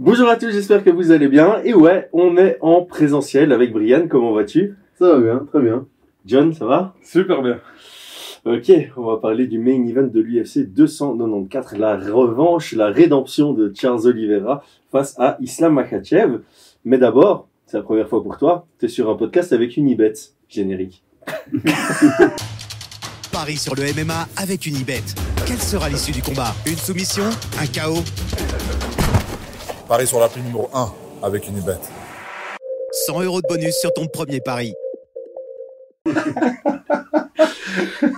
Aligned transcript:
Bonjour 0.00 0.28
à 0.28 0.34
tous, 0.34 0.50
j'espère 0.50 0.82
que 0.82 0.90
vous 0.90 1.12
allez 1.12 1.28
bien. 1.28 1.62
Et 1.62 1.72
ouais, 1.72 2.08
on 2.12 2.36
est 2.36 2.58
en 2.60 2.82
présentiel 2.82 3.52
avec 3.52 3.72
Brian, 3.72 4.08
comment 4.08 4.32
vas-tu? 4.32 4.74
Ça 4.98 5.12
va 5.12 5.20
bien, 5.20 5.46
très 5.48 5.60
bien. 5.60 5.86
John, 6.26 6.52
ça 6.52 6.66
va? 6.66 6.94
Super 7.00 7.42
bien. 7.42 7.60
Ok, 8.44 8.72
on 8.96 9.04
va 9.04 9.18
parler 9.18 9.46
du 9.46 9.60
main 9.60 9.86
event 9.86 10.08
de 10.08 10.20
l'UFC 10.20 10.66
294, 10.66 11.78
la 11.78 11.96
revanche, 11.96 12.72
la 12.72 12.88
rédemption 12.88 13.52
de 13.52 13.72
Charles 13.72 14.04
Oliveira 14.08 14.64
face 14.90 15.14
à 15.16 15.36
Islam 15.40 15.74
Makhachev. 15.74 16.40
Mais 16.84 16.98
d'abord, 16.98 17.46
c'est 17.66 17.76
la 17.76 17.84
première 17.84 18.08
fois 18.08 18.20
pour 18.20 18.36
toi, 18.36 18.66
tu 18.80 18.86
es 18.86 18.88
sur 18.88 19.08
un 19.08 19.14
podcast 19.14 19.52
avec 19.52 19.76
Unibet, 19.76 20.14
générique. 20.48 21.04
Paris 23.30 23.56
sur 23.58 23.76
le 23.76 23.82
MMA 23.82 24.28
avec 24.38 24.66
Unibet. 24.66 25.04
Quelle 25.46 25.60
sera 25.60 25.88
l'issue 25.88 26.12
du 26.12 26.22
combat? 26.22 26.52
Une 26.66 26.76
soumission? 26.76 27.24
Un 27.60 27.66
chaos? 27.66 28.02
Paris 29.94 30.08
sur 30.08 30.18
l'appli 30.18 30.42
numéro 30.42 30.68
1 30.74 30.92
avec 31.22 31.46
Unibet. 31.46 31.78
100 33.06 33.22
euros 33.22 33.40
de 33.40 33.46
bonus 33.48 33.76
sur 33.76 33.92
ton 33.92 34.08
premier 34.08 34.40
pari. 34.40 34.74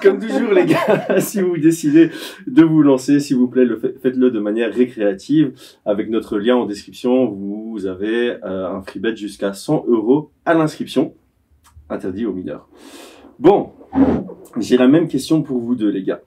Comme 0.03 0.19
toujours, 0.19 0.55
les 0.55 0.65
gars, 0.65 1.07
si 1.21 1.43
vous 1.43 1.59
décidez 1.59 2.11
de 2.47 2.63
vous 2.63 2.81
lancer, 2.81 3.21
s'il 3.21 3.37
vous 3.37 3.49
plaît, 3.49 3.67
le 3.67 3.77
fait- 3.77 3.95
faites-le 4.01 4.31
de 4.31 4.41
manière 4.41 4.73
récréative. 4.73 5.53
Avec 5.85 6.09
notre 6.09 6.39
lien 6.39 6.57
en 6.57 6.65
description, 6.65 7.27
vous 7.27 7.85
avez 7.85 8.39
euh, 8.43 8.71
un 8.71 8.81
free 8.81 8.99
bet 8.99 9.15
jusqu'à 9.15 9.53
100 9.53 9.85
euros 9.87 10.31
à 10.47 10.55
l'inscription. 10.55 11.13
Interdit 11.91 12.25
aux 12.25 12.33
mineurs. 12.33 12.71
Bon, 13.39 13.73
j'ai 14.57 14.79
la 14.79 14.89
même 14.89 15.09
question 15.09 15.43
pour 15.43 15.59
vous 15.61 15.75
deux, 15.75 15.91
les 15.91 16.05
gars. 16.05 16.23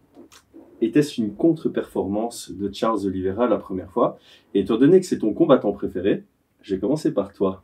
Était-ce 0.81 1.19
une 1.19 1.35
contre-performance 1.35 2.51
de 2.51 2.73
Charles 2.73 3.05
Oliveira 3.05 3.47
la 3.47 3.57
première 3.57 3.91
fois 3.91 4.17
Et 4.53 4.61
étant 4.61 4.77
donné 4.77 4.99
que 4.99 5.05
c'est 5.05 5.19
ton 5.19 5.33
combattant 5.33 5.71
préféré, 5.71 6.23
je 6.61 6.75
vais 6.75 6.79
commencer 6.79 7.13
par 7.13 7.33
toi. 7.33 7.63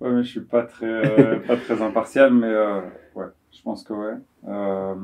Ouais, 0.00 0.10
mais 0.10 0.22
je 0.22 0.28
suis 0.28 0.40
pas 0.40 0.62
très, 0.62 0.86
euh, 0.86 1.38
pas 1.46 1.56
très 1.56 1.80
impartial, 1.80 2.32
mais 2.32 2.48
euh, 2.48 2.80
ouais, 3.14 3.26
je 3.52 3.62
pense 3.62 3.82
que 3.82 3.94
ouais. 3.94 4.14
Euh, 4.46 4.94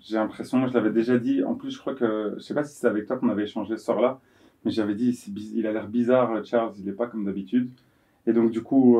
j'ai 0.00 0.16
l'impression, 0.16 0.66
je 0.68 0.72
l'avais 0.72 0.90
déjà 0.90 1.18
dit. 1.18 1.42
En 1.42 1.54
plus, 1.54 1.70
je 1.72 1.78
crois 1.78 1.94
que, 1.94 2.34
je 2.36 2.42
sais 2.42 2.54
pas 2.54 2.62
si 2.62 2.76
c'est 2.76 2.86
avec 2.86 3.06
toi 3.06 3.16
qu'on 3.16 3.28
avait 3.28 3.44
échangé 3.44 3.76
ce 3.76 3.84
soir-là, 3.84 4.20
mais 4.64 4.70
j'avais 4.70 4.94
dit, 4.94 5.18
il 5.54 5.66
a 5.66 5.72
l'air 5.72 5.88
bizarre, 5.88 6.44
Charles, 6.44 6.72
il 6.78 6.88
est 6.88 6.92
pas 6.92 7.08
comme 7.08 7.24
d'habitude. 7.24 7.70
Et 8.26 8.32
donc, 8.32 8.52
du 8.52 8.62
coup, 8.62 8.98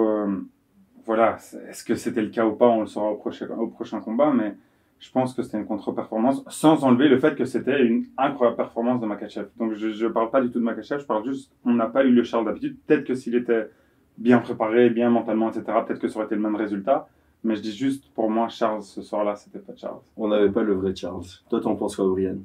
voilà, 1.05 1.39
est-ce 1.69 1.85
que 1.85 1.95
c'était 1.95 2.23
le 2.23 2.29
cas 2.29 2.45
ou 2.45 2.53
pas, 2.53 2.67
on 2.69 2.81
le 2.81 2.87
saura 2.87 3.11
au 3.11 3.17
prochain, 3.17 3.49
au 3.57 3.69
prochain 3.69 4.01
combat, 4.01 4.33
mais 4.33 4.57
je 4.99 5.11
pense 5.11 5.35
que 5.35 5.43
c'était 5.43 5.59
une 5.59 5.67
contre-performance, 5.67 6.43
sans 6.49 6.85
enlever 6.85 7.09
le 7.09 7.19
fait 7.19 7.35
que 7.35 7.45
c'était 7.45 7.85
une 7.85 8.07
incroyable 8.17 8.57
performance 8.57 9.01
de 9.01 9.07
Makachev. 9.07 9.49
Donc, 9.59 9.75
je, 9.75 9.91
je 9.91 10.07
parle 10.07 10.31
pas 10.31 10.41
du 10.41 10.51
tout 10.51 10.59
de 10.59 10.65
Makachev, 10.65 11.01
je 11.01 11.07
parle 11.07 11.25
juste, 11.25 11.53
on 11.65 11.75
n'a 11.75 11.87
pas 11.87 12.05
eu 12.05 12.11
le 12.11 12.23
Charles 12.23 12.45
d'habitude. 12.45 12.77
Peut-être 12.87 13.05
que 13.05 13.15
s'il 13.15 13.35
était 13.35 13.69
bien 14.19 14.39
préparé, 14.39 14.91
bien 14.91 15.11
mentalement, 15.11 15.51
etc., 15.51 15.65
peut-être 15.87 16.01
que 16.01 16.09
ça 16.09 16.19
aurait 16.19 16.27
été 16.27 16.35
le 16.35 16.41
même 16.41 16.57
résultat. 16.57 17.09
Mais 17.45 17.55
je 17.55 17.63
dis 17.63 17.73
juste, 17.73 18.11
pour 18.15 18.31
moi, 18.31 18.49
Charles, 18.49 18.83
ce 18.83 19.03
soir-là, 19.03 19.37
c'était 19.37 19.59
pas 19.59 19.75
Charles. 19.77 20.01
On 20.17 20.29
n'avait 20.29 20.51
pas 20.51 20.63
le 20.63 20.73
vrai 20.73 20.95
Charles. 20.95 21.25
Toi, 21.49 21.61
t'en 21.61 21.77
penses 21.77 21.97
quoi, 21.97 22.09
Brian? 22.09 22.39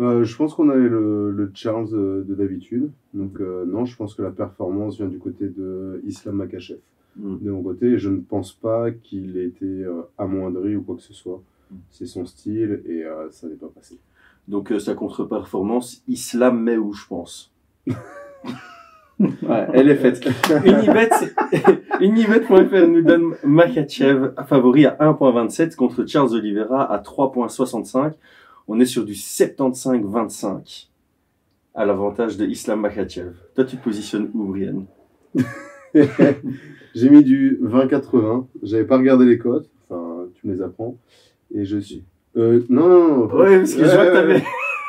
Euh, 0.00 0.22
je 0.22 0.36
pense 0.36 0.54
qu'on 0.54 0.68
avait 0.68 0.88
le, 0.88 1.32
le 1.32 1.50
Charles 1.54 1.88
euh, 1.92 2.22
de 2.22 2.34
d'habitude. 2.34 2.90
Donc 3.14 3.40
euh, 3.40 3.64
non, 3.66 3.84
je 3.84 3.96
pense 3.96 4.14
que 4.14 4.22
la 4.22 4.30
performance 4.30 4.96
vient 4.96 5.08
du 5.08 5.18
côté 5.18 5.48
de 5.48 6.00
Islam 6.06 6.36
Makachev. 6.36 6.78
Hmm. 7.16 7.38
De 7.40 7.50
mon 7.50 7.62
côté, 7.62 7.98
je 7.98 8.08
ne 8.08 8.20
pense 8.20 8.52
pas 8.52 8.92
qu'il 8.92 9.36
ait 9.38 9.46
été 9.46 9.66
euh, 9.66 10.02
amoindri 10.16 10.76
ou 10.76 10.82
quoi 10.82 10.94
que 10.96 11.02
ce 11.02 11.14
soit. 11.14 11.42
C'est 11.90 12.06
son 12.06 12.26
style 12.26 12.82
et 12.86 13.04
euh, 13.04 13.30
ça 13.30 13.46
n'est 13.46 13.54
pas 13.54 13.68
passé. 13.74 13.98
Donc 14.46 14.72
euh, 14.72 14.78
sa 14.78 14.94
contre-performance, 14.94 16.02
Islam 16.08 16.62
met 16.62 16.76
où 16.76 16.92
je 16.92 17.06
pense. 17.06 17.52
ouais, 17.86 17.96
elle 19.74 19.90
est 19.90 19.96
faite. 19.96 20.26
Unibet, 20.64 21.10
Unibet.fr 22.00 22.88
nous 22.88 23.02
donne 23.02 23.34
Makachev 23.44 24.32
favori 24.46 24.86
à 24.86 24.96
1.27 25.00 25.76
contre 25.76 26.06
Charles 26.06 26.34
Oliveira 26.34 26.90
à 26.90 27.02
3.65. 27.02 28.14
On 28.68 28.80
est 28.80 28.86
sur 28.86 29.04
du 29.04 29.14
75-25 29.14 30.88
à 31.74 31.84
l'avantage 31.84 32.36
de 32.36 32.46
Islam 32.46 32.80
Makachev. 32.80 33.32
Toi, 33.54 33.64
tu 33.64 33.76
te 33.76 33.84
positionnes 33.84 34.30
où, 34.34 34.44
Brian? 34.44 34.86
J'ai 36.94 37.10
mis 37.10 37.22
du 37.22 37.58
20-80. 37.62 38.46
J'avais 38.62 38.84
pas 38.84 38.98
regardé 38.98 39.24
les 39.26 39.38
cotes. 39.38 39.70
Enfin, 39.88 40.26
tu 40.34 40.46
me 40.46 40.54
les 40.54 40.62
apprends. 40.62 40.96
Et 41.54 41.64
je 41.64 41.78
suis. 41.78 42.04
Euh, 42.36 42.62
non, 42.68 42.88
non, 42.88 43.08
non. 43.26 43.34
Ouais, 43.34 43.58
parce 43.58 43.74
que 43.74 43.84
je 43.84 43.90
vois 43.94 44.06
que 44.06 44.12
t'avais... 44.12 44.42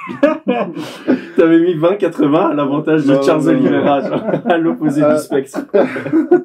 T'avais 1.35 1.59
mis 1.59 1.75
20-80 1.75 2.35
à 2.35 2.53
l'avantage 2.55 3.05
de 3.05 3.13
Non, 3.13 3.21
Charles 3.21 3.43
non, 3.45 3.51
non. 3.53 3.59
Oliveira, 3.59 4.01
genre, 4.01 4.23
à 4.45 4.57
l'opposé 4.57 5.01
du 5.03 5.17
spectre. 5.17 5.59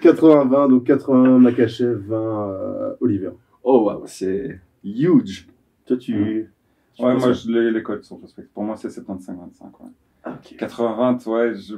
80-20, 0.00 0.70
donc 0.70 0.84
80 0.84 1.38
Makachev, 1.38 1.98
20 2.06 2.16
euh, 2.16 2.94
Oliver. 3.00 3.30
Oh 3.62 3.84
wow, 3.90 4.02
c'est 4.06 4.60
huge. 4.84 5.48
Toi, 5.86 5.96
tu. 5.96 6.48
tu 6.94 7.04
Ouais, 7.04 7.14
moi, 7.16 7.32
je, 7.32 7.50
les, 7.50 7.70
les 7.70 7.82
codes 7.82 8.02
sont 8.04 8.16
respectés. 8.16 8.50
Pour 8.54 8.62
moi, 8.64 8.76
c'est 8.76 8.88
75-25. 8.88 9.28
Ouais. 9.34 9.90
Ah, 10.24 10.34
ok. 10.36 10.56
80-20, 10.58 11.28
ouais, 11.30 11.54
je, 11.54 11.74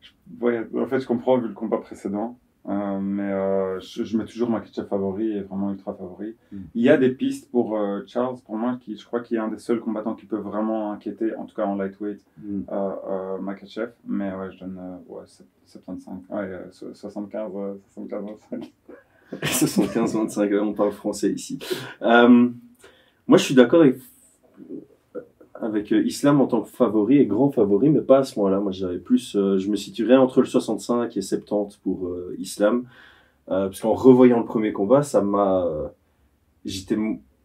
je- 0.00 0.10
ouais, 0.44 0.66
en 0.78 0.86
fait, 0.86 1.00
je 1.00 1.06
comprends 1.06 1.38
vu 1.38 1.48
le 1.48 1.54
combat 1.54 1.78
précédent. 1.78 2.38
Euh, 2.66 2.98
mais 2.98 3.30
euh, 3.30 3.78
je, 3.80 4.04
je 4.04 4.16
mets 4.16 4.24
toujours 4.24 4.48
Makachev 4.48 4.86
favori 4.88 5.36
et 5.36 5.42
vraiment 5.42 5.70
ultra 5.70 5.92
favori. 5.94 6.34
Mm. 6.50 6.56
Il 6.74 6.82
y 6.82 6.88
a 6.88 6.96
des 6.96 7.10
pistes 7.10 7.50
pour 7.50 7.76
euh, 7.78 8.00
Charles, 8.06 8.36
pour 8.46 8.56
moi, 8.56 8.78
qui 8.80 8.96
je 8.96 9.04
crois 9.04 9.20
qu'il 9.20 9.36
est 9.36 9.40
un 9.40 9.48
des 9.48 9.58
seuls 9.58 9.80
combattants 9.80 10.14
qui 10.14 10.24
peut 10.24 10.38
vraiment 10.38 10.92
inquiéter, 10.92 11.34
en 11.36 11.44
tout 11.44 11.54
cas 11.54 11.66
en 11.66 11.74
lightweight, 11.76 12.24
Mm. 12.42 12.62
Makachev. 13.42 13.90
Mais 14.06 14.32
ouais, 14.34 14.50
je 14.52 14.60
donne 14.60 14.80
ouais, 15.08 15.24
75, 15.66 16.14
ouais, 16.30 16.38
euh, 16.40 16.70
so- 16.70 16.94
75, 16.94 17.52
euh, 17.54 17.74
75, 17.92 18.24
25. 18.50 18.72
75-25, 19.42 20.58
on 20.60 20.72
parle 20.74 20.92
français 20.92 21.32
ici. 21.32 21.58
Moi, 22.00 23.38
je 23.38 23.42
suis 23.44 23.54
d'accord 23.54 23.80
avec, 23.82 23.96
avec 25.64 25.92
euh, 25.92 26.02
Islam 26.04 26.40
en 26.40 26.46
tant 26.46 26.60
que 26.60 26.68
favori 26.68 27.18
et 27.18 27.26
grand 27.26 27.50
favori, 27.50 27.90
mais 27.90 28.02
pas 28.02 28.18
à 28.18 28.24
ce 28.24 28.38
moment-là. 28.38 28.60
Moi, 28.60 28.72
j'avais 28.72 28.98
plus, 28.98 29.34
euh, 29.34 29.58
je 29.58 29.70
me 29.70 29.76
situerais 29.76 30.16
entre 30.16 30.40
le 30.40 30.46
65 30.46 31.16
et 31.16 31.22
70 31.22 31.76
pour 31.78 32.08
euh, 32.08 32.36
Islam. 32.38 32.84
Euh, 33.50 33.66
parce 33.66 33.80
qu'en 33.80 33.92
revoyant 33.94 34.38
le 34.38 34.44
premier 34.44 34.72
combat, 34.72 35.02
ça 35.02 35.20
m'a, 35.22 35.64
euh, 35.64 35.88
j'étais 36.64 36.96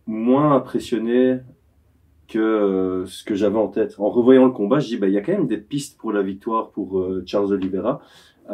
moins 0.06 0.56
impressionné 0.56 1.40
que 2.28 2.40
euh, 2.40 3.06
ce 3.06 3.24
que 3.24 3.36
j'avais 3.36 3.58
en 3.58 3.68
tête. 3.68 3.96
En 4.00 4.10
revoyant 4.10 4.46
le 4.46 4.52
combat, 4.52 4.80
je 4.80 4.88
dis, 4.88 4.98
bah, 4.98 5.08
il 5.08 5.14
y 5.14 5.18
a 5.18 5.22
quand 5.22 5.34
même 5.34 5.48
des 5.48 5.58
pistes 5.58 5.98
pour 5.98 6.12
la 6.12 6.22
victoire 6.22 6.72
pour 6.72 7.06
Charles 7.26 7.54
Oliveira. 7.54 8.02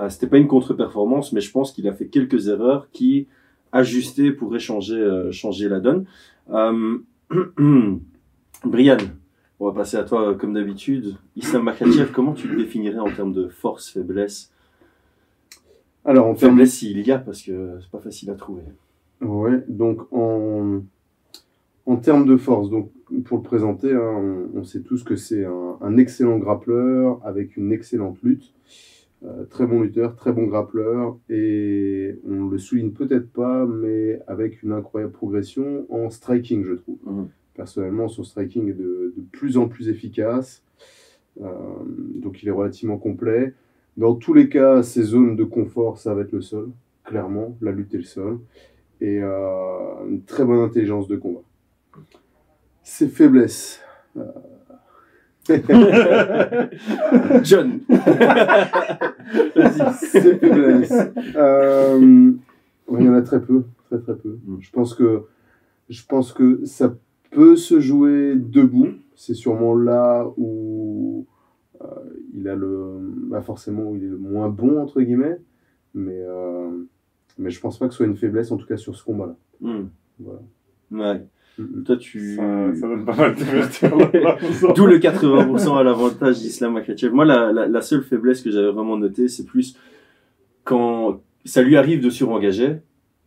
C'était 0.09 0.27
pas 0.27 0.37
une 0.37 0.47
contre-performance, 0.47 1.31
mais 1.31 1.39
je 1.39 1.49
pense 1.51 1.71
qu'il 1.71 1.87
a 1.87 1.93
fait 1.93 2.07
quelques 2.07 2.49
erreurs 2.49 2.89
qui, 2.91 3.27
ajustées, 3.71 4.31
pourraient 4.31 4.59
changer, 4.59 5.29
changer 5.31 5.69
la 5.69 5.79
donne. 5.79 6.05
Brian, 8.65 8.97
on 9.59 9.67
va 9.67 9.73
passer 9.73 9.97
à 9.97 10.03
toi 10.03 10.29
euh, 10.29 10.33
comme 10.35 10.53
d'habitude. 10.53 11.15
Islam 11.35 11.63
Makhachev, 11.63 12.11
comment 12.11 12.33
tu 12.33 12.47
le 12.47 12.57
définirais 12.57 12.99
en 12.99 13.11
termes 13.11 13.33
de 13.33 13.47
force, 13.47 13.89
faiblesse? 13.89 14.51
Alors, 16.03 16.27
en 16.27 16.35
Faiblesse 16.35 16.73
s'il 16.73 16.99
y 17.05 17.11
a, 17.11 17.17
parce 17.17 17.41
que 17.41 17.77
c'est 17.81 17.89
pas 17.89 17.99
facile 17.99 18.29
à 18.29 18.35
trouver. 18.35 18.61
Ouais, 19.21 19.63
donc 19.67 20.01
en, 20.11 20.81
en 21.85 21.95
termes 21.95 22.25
de 22.27 22.37
force, 22.37 22.69
donc 22.69 22.91
pour 23.23 23.37
le 23.37 23.43
présenter, 23.43 23.91
hein, 23.91 24.49
on, 24.53 24.59
on 24.59 24.63
sait 24.63 24.81
tous 24.81 25.03
que 25.03 25.15
c'est 25.15 25.45
un, 25.45 25.77
un 25.81 25.97
excellent 25.97 26.37
grappleur 26.37 27.19
avec 27.23 27.57
une 27.57 27.71
excellente 27.71 28.21
lutte. 28.21 28.53
Euh, 29.23 29.45
très 29.45 29.65
bon 29.65 29.81
lutteur, 29.81 30.15
très 30.15 30.31
bon 30.33 30.45
grappleur, 30.45 31.17
et 31.29 32.19
on 32.29 32.47
le 32.47 32.57
souligne 32.59 32.91
peut-être 32.91 33.31
pas, 33.31 33.65
mais 33.65 34.19
avec 34.27 34.61
une 34.61 34.73
incroyable 34.73 35.13
progression 35.13 35.87
en 35.89 36.11
striking, 36.11 36.63
je 36.63 36.73
trouve. 36.73 36.97
Mhm. 37.05 37.27
Personnellement, 37.55 38.07
son 38.07 38.23
striking 38.23 38.69
est 38.69 38.73
de, 38.73 39.13
de 39.15 39.23
plus 39.31 39.57
en 39.57 39.67
plus 39.67 39.87
efficace, 39.89 40.61
Euh, 41.41 41.49
donc 42.23 42.41
il 42.43 42.47
est 42.47 42.51
relativement 42.51 42.97
complet. 42.97 43.53
Dans 43.97 44.15
tous 44.15 44.33
les 44.33 44.47
cas, 44.47 44.83
ses 44.83 45.03
zones 45.03 45.35
de 45.35 45.43
confort, 45.43 45.97
ça 45.97 46.13
va 46.13 46.21
être 46.21 46.31
le 46.31 46.39
sol, 46.41 46.71
clairement, 47.03 47.57
la 47.61 47.71
lutte 47.71 47.93
et 47.93 47.97
le 47.97 48.03
sol 48.03 48.39
et 49.01 49.19
euh, 49.21 50.07
une 50.09 50.21
très 50.23 50.45
bonne 50.45 50.61
intelligence 50.61 51.09
de 51.09 51.17
combat. 51.17 51.41
Ses 52.83 53.09
faiblesses. 53.09 53.81
euh, 54.15 54.31
John. 57.43 57.81
Ses 59.99 60.37
faiblesses. 60.39 60.93
Il 62.91 63.03
y 63.03 63.09
en 63.09 63.13
a 63.13 63.21
très 63.21 63.41
peu, 63.41 63.63
très 63.89 63.99
très 63.99 64.15
peu. 64.15 64.37
Mm. 64.45 64.57
Je 64.61 64.71
pense 64.71 64.93
que 64.93 65.23
je 65.89 66.03
pense 66.07 66.31
que 66.33 66.63
ça 66.65 66.95
peut 67.35 67.55
se 67.55 67.79
jouer 67.79 68.35
debout. 68.35 68.89
C'est 69.15 69.33
sûrement 69.33 69.75
là 69.75 70.27
où 70.37 71.25
euh, 71.81 71.85
il 72.33 72.47
a 72.47 72.55
le, 72.55 72.97
bah 73.29 73.41
forcément 73.41 73.83
où 73.83 73.95
il 73.95 74.03
est 74.03 74.09
le 74.09 74.17
moins 74.17 74.49
bon 74.49 74.81
entre 74.81 75.01
guillemets. 75.01 75.37
Mais 75.93 76.19
euh, 76.19 76.69
mais 77.37 77.49
je 77.49 77.59
pense 77.59 77.77
pas 77.77 77.87
que 77.87 77.93
ce 77.93 77.97
soit 77.97 78.05
une 78.05 78.17
faiblesse 78.17 78.51
en 78.51 78.57
tout 78.57 78.65
cas 78.65 78.77
sur 78.77 78.95
ce 78.95 79.03
combat-là. 79.03 79.35
Hmm. 79.61 79.87
Voilà. 80.19 80.41
Ouais. 80.91 81.25
Toi, 81.85 81.95
tu. 81.95 82.35
Ça, 82.35 82.75
ça 82.75 82.87
donne 82.87 83.05
pas 83.05 83.15
mal 83.15 83.33
d'ouverture. 83.33 83.97
D'où 84.75 84.85
le 84.87 84.99
80% 84.99 85.77
à 85.77 85.83
l'avantage 85.83 86.39
d'Islam 86.39 86.73
Makachev. 86.73 87.13
Moi, 87.13 87.23
la, 87.23 87.53
la, 87.53 87.67
la 87.67 87.81
seule 87.81 88.03
faiblesse 88.03 88.41
que 88.41 88.51
j'avais 88.51 88.71
vraiment 88.71 88.97
notée, 88.97 89.29
c'est 89.29 89.45
plus 89.45 89.77
quand 90.65 91.21
ça 91.45 91.61
lui 91.61 91.77
arrive 91.77 92.03
de 92.03 92.09
surengager 92.09 92.77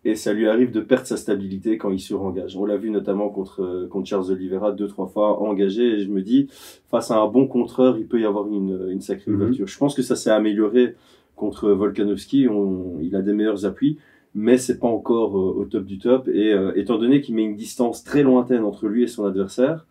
et 0.09 0.15
ça 0.15 0.33
lui 0.33 0.49
arrive 0.49 0.71
de 0.71 0.81
perdre 0.81 1.07
sa 1.07 1.17
stabilité 1.17 1.77
quand 1.79 1.91
il 1.91 2.01
surengage. 2.01 2.57
On 2.57 2.65
l'a 2.65 2.77
vu 2.77 2.91
notamment 2.91 3.29
contre, 3.29 3.63
euh, 3.63 3.87
contre 3.89 4.09
Charles 4.09 4.31
Oliveira 4.31 4.73
deux, 4.73 4.87
trois 4.89 5.07
fois 5.07 5.41
engagé 5.43 5.85
et 5.85 6.01
je 6.01 6.09
me 6.09 6.23
dis, 6.23 6.49
face 6.91 7.11
à 7.11 7.19
un 7.19 7.27
bon 7.27 7.47
contreur, 7.47 7.99
il 7.99 8.07
peut 8.07 8.21
y 8.21 8.25
avoir 8.25 8.47
une, 8.49 8.89
une 8.91 9.01
sacrée 9.01 9.31
Mhm. 9.31 9.37
ouverture. 9.37 9.67
Je 9.67 9.79
pense 9.79 9.95
que 9.95 10.03
ça 10.03 10.17
s'est 10.17 10.31
amélioré 10.31 10.95
contre 11.37 11.71
Volkanovski. 11.71 12.49
On, 12.49 12.99
il 13.01 13.15
a 13.17 13.23
des 13.23 13.33
meilleurs 13.33 13.67
appuis, 13.67 13.99
mais 14.35 14.57
c'est 14.59 14.79
pas 14.79 14.89
encore 14.89 15.37
euh, 15.37 15.61
au 15.61 15.65
top 15.65 15.85
du 15.85 15.99
top. 15.99 16.29
Et 16.29 16.53
euh, 16.53 16.73
étant 16.77 16.99
donné 16.99 17.21
qu'il 17.21 17.35
met 17.35 17.43
une 17.45 17.57
distance 17.57 18.03
très 18.05 18.23
lointaine 18.23 18.65
entre 18.65 18.87
lui 18.87 19.03
et 19.03 19.09
son 19.09 19.25
adversaire, 19.25 19.87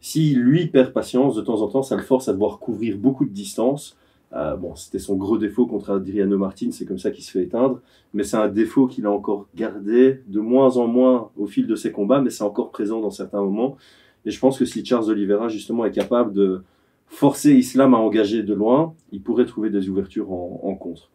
si 0.00 0.34
lui 0.34 0.66
perd 0.66 0.92
patience, 0.92 1.36
de 1.36 1.42
temps 1.42 1.62
en 1.62 1.68
temps, 1.68 1.82
ça 1.82 1.94
le 1.96 2.02
force 2.02 2.28
à 2.28 2.32
devoir 2.32 2.58
couvrir 2.58 2.98
beaucoup 2.98 3.24
de 3.24 3.30
distance. 3.30 3.96
Euh, 4.34 4.56
bon, 4.56 4.74
c'était 4.74 4.98
son 4.98 5.16
gros 5.16 5.36
défaut 5.36 5.66
contre 5.66 5.90
Adriano 5.90 6.38
Martin, 6.38 6.70
c'est 6.70 6.86
comme 6.86 6.98
ça 6.98 7.10
qu'il 7.10 7.22
se 7.22 7.30
fait 7.30 7.42
éteindre. 7.42 7.80
Mais 8.14 8.22
c'est 8.22 8.36
un 8.36 8.48
défaut 8.48 8.86
qu'il 8.86 9.06
a 9.06 9.10
encore 9.10 9.46
gardé 9.54 10.22
de 10.26 10.40
moins 10.40 10.76
en 10.78 10.86
moins 10.86 11.30
au 11.36 11.46
fil 11.46 11.66
de 11.66 11.76
ses 11.76 11.92
combats, 11.92 12.20
mais 12.20 12.30
c'est 12.30 12.44
encore 12.44 12.70
présent 12.70 13.00
dans 13.00 13.10
certains 13.10 13.42
moments. 13.42 13.76
Et 14.24 14.30
je 14.30 14.38
pense 14.38 14.58
que 14.58 14.64
si 14.64 14.84
Charles 14.84 15.10
Oliveira, 15.10 15.48
justement, 15.48 15.84
est 15.84 15.90
capable 15.90 16.32
de 16.32 16.62
forcer 17.06 17.52
Islam 17.52 17.92
à 17.94 17.98
engager 17.98 18.42
de 18.42 18.54
loin, 18.54 18.94
il 19.10 19.22
pourrait 19.22 19.44
trouver 19.44 19.68
des 19.68 19.88
ouvertures 19.90 20.32
en, 20.32 20.60
en 20.62 20.74
contre. 20.74 21.10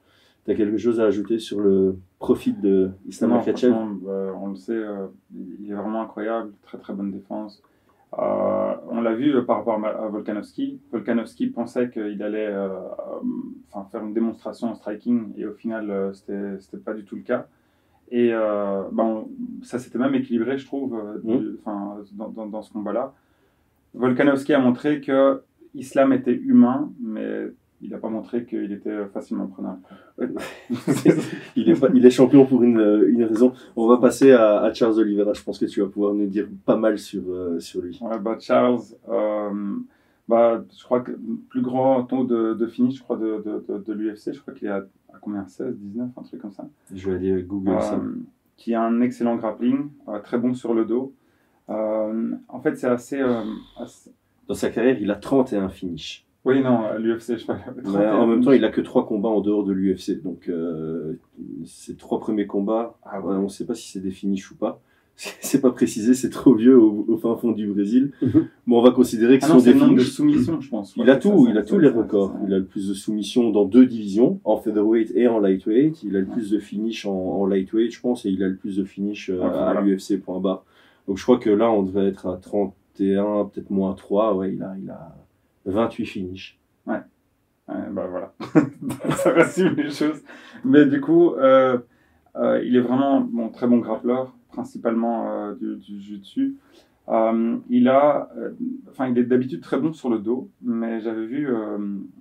T'as 0.46 0.54
quelque 0.54 0.78
chose 0.78 1.02
à 1.02 1.06
ajouter 1.06 1.40
sur 1.40 1.60
le 1.60 1.98
profil 2.20 2.62
de 2.62 2.92
Islam 3.06 3.32
Non, 3.32 4.00
euh, 4.08 4.32
on 4.42 4.48
le 4.48 4.56
sait, 4.56 4.72
euh, 4.72 5.08
il 5.36 5.70
est 5.70 5.74
vraiment 5.74 6.02
incroyable, 6.02 6.54
très 6.62 6.78
très 6.78 6.94
bonne 6.94 7.12
défense. 7.12 7.62
Euh, 8.18 8.74
on 8.90 9.02
l'a 9.02 9.14
vu 9.14 9.36
euh, 9.36 9.42
par 9.44 9.58
rapport 9.58 9.84
à 9.86 10.08
Volkanovski. 10.08 10.80
Volkanovski 10.92 11.48
pensait 11.48 11.90
qu'il 11.90 12.24
allait 12.24 12.48
euh, 12.48 12.70
enfin, 13.72 13.88
faire 13.92 14.04
une 14.04 14.14
démonstration 14.14 14.70
en 14.70 14.76
striking 14.76 15.34
et 15.38 15.46
au 15.46 15.54
final, 15.54 15.90
euh, 15.92 16.14
c'était 16.14 16.60
c'était 16.60 16.78
pas 16.78 16.94
du 16.94 17.04
tout 17.04 17.16
le 17.18 17.24
cas. 17.24 17.48
Et 18.10 18.32
ben, 18.32 19.26
ça 19.64 19.80
s'était 19.80 19.98
même 20.00 20.16
équilibré, 20.16 20.58
je 20.58 20.66
trouve, 20.66 20.98
du- 21.26 21.58
enfin, 21.60 21.98
dans, 22.14 22.30
dans, 22.30 22.46
dans 22.46 22.62
ce 22.62 22.72
combat-là. 22.72 23.14
Volkanovski 23.94 24.54
a 24.54 24.60
montré 24.60 25.02
que 25.02 25.42
Islam 25.76 26.14
était 26.14 26.34
humain, 26.34 26.90
mais 27.02 27.48
il 27.82 27.92
n'a 27.92 27.98
pas 27.98 28.10
montré 28.10 28.46
qu'il 28.46 28.72
était 28.72 29.06
facilement 29.14 29.48
prenable. 29.48 29.80
il, 31.56 31.70
est, 31.70 31.80
pas- 31.80 31.90
il 31.94 32.06
est 32.06 32.10
champion 32.10 32.46
pour 32.46 32.64
une, 32.64 32.80
euh, 32.80 33.10
une 33.10 33.24
raison. 33.24 33.54
On 33.76 33.88
va 33.88 33.98
passer 33.98 34.32
à, 34.32 34.62
à 34.62 34.74
Charles 34.74 35.00
Oliveira. 35.00 35.34
Je 35.34 35.44
pense 35.44 35.60
que 35.60 35.66
tu 35.66 35.82
vas 35.82 35.88
pouvoir 35.88 36.14
nous 36.14 36.28
dire 36.28 36.48
pas 36.66 36.76
mal 36.76 36.98
sur, 36.98 37.22
euh, 37.30 37.60
sur 37.60 37.82
lui. 37.82 38.00
Ouais, 38.02 38.20
bah, 38.20 38.38
Charles, 38.40 38.80
euh, 39.10 39.76
bah, 40.28 40.64
je 40.78 40.84
crois 40.84 41.02
que 41.02 41.12
le 41.12 41.38
plus 41.50 41.62
grand 41.62 42.04
taux 42.04 42.24
de, 42.24 42.54
de 42.54 42.68
finish 42.68 42.98
je 42.98 43.04
crois, 43.04 43.18
de, 43.18 43.44
de, 43.86 43.94
l'UFC, 43.94 44.34
je 44.34 44.40
crois 44.42 44.54
qu'il 44.54 44.68
est 44.68 44.72
à, 44.72 44.86
à 45.14 45.18
combien? 45.22 45.46
16, 45.48 45.76
19, 45.78 46.10
un 46.18 46.22
truc 46.24 46.42
comme 46.42 46.52
ça. 46.52 46.68
Je 46.94 47.10
vais 47.10 47.16
aller 47.18 47.44
Google 47.44 47.80
ça. 47.82 47.96
Euh, 47.96 48.16
qui 48.58 48.74
a 48.74 48.82
un 48.82 49.02
excellent 49.02 49.36
grappling, 49.36 49.90
euh, 50.08 50.20
très 50.20 50.40
bon 50.40 50.54
sur 50.56 50.74
le 50.74 50.84
dos. 50.86 51.14
Euh, 51.70 52.32
en 52.48 52.60
fait, 52.60 52.76
c'est 52.76 52.88
assez, 52.88 53.20
euh, 53.22 53.42
assez- 53.80 54.12
Dans 54.48 54.56
sa 54.56 54.70
carrière, 54.72 54.98
il 55.00 55.12
a 55.12 55.16
31 55.16 55.70
finishes. 55.70 56.26
Oui, 56.48 56.62
non, 56.62 56.86
à 56.86 56.98
l'UFC, 56.98 57.34
je 57.34 57.38
sais 57.38 57.46
pas. 57.46 57.60
Mais 57.84 57.88
en 57.90 58.26
31 58.26 58.28
même 58.28 58.44
temps, 58.44 58.52
il 58.54 58.64
a 58.66 58.70
que 58.70 58.82
trois 58.82 59.06
combats 59.06 59.30
en 59.30 59.42
dehors 59.42 59.64
de 59.64 59.74
l'UFC. 59.74 60.22
Donc, 60.24 60.48
euh, 60.50 61.14
ses 61.66 61.96
trois 61.96 62.20
premiers 62.20 62.48
combats, 62.48 62.98
Ah 63.04 63.20
ouais, 63.22 63.36
on 63.36 63.44
ne 63.44 63.48
sait 63.50 63.66
pas 63.66 63.76
si 63.76 63.90
c'est 63.92 64.00
des 64.00 64.12
finishes 64.12 64.52
ou 64.52 64.56
pas. 64.56 64.82
C'est 65.42 65.62
pas 65.62 65.72
précisé, 65.72 66.14
c'est 66.14 66.30
trop 66.30 66.54
vieux 66.54 66.78
au, 66.80 67.04
au 67.08 67.18
fin 67.18 67.36
fond 67.38 67.52
du 67.52 67.66
Brésil. 67.66 68.12
Mais 68.22 68.76
on 68.76 68.84
va 68.84 68.92
considérer 68.92 69.40
que 69.40 69.46
Ah 69.46 69.48
ce 69.48 69.54
non, 69.54 69.58
sont 69.60 69.66
c'est 69.66 69.74
des 69.74 69.80
nombre 69.80 69.94
de 69.96 70.00
finishes. 70.02 70.14
soumissions, 70.14 70.62
je 70.62 70.70
pense. 70.70 70.94
Il 70.96 71.10
a 71.10 71.16
tout, 71.16 71.46
ça, 71.46 71.52
il 71.52 71.58
a 71.58 71.64
tous 71.64 71.80
les 71.80 71.90
records. 71.90 72.36
Il 72.46 72.54
a 72.54 72.60
le 72.60 72.66
plus 72.66 72.88
de 72.90 72.94
soumissions 72.94 73.50
dans 73.50 73.66
deux 73.66 73.88
divisions, 73.88 74.40
en 74.44 74.58
featherweight 74.58 75.12
et 75.16 75.28
en 75.28 75.40
lightweight. 75.40 76.04
Il 76.04 76.16
a 76.16 76.20
le 76.20 76.28
plus 76.28 76.52
de 76.52 76.60
finish 76.60 77.08
en, 77.08 77.14
en 77.16 77.48
lightweight, 77.48 77.92
je 77.92 78.00
pense, 78.00 78.28
et 78.28 78.30
il 78.30 78.44
a 78.44 78.48
le 78.48 78.58
plus 78.58 78.78
de 78.78 78.84
finish 78.84 79.32
euh, 79.32 79.42
à 79.42 79.82
l'UFC 79.82 80.22
point 80.24 80.40
barre. 80.40 80.64
Donc 81.08 81.18
je 81.18 81.24
crois 81.24 81.40
que 81.40 81.50
là, 81.50 81.72
on 81.72 81.82
devrait 81.82 82.06
être 82.06 82.28
à 82.28 82.38
31, 82.38 83.46
peut-être 83.52 83.72
moins 83.72 83.94
3. 83.96 84.36
Ouais, 84.36 84.54
il 84.54 84.62
a, 84.62 84.76
il 84.80 84.88
a 84.92 85.16
28 85.72 86.06
finishes. 86.06 86.60
Ouais, 86.86 87.00
bah 87.68 88.08
voilà, 88.10 88.34
ça 89.18 89.32
résume 89.32 89.76
les 89.76 89.90
choses. 89.90 90.24
Mais 90.64 90.86
du 90.86 91.02
coup, 91.02 91.34
euh, 91.34 91.78
euh, 92.38 92.64
il 92.64 92.76
est 92.76 92.82
vraiment 92.82 93.20
bon, 93.22 93.50
très 93.50 93.68
bon 93.68 93.80
grappleur, 93.80 94.34
principalement 94.50 95.30
euh, 95.30 95.56
du, 95.56 96.20
du. 96.20 96.56
Euh, 97.10 97.58
il 97.70 97.88
a, 97.88 98.30
enfin, 98.90 99.08
il 99.08 99.18
est 99.18 99.24
d'habitude 99.24 99.62
très 99.62 99.78
bon 99.80 99.94
sur 99.94 100.10
le 100.10 100.20
dos, 100.20 100.50
mais 100.62 101.02
j'avais 101.02 101.26
vu 101.26 101.50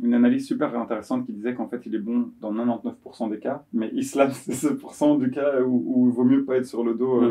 une 0.03 0.15
analyse 0.15 0.47
super 0.47 0.77
intéressante 0.79 1.27
qui 1.27 1.33
disait 1.33 1.55
qu'en 1.55 1.69
fait, 1.69 1.83
il 1.87 1.95
est 1.95 2.01
bon 2.01 2.31
dans 2.41 2.53
99% 2.53 3.31
des 3.31 3.39
cas, 3.39 3.65
mais 3.73 3.91
Islam, 3.95 4.31
c'est 4.33 4.53
ce 4.53 4.69
pourcent 4.69 5.17
du 5.17 5.31
cas 5.31 5.61
où, 5.63 5.83
où 5.87 6.09
il 6.09 6.13
vaut 6.13 6.25
mieux 6.25 6.45
pas 6.45 6.57
être 6.57 6.67
sur 6.67 6.83
le 6.83 6.95
dos 6.95 7.23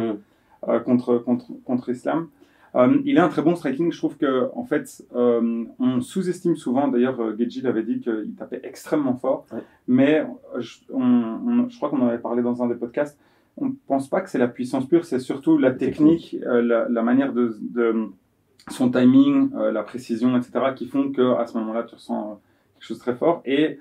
euh, 0.67 0.79
contre, 0.79 1.17
contre, 1.17 1.51
contre 1.63 1.89
Islam. 1.89 2.27
Euh, 2.75 2.97
il 3.05 3.17
a 3.19 3.25
un 3.25 3.29
très 3.29 3.41
bon 3.41 3.55
striking. 3.55 3.91
Je 3.91 3.97
trouve 3.97 4.17
que 4.17 4.49
en 4.53 4.63
fait, 4.65 5.03
euh, 5.15 5.63
on 5.79 6.01
sous-estime 6.01 6.55
souvent. 6.57 6.87
D'ailleurs, 6.89 7.19
euh, 7.21 7.35
Geji 7.37 7.61
l'avait 7.61 7.83
dit 7.83 7.99
qu'il 8.01 8.33
tapait 8.37 8.59
extrêmement 8.63 9.15
fort. 9.15 9.45
Ouais. 9.53 9.59
Mais 9.87 10.25
je, 10.59 10.77
on- 10.93 11.01
on- 11.01 11.69
je 11.69 11.75
crois 11.77 11.89
qu'on 11.89 12.01
en 12.01 12.07
avait 12.07 12.17
parlé 12.19 12.41
dans 12.43 12.61
un 12.61 12.67
des 12.67 12.75
podcasts. 12.75 13.17
On 13.57 13.67
ne 13.67 13.71
pense 13.87 14.09
pas 14.09 14.19
que 14.21 14.29
c'est 14.29 14.37
la 14.37 14.49
puissance 14.49 14.85
pure. 14.87 15.05
C'est 15.05 15.19
surtout 15.19 15.57
la 15.57 15.71
technique, 15.71 16.35
euh, 16.45 16.61
la, 16.61 16.89
la 16.89 17.01
manière 17.01 17.31
de, 17.31 17.55
de 17.61 18.07
son 18.69 18.89
timing, 18.91 19.51
la 19.53 19.83
précision, 19.83 20.35
etc., 20.35 20.51
qui 20.75 20.87
font 20.87 21.11
que 21.11 21.35
à 21.39 21.45
ce 21.47 21.57
moment-là, 21.59 21.83
tu 21.83 21.95
ressens 21.95 22.41
quelque 22.73 22.87
chose 22.87 22.97
de 22.97 23.03
très 23.03 23.15
fort. 23.15 23.41
Et 23.45 23.79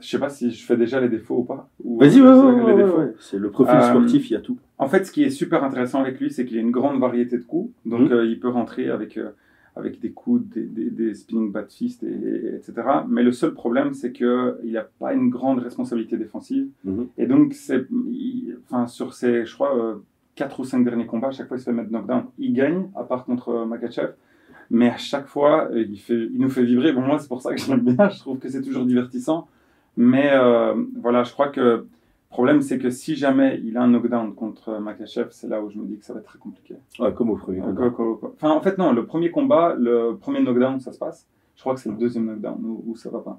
je 0.00 0.08
sais 0.08 0.18
pas 0.18 0.28
si 0.30 0.50
je 0.50 0.64
fais 0.64 0.76
déjà 0.76 1.00
les 1.00 1.08
défauts 1.08 1.38
ou 1.38 1.44
pas. 1.44 1.68
Vas-y, 1.84 2.20
ouais. 2.22 3.12
C'est 3.20 3.38
le 3.38 3.50
profil 3.50 3.76
Euh, 3.76 3.80
sportif, 3.82 4.30
il 4.30 4.34
y 4.34 4.36
a 4.36 4.40
tout. 4.40 4.58
En 4.78 4.88
fait, 4.88 5.04
ce 5.04 5.12
qui 5.12 5.22
est 5.22 5.30
super 5.30 5.62
intéressant 5.64 6.00
avec 6.00 6.18
lui, 6.20 6.30
c'est 6.30 6.44
qu'il 6.44 6.56
a 6.58 6.60
une 6.60 6.70
grande 6.70 6.98
variété 7.00 7.36
de 7.38 7.44
coups. 7.44 7.72
Donc, 7.86 8.02
Mhm. 8.08 8.12
euh, 8.12 8.26
il 8.26 8.40
peut 8.40 8.48
rentrer 8.48 8.88
avec, 8.90 9.16
euh, 9.18 9.30
avec 9.76 10.00
des 10.00 10.10
coups, 10.10 10.42
des, 10.54 10.62
des, 10.62 10.90
des 10.90 11.14
spinning 11.14 11.52
bat 11.52 11.64
fist, 11.68 12.02
et, 12.02 12.06
et- 12.08 12.54
etc. 12.56 12.72
Mais 13.08 13.22
le 13.22 13.32
seul 13.32 13.52
problème, 13.54 13.94
c'est 13.94 14.12
qu'il 14.12 14.72
n'a 14.72 14.86
pas 14.98 15.12
une 15.14 15.28
grande 15.30 15.60
responsabilité 15.60 16.16
défensive. 16.16 16.68
Mhm. 16.84 17.06
Et 17.18 17.26
donc, 17.26 17.52
c'est, 17.54 17.86
il- 18.10 18.56
enfin, 18.64 18.86
sur 18.86 19.14
ses, 19.14 19.44
je 19.44 19.54
crois, 19.54 19.76
euh, 19.76 19.94
4 20.34 20.60
ou 20.60 20.64
5 20.64 20.84
derniers 20.84 21.06
combats, 21.06 21.28
à 21.28 21.32
chaque 21.32 21.48
fois, 21.48 21.56
il 21.56 21.60
se 21.60 21.66
fait 21.66 21.72
mettre 21.72 21.90
knockdown. 21.92 22.24
Il 22.38 22.52
gagne, 22.54 22.88
à 22.96 23.04
part 23.04 23.24
contre 23.24 23.64
Makachev. 23.66 24.12
Mais 24.72 24.88
à 24.88 24.96
chaque 24.96 25.26
fois, 25.26 25.68
il, 25.74 25.98
fait, 25.98 26.14
il 26.32 26.38
nous 26.38 26.48
fait 26.48 26.62
vibrer. 26.62 26.92
Bon, 26.92 27.00
moi, 27.02 27.18
c'est 27.18 27.28
pour 27.28 27.42
ça 27.42 27.52
que 27.54 27.60
je 27.60 27.68
l'aime 27.70 27.80
bien. 27.80 28.08
Je 28.08 28.18
trouve 28.20 28.38
que 28.38 28.48
c'est 28.48 28.62
toujours 28.62 28.86
divertissant. 28.86 29.48
Mais 30.02 30.30
euh, 30.32 30.72
voilà, 30.98 31.24
je 31.24 31.32
crois 31.32 31.48
que 31.48 31.60
le 31.60 31.86
problème, 32.30 32.62
c'est 32.62 32.78
que 32.78 32.88
si 32.88 33.16
jamais 33.16 33.60
il 33.62 33.76
a 33.76 33.82
un 33.82 33.88
knockdown 33.88 34.34
contre 34.34 34.78
Makachev, 34.78 35.28
c'est 35.30 35.46
là 35.46 35.60
où 35.62 35.68
je 35.68 35.76
me 35.78 35.84
dis 35.84 35.98
que 35.98 36.04
ça 36.06 36.14
va 36.14 36.20
être 36.20 36.26
très 36.26 36.38
compliqué. 36.38 36.74
Ouais, 36.98 37.12
comme 37.12 37.28
au 37.28 37.36
premier 37.36 37.58
Donc, 37.60 37.74
combat. 37.76 37.90
quoi- 37.90 38.16
quoi- 38.18 38.32
Enfin, 38.34 38.50
en 38.50 38.60
fait, 38.62 38.78
non, 38.78 38.92
le 38.94 39.04
premier 39.04 39.30
combat, 39.30 39.74
le 39.78 40.16
premier 40.16 40.40
knockdown, 40.40 40.80
ça 40.80 40.92
se 40.92 40.98
passe. 40.98 41.26
Je 41.54 41.60
crois 41.60 41.74
que 41.74 41.80
c'est 41.80 41.90
le 41.90 41.96
deuxième 41.96 42.24
knockdown 42.24 42.58
où, 42.64 42.82
où 42.86 42.96
ça 42.96 43.10
va 43.10 43.18
pas. 43.18 43.38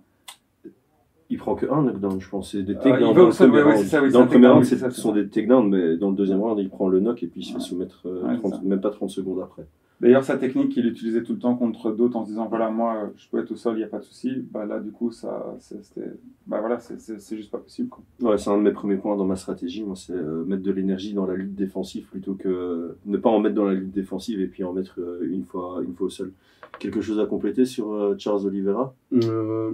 Il 1.31 1.38
prend 1.38 1.55
que 1.55 1.65
un 1.71 1.81
knockdown, 1.83 2.19
je 2.21 2.29
pense. 2.29 2.51
C'est 2.51 2.61
des 2.61 2.73
Euh, 2.75 2.79
takedowns. 2.79 3.13
dans 3.15 3.25
le 3.25 3.29
premier 3.31 3.51
ouais, 3.51 3.63
ouais, 3.63 3.73
round. 3.73 4.65
ce 4.65 4.89
sont 4.91 5.13
des 5.13 5.27
takedowns, 5.29 5.69
mais 5.69 5.97
dans 5.97 6.09
le 6.11 6.15
deuxième 6.15 6.41
round, 6.41 6.59
il 6.59 6.69
prend 6.69 6.89
le 6.89 7.00
knock 7.00 7.23
et 7.23 7.27
puis 7.27 7.41
il 7.41 7.43
se 7.45 7.53
fait 7.53 7.59
soumettre 7.59 8.01
euh, 8.05 8.21
Ouais, 8.27 8.38
30 8.38 8.53
c'est 8.55 8.61
ça. 8.61 8.67
même 8.67 8.81
pas 8.81 8.89
30 8.91 9.09
secondes 9.09 9.39
après. 9.41 9.65
D'ailleurs, 10.01 10.23
sa 10.23 10.35
technique 10.35 10.69
qu'il 10.69 10.88
utilisait 10.88 11.21
tout 11.21 11.33
le 11.33 11.38
temps 11.39 11.53
contre 11.55 11.91
d'autres 11.91 12.17
en 12.17 12.23
se 12.23 12.29
disant 12.29 12.47
voilà, 12.47 12.71
moi, 12.71 13.11
je 13.15 13.29
peux 13.29 13.38
être 13.39 13.51
au 13.51 13.55
sol, 13.55 13.75
il 13.75 13.77
n'y 13.77 13.83
a 13.83 13.88
pas 13.88 14.00
de 14.00 14.03
souci. 14.03 14.43
Bah, 14.51 14.65
là, 14.65 14.79
du 14.79 14.91
coup, 14.91 15.11
ça, 15.11 15.55
c'est- 15.59 15.81
c'était. 15.83 16.07
Bah 16.47 16.57
voilà, 16.59 16.79
c'est- 16.79 17.35
juste 17.38 17.51
pas 17.51 17.59
possible. 17.59 17.88
Quoi. 17.89 18.03
Ouais, 18.31 18.38
c'est 18.39 18.50
un 18.50 18.57
de 18.57 18.63
mes 18.63 18.71
premiers 18.71 18.97
points 18.97 19.15
dans 19.15 19.25
ma 19.25 19.35
stratégie. 19.35 19.83
Moi, 19.83 19.95
c'est 19.95 20.13
euh, 20.13 20.43
mettre 20.43 20.63
de 20.63 20.71
l'énergie 20.71 21.13
dans 21.13 21.27
la 21.27 21.35
lutte 21.35 21.53
défensive 21.55 22.07
plutôt 22.09 22.33
que 22.33 22.50
euh, 22.50 22.97
ne 23.05 23.17
pas 23.17 23.29
en 23.29 23.39
mettre 23.39 23.55
dans 23.55 23.65
la 23.65 23.75
lutte 23.75 23.91
défensive 23.91 24.41
et 24.41 24.47
puis 24.47 24.63
en 24.63 24.73
mettre 24.73 25.00
euh, 25.00 25.19
une 25.31 25.45
fois, 25.45 25.81
une 25.88 25.93
fois 25.93 26.07
au 26.07 26.09
sol. 26.09 26.33
Quelque 26.79 27.01
chose 27.01 27.19
à 27.19 27.25
compléter 27.27 27.65
sur 27.65 27.93
euh, 27.93 28.15
Charles 28.17 28.47
Oliveira? 28.47 28.95
Euh, 29.13 29.71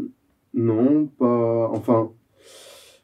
non, 0.58 1.06
pas. 1.06 1.70
Enfin, 1.72 2.12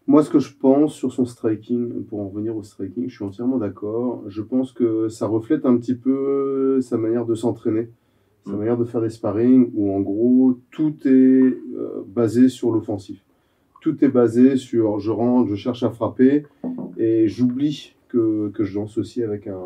moi, 0.08 0.24
ce 0.24 0.30
que 0.30 0.40
je 0.40 0.54
pense 0.58 0.94
sur 0.94 1.14
son 1.14 1.26
striking, 1.26 2.04
pour 2.06 2.20
en 2.20 2.28
revenir 2.28 2.58
au 2.58 2.64
striking, 2.64 3.08
je 3.08 3.16
suis 3.16 3.24
entièrement 3.24 3.58
d'accord. 3.58 4.24
Je 4.28 4.42
pense 4.42 4.72
que 4.72 5.08
ça 5.08 5.28
reflète 5.28 5.66
un 5.66 5.78
petit 5.78 5.96
peu 5.96 6.82
sa 6.82 6.98
manière 6.98 7.26
de 7.26 7.36
s'entraîner, 7.36 7.90
sa 8.46 8.54
Mm. 8.54 8.58
manière 8.58 8.78
de 8.78 8.86
faire 8.86 9.02
des 9.02 9.10
sparring, 9.12 9.72
où 9.76 9.94
en 9.94 10.02
gros, 10.02 10.58
tout 10.72 10.96
est 11.06 11.10
euh, 11.10 12.04
basé 12.08 12.50
sur 12.50 12.72
l'offensif. 12.72 13.24
Tout 13.82 14.04
est 14.04 14.10
basé 14.10 14.58
sur 14.58 15.00
je 15.00 15.12
rentre, 15.12 15.50
je 15.50 15.56
cherche 15.56 15.84
à 15.84 15.92
frapper, 15.92 16.46
et 16.98 17.28
j'oublie 17.28 17.96
que, 18.08 18.50
que 18.50 18.64
je 18.64 18.80
lance 18.80 18.98
aussi 18.98 19.24
avec 19.24 19.48
un, 19.48 19.62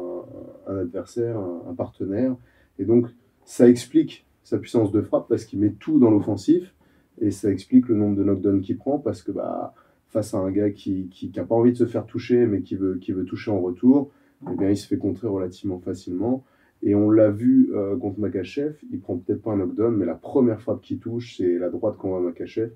un 0.67 0.77
adversaire, 0.77 1.37
un, 1.37 1.61
un 1.69 1.73
partenaire. 1.73 2.35
Et 2.79 2.85
donc, 2.85 3.07
ça 3.45 3.69
explique 3.69 4.25
sa 4.43 4.57
puissance 4.57 4.91
de 4.91 5.01
frappe 5.01 5.27
parce 5.29 5.45
qu'il 5.45 5.59
met 5.59 5.71
tout 5.71 5.99
dans 5.99 6.11
l'offensif. 6.11 6.73
Et 7.19 7.31
ça 7.31 7.51
explique 7.51 7.87
le 7.87 7.95
nombre 7.95 8.15
de 8.15 8.23
knockdowns 8.23 8.61
qu'il 8.61 8.77
prend 8.77 8.99
parce 8.99 9.23
que 9.23 9.31
bah, 9.31 9.73
face 10.07 10.33
à 10.33 10.37
un 10.37 10.51
gars 10.51 10.69
qui 10.69 11.31
n'a 11.35 11.43
pas 11.43 11.55
envie 11.55 11.71
de 11.71 11.77
se 11.77 11.85
faire 11.85 12.05
toucher 12.05 12.45
mais 12.45 12.61
qui 12.61 12.75
veut, 12.75 12.97
qui 12.97 13.11
veut 13.11 13.25
toucher 13.25 13.51
en 13.51 13.59
retour, 13.59 14.11
eh 14.51 14.55
bien, 14.55 14.69
il 14.69 14.77
se 14.77 14.87
fait 14.87 14.97
contrer 14.97 15.27
relativement 15.27 15.79
facilement. 15.79 16.43
Et 16.83 16.93
on 16.93 17.09
l'a 17.09 17.31
vu 17.31 17.71
euh, 17.73 17.97
contre 17.97 18.19
Makachev, 18.19 18.75
il 18.91 18.99
prend 18.99 19.17
peut-être 19.17 19.41
pas 19.41 19.51
un 19.51 19.57
knockdown, 19.57 19.95
mais 19.95 20.05
la 20.05 20.15
première 20.15 20.61
frappe 20.61 20.81
qui 20.81 20.99
touche, 20.99 21.37
c'est 21.37 21.57
la 21.57 21.69
droite 21.69 21.97
qu'on 21.97 22.09
voit 22.09 22.21
Makachev. 22.21 22.71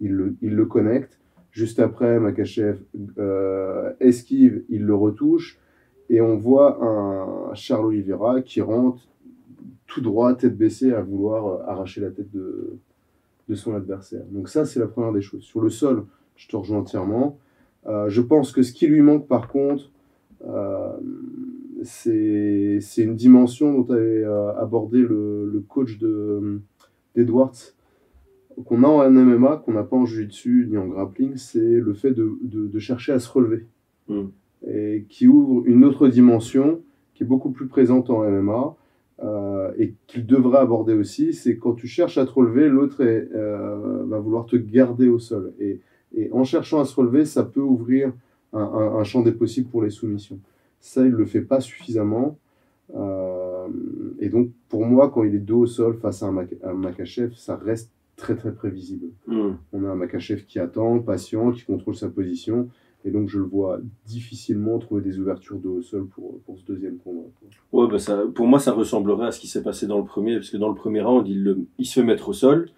Il 0.00 0.12
le, 0.12 0.36
il 0.42 0.54
le 0.54 0.66
connecte. 0.66 1.20
Juste 1.52 1.78
après, 1.78 2.18
Makachev 2.18 2.80
euh, 3.18 3.92
esquive, 4.00 4.64
il 4.68 4.84
le 4.84 4.94
retouche. 4.94 5.60
Et 6.10 6.20
on 6.20 6.36
voit 6.36 6.84
un 6.84 7.54
Charles 7.54 7.86
Oliveira 7.86 8.42
qui 8.42 8.60
rentre 8.60 9.08
tout 9.86 10.00
droit, 10.00 10.34
tête 10.34 10.56
baissée, 10.56 10.92
à 10.92 11.00
vouloir 11.00 11.46
euh, 11.46 11.62
arracher 11.66 12.00
la 12.00 12.10
tête 12.10 12.32
de, 12.32 12.78
de 13.48 13.54
son 13.54 13.74
adversaire. 13.74 14.24
Donc 14.30 14.48
ça, 14.48 14.64
c'est 14.64 14.80
la 14.80 14.86
première 14.86 15.12
des 15.12 15.20
choses. 15.20 15.42
Sur 15.42 15.60
le 15.60 15.70
sol, 15.70 16.04
je 16.36 16.48
te 16.48 16.56
rejoins 16.56 16.78
entièrement. 16.78 17.38
Euh, 17.86 18.08
je 18.08 18.20
pense 18.20 18.52
que 18.52 18.62
ce 18.62 18.72
qui 18.72 18.86
lui 18.86 19.02
manque, 19.02 19.26
par 19.26 19.48
contre, 19.48 19.90
euh, 20.46 20.92
c'est 21.82 22.80
une 22.98 23.16
dimension 23.16 23.72
dont 23.72 23.92
avait 23.92 24.24
euh, 24.24 24.54
abordé 24.56 24.98
le, 24.98 25.50
le 25.50 25.60
coach 25.60 25.98
de 25.98 26.60
d'Edwards, 27.14 27.54
qu'on 28.64 28.82
a 28.82 28.88
en 28.88 29.08
MMA, 29.10 29.62
qu'on 29.64 29.72
n'a 29.72 29.84
pas 29.84 29.96
en 29.96 30.04
jiu-jitsu 30.04 30.66
ni 30.68 30.78
en 30.78 30.88
grappling, 30.88 31.36
c'est 31.36 31.60
le 31.60 31.94
fait 31.94 32.10
de, 32.10 32.38
de, 32.42 32.66
de 32.66 32.78
chercher 32.78 33.12
à 33.12 33.20
se 33.20 33.30
relever. 33.30 33.66
Mm. 34.08 34.22
Et 34.66 35.06
qui 35.08 35.28
ouvre 35.28 35.62
une 35.66 35.84
autre 35.84 36.08
dimension 36.08 36.80
qui 37.14 37.22
est 37.22 37.26
beaucoup 37.26 37.50
plus 37.50 37.68
présente 37.68 38.10
en 38.10 38.28
MMA 38.28 38.76
euh, 39.22 39.72
et 39.78 39.94
qu'il 40.06 40.26
devrait 40.26 40.58
aborder 40.58 40.94
aussi, 40.94 41.32
c'est 41.32 41.56
quand 41.56 41.74
tu 41.74 41.86
cherches 41.86 42.18
à 42.18 42.26
te 42.26 42.30
relever, 42.30 42.68
l'autre 42.68 43.02
euh, 43.02 44.04
va 44.06 44.18
vouloir 44.18 44.46
te 44.46 44.56
garder 44.56 45.08
au 45.08 45.18
sol. 45.18 45.52
Et, 45.60 45.80
et 46.14 46.30
en 46.32 46.44
cherchant 46.44 46.80
à 46.80 46.84
se 46.84 46.94
relever, 46.94 47.24
ça 47.24 47.44
peut 47.44 47.60
ouvrir 47.60 48.12
un, 48.52 48.60
un, 48.60 48.96
un 48.96 49.04
champ 49.04 49.22
des 49.22 49.32
possibles 49.32 49.68
pour 49.68 49.82
les 49.82 49.90
soumissions. 49.90 50.38
Ça, 50.80 51.04
il 51.04 51.12
le 51.12 51.24
fait 51.24 51.42
pas 51.42 51.60
suffisamment. 51.60 52.38
Euh, 52.94 53.66
et 54.18 54.28
donc, 54.28 54.50
pour 54.68 54.84
moi, 54.84 55.10
quand 55.10 55.24
il 55.24 55.34
est 55.34 55.38
dos 55.38 55.60
au 55.60 55.66
sol 55.66 55.94
face 55.94 56.22
à 56.22 56.26
un, 56.26 56.32
Mak- 56.32 56.58
un 56.62 56.74
Makachev, 56.74 57.32
ça 57.34 57.56
reste 57.56 57.90
très 58.16 58.36
très 58.36 58.52
prévisible. 58.52 59.06
Mm. 59.26 59.50
On 59.72 59.84
a 59.84 59.88
un 59.88 59.94
Makachev 59.94 60.44
qui 60.44 60.58
attend, 60.58 60.98
patient, 60.98 61.50
qui 61.52 61.64
contrôle 61.64 61.96
sa 61.96 62.08
position. 62.08 62.68
Et 63.06 63.10
donc, 63.10 63.28
je 63.28 63.38
le 63.38 63.44
vois 63.44 63.80
difficilement 64.06 64.78
trouver 64.78 65.02
des 65.02 65.18
ouvertures 65.18 65.58
dos 65.58 65.76
au 65.78 65.82
sol 65.82 66.06
pour, 66.06 66.38
pour 66.46 66.58
ce 66.58 66.64
deuxième 66.64 66.96
combat. 66.96 67.26
Ouais, 67.72 67.86
bah 67.86 67.98
ça, 67.98 68.22
pour 68.34 68.46
moi, 68.46 68.58
ça 68.58 68.72
ressemblerait 68.72 69.26
à 69.26 69.30
ce 69.30 69.40
qui 69.40 69.46
s'est 69.46 69.62
passé 69.62 69.86
dans 69.86 69.98
le 69.98 70.04
premier, 70.04 70.36
parce 70.36 70.48
que 70.50 70.56
dans 70.56 70.68
le 70.70 70.74
premier 70.74 71.02
round, 71.02 71.28
il, 71.28 71.42
le- 71.42 71.58
il 71.78 71.84
se 71.86 72.00
fait 72.00 72.06
mettre 72.06 72.30
au 72.30 72.32
sol. 72.32 72.70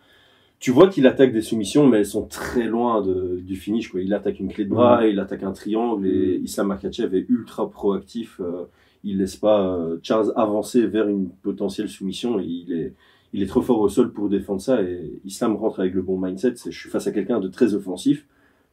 Tu 0.59 0.71
vois 0.71 0.88
qu'il 0.88 1.06
attaque 1.06 1.33
des 1.33 1.42
soumissions, 1.42 1.87
mais 1.87 1.99
elles 1.99 2.06
sont 2.06 2.25
très 2.26 2.64
loin 2.64 3.02
de, 3.02 3.38
du 3.40 3.56
finish. 3.56 3.88
Quoi. 3.90 4.00
Il 4.00 4.12
attaque 4.14 4.40
une 4.40 4.49
clé 4.49 4.64
de 4.64 4.71
bras, 4.71 5.06
il 5.06 5.21
attaque 5.21 5.42
un 5.42 5.52
triangle, 5.52 6.06
et 6.06 6.40
Issam 6.42 6.66
Makhachev 6.68 7.14
est 7.16 7.26
ultra 7.28 7.71
proactif. 7.71 8.40
euh, 8.40 8.64
il 9.04 9.18
laisse 9.18 9.37
pas 9.37 9.76
euh, 9.76 9.99
Charles 10.02 10.33
avancer 10.35 10.87
vers 10.87 11.06
une 11.09 11.28
potentielle 11.28 11.88
soumission. 11.88 12.40
Et 12.40 12.45
il 12.47 12.73
est, 12.73 12.95
il 13.33 13.42
est 13.42 13.47
trop 13.47 13.61
fort 13.62 13.78
au 13.80 13.88
sol 13.88 14.12
pour 14.12 14.28
défendre 14.28 14.61
ça. 14.62 14.83
Et 14.83 15.12
Islam 15.25 15.54
rentre 15.54 15.78
avec 15.80 15.95
le 15.95 16.02
bon 16.02 16.18
mindset. 16.18 16.54
Je 16.68 16.76
suis 16.76 16.88
face 16.90 17.06
à 17.06 17.12
quelqu'un 17.12 17.38
de 17.38 17.49
très 17.49 17.75
offensif. 17.75 18.26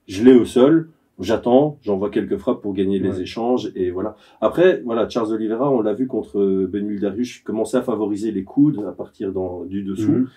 Je 0.07 0.23
l'ai 0.23 0.33
au 0.35 0.45
sol. 0.45 0.89
J'attends, 1.19 1.77
j'envoie 1.83 2.09
quelques 2.09 2.37
frappes 2.37 2.61
pour 2.61 2.73
gagner 2.73 2.97
les 2.97 3.21
échanges 3.21 3.71
et 3.75 3.91
voilà. 3.91 4.15
Après, 4.41 4.81
voilà, 4.83 5.07
Charles 5.07 5.31
Oliveira, 5.31 5.69
on 5.71 5.81
l'a 5.81 5.93
vu 5.93 6.07
contre 6.07 6.65
Ben 6.65 6.97
Dariush, 6.99 7.43
commençait 7.43 7.77
à 7.77 7.83
favoriser 7.83 8.31
les 8.31 8.43
coudes 8.43 8.83
à 8.87 8.91
partir 8.93 9.31
dans, 9.31 9.63
du 9.63 9.83
dessous. 9.83 10.11
Mhm. 10.11 10.27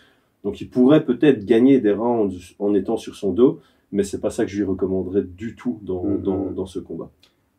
Donc 0.44 0.60
il 0.60 0.68
pourrait 0.68 1.04
peut-être 1.04 1.44
gagner 1.46 1.80
des 1.80 1.92
rounds 1.92 2.36
en 2.58 2.74
étant 2.74 2.98
sur 2.98 3.14
son 3.16 3.32
dos, 3.32 3.58
mais 3.90 4.04
c'est 4.04 4.20
pas 4.20 4.28
ça 4.30 4.44
que 4.44 4.50
je 4.50 4.58
lui 4.58 4.64
recommanderais 4.64 5.22
du 5.22 5.54
tout 5.56 5.78
dans, 5.82 6.04
Mhm. 6.04 6.22
dans, 6.22 6.50
dans 6.50 6.66
ce 6.66 6.78
combat. 6.78 7.10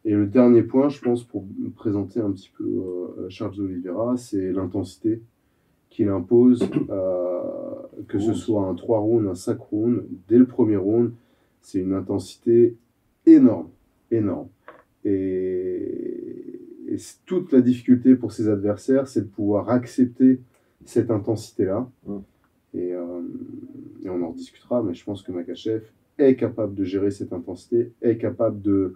Et 0.05 0.13
le 0.13 0.27
dernier 0.27 0.61
point, 0.61 0.87
je 0.87 1.01
pense, 1.01 1.23
pour 1.23 1.43
me 1.59 1.69
présenter 1.69 2.19
un 2.21 2.31
petit 2.31 2.51
peu 2.55 2.63
euh, 2.65 3.25
Charles 3.29 3.59
Oliveira, 3.59 4.15
c'est 4.15 4.51
l'intensité 4.53 5.21
qu'il 5.89 6.07
impose, 6.09 6.63
euh, 6.91 7.41
que 8.07 8.19
ce 8.19 8.33
soit 8.33 8.61
un 8.67 8.75
3 8.75 8.99
rounds, 8.99 9.27
un 9.27 9.35
5 9.35 9.57
rounds, 9.59 10.03
dès 10.29 10.37
le 10.37 10.45
premier 10.45 10.77
round, 10.77 11.11
c'est 11.61 11.79
une 11.79 11.93
intensité 11.93 12.75
énorme, 13.27 13.69
énorme. 14.09 14.47
Et, 15.05 16.13
toute 17.27 17.51
la 17.51 17.61
difficulté 17.61 18.15
pour 18.15 18.31
ses 18.31 18.49
adversaires, 18.49 19.07
c'est 19.07 19.21
de 19.21 19.27
pouvoir 19.27 19.69
accepter 19.69 20.39
cette 20.85 21.11
intensité-là. 21.11 21.87
Mm. 22.07 22.17
Et, 22.73 22.93
euh, 22.93 23.21
et 24.03 24.09
on 24.09 24.23
en 24.23 24.31
discutera, 24.31 24.81
mais 24.81 24.95
je 24.95 25.03
pense 25.03 25.21
que 25.21 25.31
Makachev 25.31 25.83
est 26.17 26.35
capable 26.35 26.73
de 26.73 26.83
gérer 26.83 27.11
cette 27.11 27.33
intensité, 27.33 27.91
est 28.01 28.17
capable 28.17 28.61
de 28.61 28.95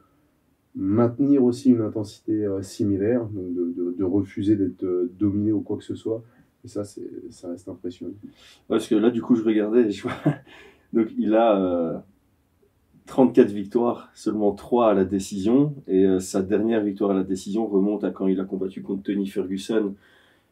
maintenir 0.74 1.44
aussi 1.44 1.70
une 1.70 1.82
intensité 1.82 2.46
euh, 2.46 2.64
similaire, 2.64 3.26
donc 3.26 3.54
de, 3.54 3.74
de, 3.76 3.96
de 3.98 4.04
refuser 4.04 4.56
d'être 4.56 4.84
euh, 4.84 5.12
dominé 5.20 5.52
ou 5.52 5.62
quoi 5.62 5.78
que 5.78 5.84
ce 5.84 5.96
soit. 5.96 6.24
Et 6.64 6.68
ça, 6.68 6.84
ça 6.84 7.50
reste 7.50 7.68
impressionnant. 7.70 8.14
Parce 8.68 8.88
que 8.88 8.96
là, 8.96 9.12
du 9.12 9.22
coup, 9.22 9.36
je 9.36 9.44
regardais, 9.44 9.92
je 9.92 10.04
vois, 10.04 10.14
donc 10.94 11.10
il 11.18 11.36
a 11.36 12.04
34 13.12 13.52
victoires, 13.52 14.10
seulement 14.14 14.54
3 14.54 14.92
à 14.92 14.94
la 14.94 15.04
décision, 15.04 15.76
et 15.88 16.06
euh, 16.06 16.20
sa 16.22 16.42
dernière 16.42 16.82
victoire 16.82 17.12
à 17.12 17.14
la 17.14 17.24
décision 17.24 17.68
remonte 17.68 18.06
à 18.06 18.10
quand 18.12 18.28
il 18.28 18.40
a 18.40 18.46
combattu 18.46 18.82
contre 18.82 19.04
Tony 19.04 19.28
Ferguson. 19.28 19.96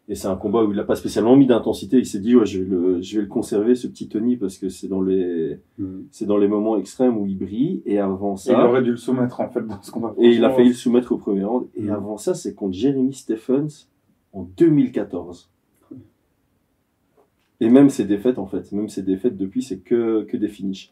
Et 0.09 0.15
c'est 0.15 0.27
un 0.27 0.35
combat 0.35 0.65
où 0.65 0.71
il 0.71 0.75
n'a 0.75 0.83
pas 0.83 0.95
spécialement 0.97 1.37
mis 1.37 1.45
d'intensité. 1.45 1.97
Il 1.99 2.05
s'est 2.05 2.19
dit, 2.19 2.35
ouais, 2.35 2.45
je 2.45 2.59
vais, 2.61 2.65
le, 2.69 3.01
je 3.01 3.15
vais 3.15 3.21
le 3.21 3.27
conserver, 3.29 3.75
ce 3.75 3.87
petit 3.87 4.09
Tony, 4.09 4.35
parce 4.35 4.57
que 4.57 4.67
c'est 4.67 4.87
dans 4.89 5.01
les, 5.01 5.57
c'est 6.11 6.25
dans 6.25 6.37
les 6.37 6.47
moments 6.49 6.77
extrêmes 6.77 7.15
où 7.17 7.27
il 7.27 7.37
brille. 7.37 7.81
Et 7.85 7.97
avant 7.99 8.35
Il 8.35 8.39
ça, 8.39 8.67
aurait 8.67 8.81
dû 8.81 8.91
le 8.91 8.97
soumettre 8.97 9.39
en 9.39 9.49
fait 9.49 9.65
dans 9.65 9.81
ce 9.81 9.91
combat. 9.91 10.13
et 10.17 10.29
il 10.31 10.43
a 10.43 10.49
failli 10.49 10.69
le 10.69 10.73
soumettre 10.73 11.11
au 11.13 11.17
premier 11.17 11.43
round. 11.45 11.67
Et 11.75 11.83
Mm. 11.83 11.91
avant 11.91 12.17
ça, 12.17 12.33
c'est 12.33 12.53
contre 12.55 12.73
Jeremy 12.73 13.13
Stephens 13.13 13.87
en 14.33 14.43
2014. 14.57 15.49
Et 17.61 17.69
même 17.69 17.89
ses 17.89 18.05
défaites, 18.05 18.37
en 18.39 18.47
fait, 18.47 18.71
même 18.73 18.89
ses 18.89 19.03
défaites 19.03 19.37
depuis, 19.37 19.61
c'est 19.63 19.77
que, 19.79 20.23
que 20.23 20.35
des 20.37 20.47
finishes. 20.49 20.91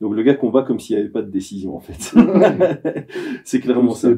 Donc 0.00 0.14
le 0.14 0.22
gars 0.22 0.34
combat 0.34 0.62
comme 0.62 0.80
s'il 0.80 0.96
n'y 0.96 1.02
avait 1.02 1.10
pas 1.10 1.22
de 1.22 1.30
décision, 1.30 1.76
en 1.76 1.80
fait. 1.80 2.14
c'est 3.44 3.60
clairement 3.60 3.94
ça. 3.94 4.08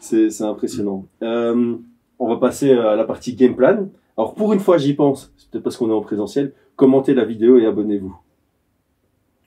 C'est 0.00 0.42
impressionnant. 0.42 1.06
Euh, 1.22 1.76
on 2.18 2.28
va 2.28 2.36
passer 2.36 2.72
à 2.72 2.94
la 2.94 3.04
partie 3.04 3.34
game 3.34 3.56
plan. 3.56 3.88
Alors 4.16 4.34
pour 4.34 4.52
une 4.52 4.60
fois, 4.60 4.78
j'y 4.78 4.94
pense. 4.94 5.32
C'est 5.36 5.50
peut-être 5.50 5.64
parce 5.64 5.76
qu'on 5.76 5.90
est 5.90 5.94
en 5.94 6.00
présentiel. 6.00 6.52
Commentez 6.76 7.14
la 7.14 7.24
vidéo 7.24 7.58
et 7.58 7.66
abonnez-vous. 7.66 8.16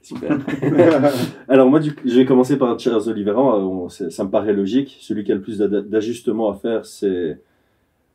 Super. 0.01 0.39
Alors 1.47 1.69
moi, 1.69 1.79
du, 1.79 1.95
je 2.03 2.15
vais 2.15 2.25
commencer 2.25 2.57
par 2.57 2.77
Charles 2.79 3.07
Oliveira. 3.07 3.59
Euh, 3.59 3.87
Ça 3.87 4.23
me 4.23 4.29
paraît 4.29 4.53
logique. 4.53 4.97
Celui 4.99 5.23
qui 5.23 5.31
a 5.31 5.35
le 5.35 5.41
plus 5.41 5.57
d'ajustements 5.59 6.49
à 6.49 6.55
faire, 6.55 6.85
c'est 6.85 7.39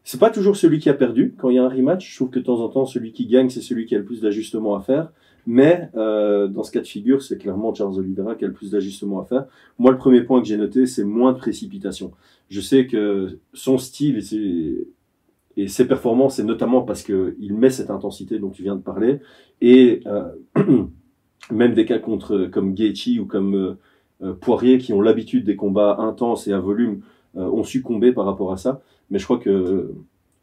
c'est 0.06 0.20
pas 0.20 0.30
toujours 0.30 0.56
celui 0.56 0.78
qui 0.78 0.88
a 0.88 0.94
perdu. 0.94 1.34
Quand 1.36 1.50
il 1.50 1.56
y 1.56 1.58
a 1.58 1.64
un 1.64 1.68
rematch, 1.68 2.08
je 2.08 2.14
trouve 2.14 2.30
que 2.30 2.38
de 2.38 2.44
temps 2.44 2.60
en 2.60 2.68
temps, 2.68 2.86
celui 2.86 3.10
qui 3.10 3.26
gagne, 3.26 3.50
c'est 3.50 3.60
celui 3.60 3.86
qui 3.86 3.96
a 3.96 3.98
le 3.98 4.04
plus 4.04 4.20
d'ajustements 4.20 4.76
à 4.76 4.80
faire. 4.80 5.10
Mais 5.48 5.90
euh, 5.96 6.46
dans 6.46 6.62
ce 6.62 6.70
cas 6.70 6.80
de 6.80 6.86
figure, 6.86 7.22
c'est 7.22 7.38
clairement 7.38 7.74
Charles 7.74 7.98
Oliveira 7.98 8.36
qui 8.36 8.44
a 8.44 8.46
le 8.46 8.54
plus 8.54 8.70
d'ajustements 8.70 9.20
à 9.20 9.24
faire. 9.24 9.46
Moi, 9.80 9.90
le 9.90 9.98
premier 9.98 10.22
point 10.22 10.40
que 10.40 10.46
j'ai 10.46 10.56
noté, 10.56 10.86
c'est 10.86 11.02
moins 11.02 11.32
de 11.32 11.38
précipitation. 11.38 12.12
Je 12.50 12.60
sais 12.60 12.86
que 12.86 13.40
son 13.52 13.78
style 13.78 14.18
et 15.56 15.66
ses, 15.66 15.88
performances, 15.88 16.36
c'est 16.36 16.44
notamment 16.44 16.82
parce 16.82 17.02
que 17.02 17.34
il 17.40 17.54
met 17.54 17.70
cette 17.70 17.90
intensité 17.90 18.38
dont 18.38 18.50
tu 18.50 18.62
viens 18.62 18.76
de 18.76 18.82
parler. 18.82 19.18
Et 19.60 20.02
euh, 20.06 20.30
même 21.50 21.74
des 21.74 21.84
cas 21.84 21.98
contre 21.98 22.46
comme 22.46 22.74
Gaethje 22.74 23.18
ou 23.18 23.26
comme 23.26 23.76
euh, 24.22 24.34
Poirier 24.34 24.78
qui 24.78 24.92
ont 24.92 25.00
l'habitude 25.00 25.44
des 25.44 25.56
combats 25.56 25.96
intenses 25.98 26.46
et 26.46 26.52
à 26.52 26.60
volume 26.60 27.00
euh, 27.36 27.50
ont 27.50 27.64
succombé 27.64 28.12
par 28.12 28.24
rapport 28.24 28.50
à 28.52 28.56
ça. 28.56 28.80
Mais 29.10 29.18
je 29.18 29.24
crois 29.24 29.38
que 29.38 29.92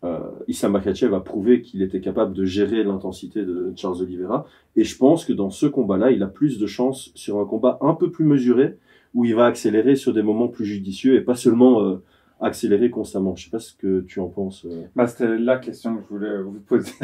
euh, 0.03 0.19
Issa 0.47 0.69
Makhachev 0.69 1.13
a 1.15 1.19
prouvé 1.21 1.61
qu'il 1.61 1.81
était 1.81 2.01
capable 2.01 2.33
de 2.33 2.43
gérer 2.45 2.83
l'intensité 2.83 3.43
de 3.45 3.71
Charles 3.75 4.01
Oliveira. 4.01 4.45
Et 4.75 4.83
je 4.83 4.97
pense 4.97 5.25
que 5.25 5.33
dans 5.33 5.49
ce 5.49 5.65
combat-là, 5.65 6.11
il 6.11 6.21
a 6.23 6.27
plus 6.27 6.59
de 6.59 6.67
chances 6.67 7.11
sur 7.15 7.39
un 7.39 7.45
combat 7.45 7.77
un 7.81 7.93
peu 7.93 8.11
plus 8.11 8.25
mesuré, 8.25 8.77
où 9.13 9.25
il 9.25 9.35
va 9.35 9.45
accélérer 9.45 9.95
sur 9.95 10.13
des 10.13 10.23
moments 10.23 10.47
plus 10.47 10.65
judicieux 10.65 11.15
et 11.15 11.21
pas 11.21 11.35
seulement 11.35 11.83
euh, 11.83 11.95
accélérer 12.41 12.89
constamment. 12.89 13.35
Je 13.35 13.45
sais 13.45 13.49
pas 13.51 13.59
ce 13.59 13.73
que 13.75 14.01
tu 14.01 14.19
en 14.19 14.27
penses. 14.27 14.65
euh. 14.65 14.83
Bah, 14.95 15.07
c'était 15.07 15.37
la 15.37 15.57
question 15.57 15.95
que 15.95 16.01
je 16.03 16.07
voulais 16.09 16.41
vous 16.41 16.59
poser. 16.67 16.91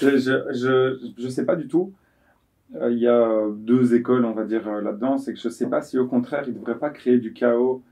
je, 0.00 0.16
je, 0.18 0.98
je 1.18 1.28
sais 1.28 1.44
pas 1.44 1.54
du 1.56 1.68
tout. 1.68 1.92
Euh, 2.76 2.90
Il 2.90 2.98
y 2.98 3.06
a 3.06 3.46
deux 3.58 3.94
écoles, 3.94 4.24
on 4.24 4.32
va 4.32 4.44
dire, 4.44 4.68
là-dedans. 4.80 5.18
C'est 5.18 5.34
que 5.34 5.38
je 5.40 5.48
sais 5.48 5.68
pas 5.68 5.82
si 5.82 5.98
au 5.98 6.06
contraire, 6.06 6.44
il 6.48 6.54
devrait 6.54 6.78
pas 6.78 6.90
créer 6.90 7.18
du 7.18 7.32
chaos 7.32 7.82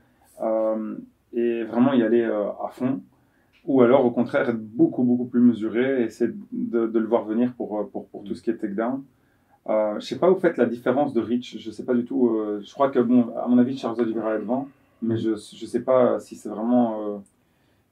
et 1.33 1.63
vraiment 1.63 1.93
y 1.93 2.03
aller 2.03 2.21
euh, 2.21 2.49
à 2.65 2.69
fond. 2.71 3.01
Ou 3.65 3.81
alors, 3.81 4.05
au 4.05 4.11
contraire, 4.11 4.49
être 4.49 4.59
beaucoup, 4.61 5.03
beaucoup 5.03 5.25
plus 5.25 5.41
mesuré 5.41 6.01
et 6.01 6.05
essayer 6.05 6.31
de, 6.51 6.79
le 6.93 7.05
voir 7.07 7.25
venir 7.25 7.53
pour, 7.53 7.79
euh, 7.79 7.83
pour, 7.91 8.07
pour 8.07 8.23
tout 8.23 8.33
ce 8.35 8.41
qui 8.41 8.49
est 8.49 8.57
takedown. 8.57 9.03
Euh, 9.67 9.99
je 9.99 10.05
sais 10.05 10.17
pas 10.17 10.31
où 10.31 10.35
faites 10.35 10.57
la 10.57 10.65
différence 10.65 11.13
de 11.13 11.21
reach. 11.21 11.57
Je 11.59 11.69
sais 11.71 11.83
pas 11.85 11.93
du 11.93 12.05
tout. 12.05 12.29
euh, 12.29 12.61
je 12.63 12.73
crois 12.73 12.89
que, 12.89 12.99
bon, 12.99 13.27
à 13.37 13.47
mon 13.47 13.57
avis, 13.57 13.77
Charles 13.77 13.99
Oliveira 14.01 14.35
est 14.35 14.39
devant. 14.39 14.67
Mais 15.01 15.17
je, 15.17 15.31
je 15.35 15.65
sais 15.65 15.81
pas 15.81 16.19
si 16.19 16.35
c'est 16.35 16.49
vraiment. 16.49 17.01
euh, 17.07 17.17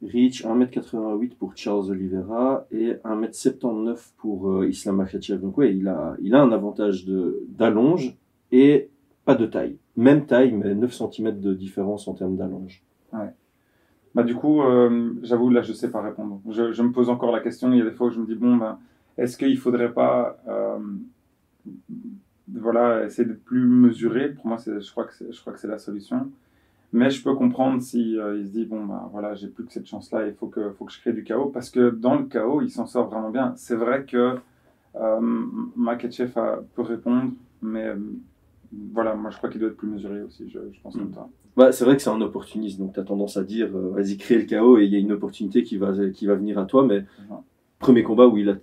Reach 0.04 0.46
1m88 0.46 1.36
pour 1.38 1.54
Charles 1.56 1.90
Oliveira 1.90 2.68
et 2.72 2.94
1m79 3.04 4.12
pour 4.18 4.64
Islam 4.66 4.98
Makhachev. 4.98 5.42
Donc 5.42 5.58
ouais, 5.58 5.76
il 5.76 5.88
a, 5.88 6.16
il 6.22 6.36
a 6.36 6.42
un 6.42 6.52
avantage 6.52 7.08
d'allonge 7.50 8.16
et 8.52 8.90
pas 9.26 9.34
de 9.34 9.48
taille. 9.48 9.78
Même 9.96 10.28
taille, 10.28 10.52
mais 10.52 10.76
9 10.76 10.94
cm 10.94 11.40
de 11.40 11.54
différence 11.56 12.08
en 12.08 12.14
termes 12.14 12.38
d'allonge. 12.38 12.84
Bah, 14.18 14.24
du 14.24 14.34
coup, 14.34 14.64
euh, 14.64 15.14
j'avoue, 15.22 15.52
là, 15.52 15.62
je 15.62 15.74
sais 15.74 15.92
pas 15.92 16.02
répondre. 16.02 16.42
Je, 16.50 16.82
me 16.82 16.92
pose 16.92 17.08
encore 17.10 17.32
la 17.32 17.40
question. 17.40 17.72
Il 17.72 17.78
y 17.78 17.82
a 17.82 17.86
des 17.86 17.92
fois 17.92 18.08
où 18.08 18.10
je 18.10 18.20
me 18.20 18.26
dis, 18.26 18.34
bon, 18.34 18.56
ben, 18.58 18.80
est-ce 19.18 19.38
qu'il 19.38 19.58
faudrait 19.60 19.94
pas, 19.94 20.40
euh, 20.48 20.80
voilà, 22.52 23.06
essayer 23.06 23.28
d'être 23.28 23.44
plus 23.44 23.68
mesuré 23.68 24.30
Pour 24.30 24.48
moi, 24.48 24.58
je 24.58 24.92
crois 24.92 25.06
que 25.06 25.14
c'est, 25.60 25.68
la 25.68 25.78
solution. 25.78 26.32
Mais 26.94 27.12
je 27.12 27.22
peux 27.24 27.36
comprendre 27.36 27.80
si 27.82 28.18
euh, 28.18 28.44
se 28.44 28.50
dit, 28.50 28.66
bon, 28.66 28.86
ben, 28.86 29.08
voilà, 29.12 29.36
j'ai 29.36 29.50
plus 29.50 29.66
que 29.66 29.72
cette 29.72 29.88
chance-là, 29.88 30.26
il 30.26 30.34
faut 30.34 30.48
que, 30.48 30.72
faut 30.72 30.86
que 30.86 30.94
je 30.94 31.00
crée 31.00 31.14
du 31.14 31.24
chaos. 31.24 31.50
Parce 31.50 31.70
que 31.70 31.92
dans 31.92 32.16
le 32.16 32.26
chaos, 32.26 32.62
il 32.62 32.72
s'en 32.72 32.88
sort 32.88 33.10
vraiment 33.10 33.30
bien. 33.30 33.54
C'est 33.56 33.76
vrai 33.76 34.06
que 34.06 34.38
euh, 34.96 35.46
peut 36.76 36.82
répondre, 36.82 37.34
mais 37.62 37.94
voilà, 38.94 39.16
moi, 39.16 39.32
je 39.32 39.38
crois 39.38 39.50
qu'il 39.50 39.60
doit 39.60 39.70
être 39.70 39.78
plus 39.78 39.88
mesuré 39.90 40.22
aussi. 40.24 40.50
Je, 40.50 40.60
je 40.72 40.80
pense 40.82 40.96
Mm. 40.96 41.00
comme 41.00 41.14
ça. 41.14 41.30
Bah, 41.56 41.72
c'est 41.72 41.86
vrai 41.86 41.96
que 41.96 42.02
c'est 42.04 42.10
un 42.12 42.22
opportuniste, 42.22 42.78
donc 42.80 42.94
tu 42.94 43.00
as 43.00 43.04
tendance 43.04 43.36
à 43.38 43.44
dire 43.44 43.70
euh, 43.76 43.90
vas-y, 43.96 44.18
crée 44.18 44.36
le 44.38 44.44
chaos 44.44 44.78
et 44.78 44.86
il 44.86 44.92
y 44.94 44.96
a 44.96 45.00
une 45.00 45.12
opportunité 45.12 45.64
qui 45.64 45.78
va, 45.78 45.92
qui 46.14 46.26
va 46.28 46.36
venir 46.36 46.60
à 46.60 46.66
toi. 46.66 46.86
Mais 46.86 47.04
premier 47.80 48.04
combat 48.04 48.28
où 48.28 48.38
il 48.38 48.50
a 48.50 48.58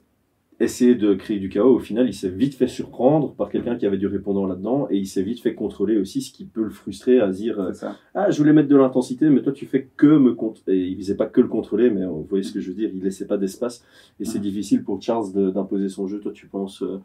essayé 0.60 0.94
de 0.94 1.14
créer 1.14 1.40
du 1.40 1.48
chaos, 1.48 1.74
au 1.74 1.80
final, 1.80 2.06
il 2.06 2.14
s'est 2.14 2.28
vite 2.28 2.54
fait 2.54 2.68
surprendre 2.68 3.34
par 3.34 3.50
quelqu'un 3.50 3.74
qui 3.74 3.84
avait 3.86 3.98
du 3.98 4.06
répondant 4.06 4.46
là-dedans 4.46 4.86
et 4.88 4.96
il 4.98 5.06
s'est 5.08 5.24
vite 5.24 5.40
fait 5.40 5.54
contrôler 5.54 5.96
aussi, 5.96 6.22
ce 6.22 6.32
qui 6.32 6.44
peut 6.44 6.62
le 6.62 6.70
frustrer 6.70 7.18
à 7.18 7.28
dire 7.28 7.58
euh, 7.58 7.72
ah, 8.14 8.30
je 8.30 8.38
voulais 8.38 8.52
mettre 8.52 8.68
de 8.68 8.76
l'intensité, 8.76 9.28
mais 9.28 9.42
toi, 9.42 9.52
tu 9.52 9.66
fais 9.66 9.88
que 9.96 10.06
me 10.06 10.32
compte. 10.34 10.62
Et 10.68 10.76
il 10.86 10.96
faisait 10.96 11.16
pas 11.16 11.26
que 11.26 11.40
le 11.40 11.48
contrôler, 11.48 11.90
mais 11.90 12.02
euh, 12.02 12.08
vous 12.08 12.26
voyez 12.30 12.44
ce 12.44 12.52
que 12.52 12.60
je 12.60 12.68
veux 12.68 12.76
dire, 12.76 12.90
il 12.94 13.02
laissait 13.02 13.26
pas 13.26 13.36
d'espace 13.38 13.84
et 14.20 14.24
c'est 14.24 14.38
Mhm. 14.38 14.44
difficile 14.44 14.84
pour 14.84 15.02
Charles 15.02 15.32
d'imposer 15.52 15.88
son 15.88 16.06
jeu. 16.06 16.20
Toi, 16.20 16.30
tu 16.32 16.46
penses. 16.46 16.80
euh, 16.82 16.98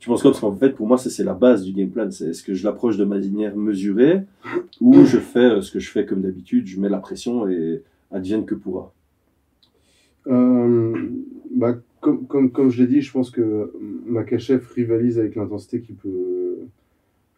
tu 0.00 0.08
penses 0.08 0.22
quoi? 0.22 0.30
Parce 0.30 0.40
qu'en 0.40 0.56
fait, 0.56 0.70
pour 0.70 0.86
moi, 0.86 0.96
ça 0.96 1.10
c'est 1.10 1.24
la 1.24 1.34
base 1.34 1.62
du 1.62 1.72
game 1.72 1.90
plan. 1.90 2.10
C'est 2.10 2.30
est-ce 2.30 2.42
que 2.42 2.54
je 2.54 2.64
l'approche 2.64 2.96
de 2.96 3.04
manière 3.04 3.54
mesurée 3.54 4.22
ou 4.80 5.04
je 5.04 5.18
fais 5.18 5.38
euh, 5.38 5.60
ce 5.60 5.70
que 5.70 5.78
je 5.78 5.90
fais 5.90 6.06
comme 6.06 6.22
d'habitude, 6.22 6.66
je 6.66 6.80
mets 6.80 6.88
la 6.88 6.98
pression 6.98 7.46
et 7.48 7.82
advienne 8.10 8.46
que 8.46 8.54
pourra? 8.54 8.92
Euh, 10.26 10.94
bah, 11.54 11.78
comme, 12.00 12.26
comme, 12.26 12.50
comme 12.50 12.70
je 12.70 12.82
l'ai 12.82 12.88
dit, 12.88 13.02
je 13.02 13.12
pense 13.12 13.30
que 13.30 13.72
Makachev 14.06 14.64
rivalise 14.74 15.18
avec 15.18 15.34
l'intensité 15.34 15.82
qu'il 15.82 15.96
peut, 15.96 16.60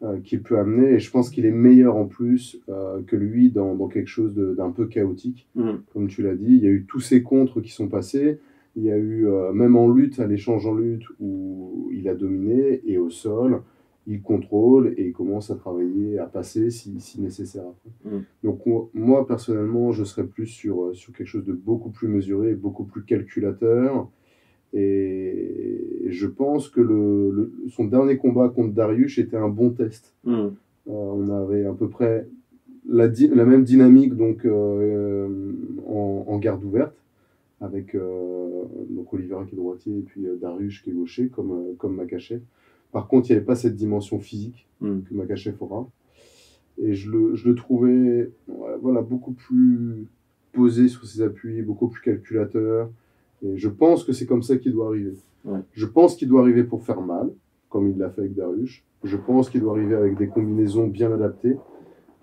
euh, 0.03 0.19
qu'il 0.23 0.41
peut 0.41 0.57
amener. 0.57 0.93
Et 0.93 0.99
je 0.99 1.11
pense 1.11 1.29
qu'il 1.29 1.45
est 1.45 1.51
meilleur 1.51 1.97
en 1.97 2.05
plus 2.05 2.59
euh, 2.69 3.01
que 3.05 3.17
lui 3.17 3.49
dans, 3.49 3.75
dans 3.75 3.89
quelque 3.89 4.07
chose 4.07 4.33
d'un 4.33 4.69
peu 4.69 4.85
chaotique. 4.85 5.47
Mhm. 5.55 5.81
Comme 5.91 6.07
tu 6.07 6.21
l'as 6.21 6.35
dit, 6.35 6.55
il 6.55 6.63
y 6.63 6.67
a 6.67 6.71
eu 6.71 6.85
tous 6.87 7.01
ces 7.01 7.23
contres 7.23 7.59
qui 7.59 7.71
sont 7.71 7.89
passés. 7.89 8.39
Il 8.75 8.83
y 8.83 8.91
a 8.91 8.97
eu, 8.97 9.27
euh, 9.27 9.51
même 9.53 9.75
en 9.75 9.87
lutte, 9.89 10.19
à 10.19 10.27
l'échange 10.27 10.65
en 10.65 10.73
lutte, 10.75 11.03
où 11.19 11.89
il 11.93 12.07
a 12.09 12.15
dominé. 12.15 12.81
Et 12.85 12.97
au 12.97 13.09
sol, 13.09 13.61
il 14.07 14.21
contrôle 14.21 14.93
et 14.97 15.07
il 15.07 15.13
commence 15.13 15.51
à 15.51 15.55
travailler, 15.55 16.17
à 16.19 16.25
passer 16.25 16.69
si, 16.71 16.99
si 16.99 17.21
nécessaire. 17.21 17.63
Mhm. 18.05 18.23
Donc 18.43 18.65
moi- 18.65 18.89
moi, 18.93 19.27
personnellement, 19.27 19.91
je 19.91 20.03
serais 20.03 20.25
plus 20.25 20.47
sur, 20.47 20.85
euh, 20.85 20.93
sur 20.93 21.13
quelque 21.13 21.27
chose 21.27 21.45
de 21.45 21.53
beaucoup 21.53 21.89
plus 21.91 22.07
mesuré, 22.07 22.53
beaucoup 22.55 22.83
plus 22.83 23.03
calculateur. 23.03 24.09
Et 24.73 26.07
je 26.09 26.27
pense 26.27 26.67
que 26.67 26.81
le, 26.81 27.29
le- 27.31 27.53
son 27.69 27.85
dernier 27.85 28.17
combat 28.17 28.49
contre 28.49 28.73
Darius 28.73 29.17
était 29.19 29.37
un 29.37 29.49
bon 29.49 29.69
test. 29.69 30.13
Mhm. 30.25 30.33
Euh, 30.33 30.91
on 30.91 31.29
avait 31.29 31.65
à 31.65 31.73
peu 31.73 31.87
près 31.87 32.27
la, 32.89 33.07
di- 33.07 33.29
la 33.29 33.45
même 33.45 33.63
dynamique 33.63 34.15
donc, 34.15 34.45
euh, 34.45 35.53
en, 35.87 36.25
en 36.27 36.37
garde 36.39 36.63
ouverte, 36.63 36.95
avec 37.63 37.95
euh, 37.95 38.63
donc 38.89 39.11
Oliveira 39.13 39.45
qui 39.45 39.55
est 39.55 39.57
droitier 39.57 39.97
et 39.97 40.01
puis 40.01 40.27
euh, 40.27 40.35
Darius 40.35 40.81
qui 40.81 40.89
est 40.89 40.93
gaucher, 40.93 41.29
comme, 41.29 41.51
euh, 41.51 41.73
comme 41.77 41.95
Makachev. 41.95 42.41
Par 42.91 43.07
contre, 43.07 43.29
il 43.29 43.33
n'y 43.33 43.37
avait 43.37 43.45
pas 43.45 43.55
cette 43.55 43.75
dimension 43.75 44.19
physique 44.19 44.67
Mhm. 44.81 45.03
que 45.03 45.13
Makachev 45.13 45.55
aura. 45.61 45.87
Et 46.81 46.93
je 46.93 47.09
le, 47.09 47.35
je 47.35 47.47
le 47.47 47.55
trouvais 47.55 48.31
voilà, 48.81 49.01
beaucoup 49.01 49.31
plus 49.31 50.07
posé 50.51 50.87
sur 50.89 51.05
ses 51.05 51.21
appuis, 51.21 51.61
beaucoup 51.61 51.87
plus 51.87 52.01
calculateur. 52.01 52.89
Et 53.45 53.57
je 53.57 53.69
pense 53.69 54.03
que 54.03 54.11
c'est 54.11 54.25
comme 54.25 54.43
ça 54.43 54.57
qu'il 54.57 54.73
doit 54.73 54.87
arriver. 54.87 55.13
Ouais. 55.45 55.59
Je 55.73 55.85
pense 55.85 56.15
qu'il 56.15 56.27
doit 56.27 56.41
arriver 56.41 56.63
pour 56.63 56.83
faire 56.83 57.01
mal, 57.01 57.31
comme 57.69 57.87
il 57.89 57.97
l'a 57.97 58.09
fait 58.09 58.21
avec 58.21 58.35
Darius. 58.35 58.83
Je 59.03 59.17
pense 59.17 59.49
qu'il 59.49 59.61
doit 59.61 59.73
arriver 59.77 59.95
avec 59.95 60.17
des 60.17 60.27
combinaisons 60.27 60.87
bien 60.87 61.11
adaptées. 61.13 61.57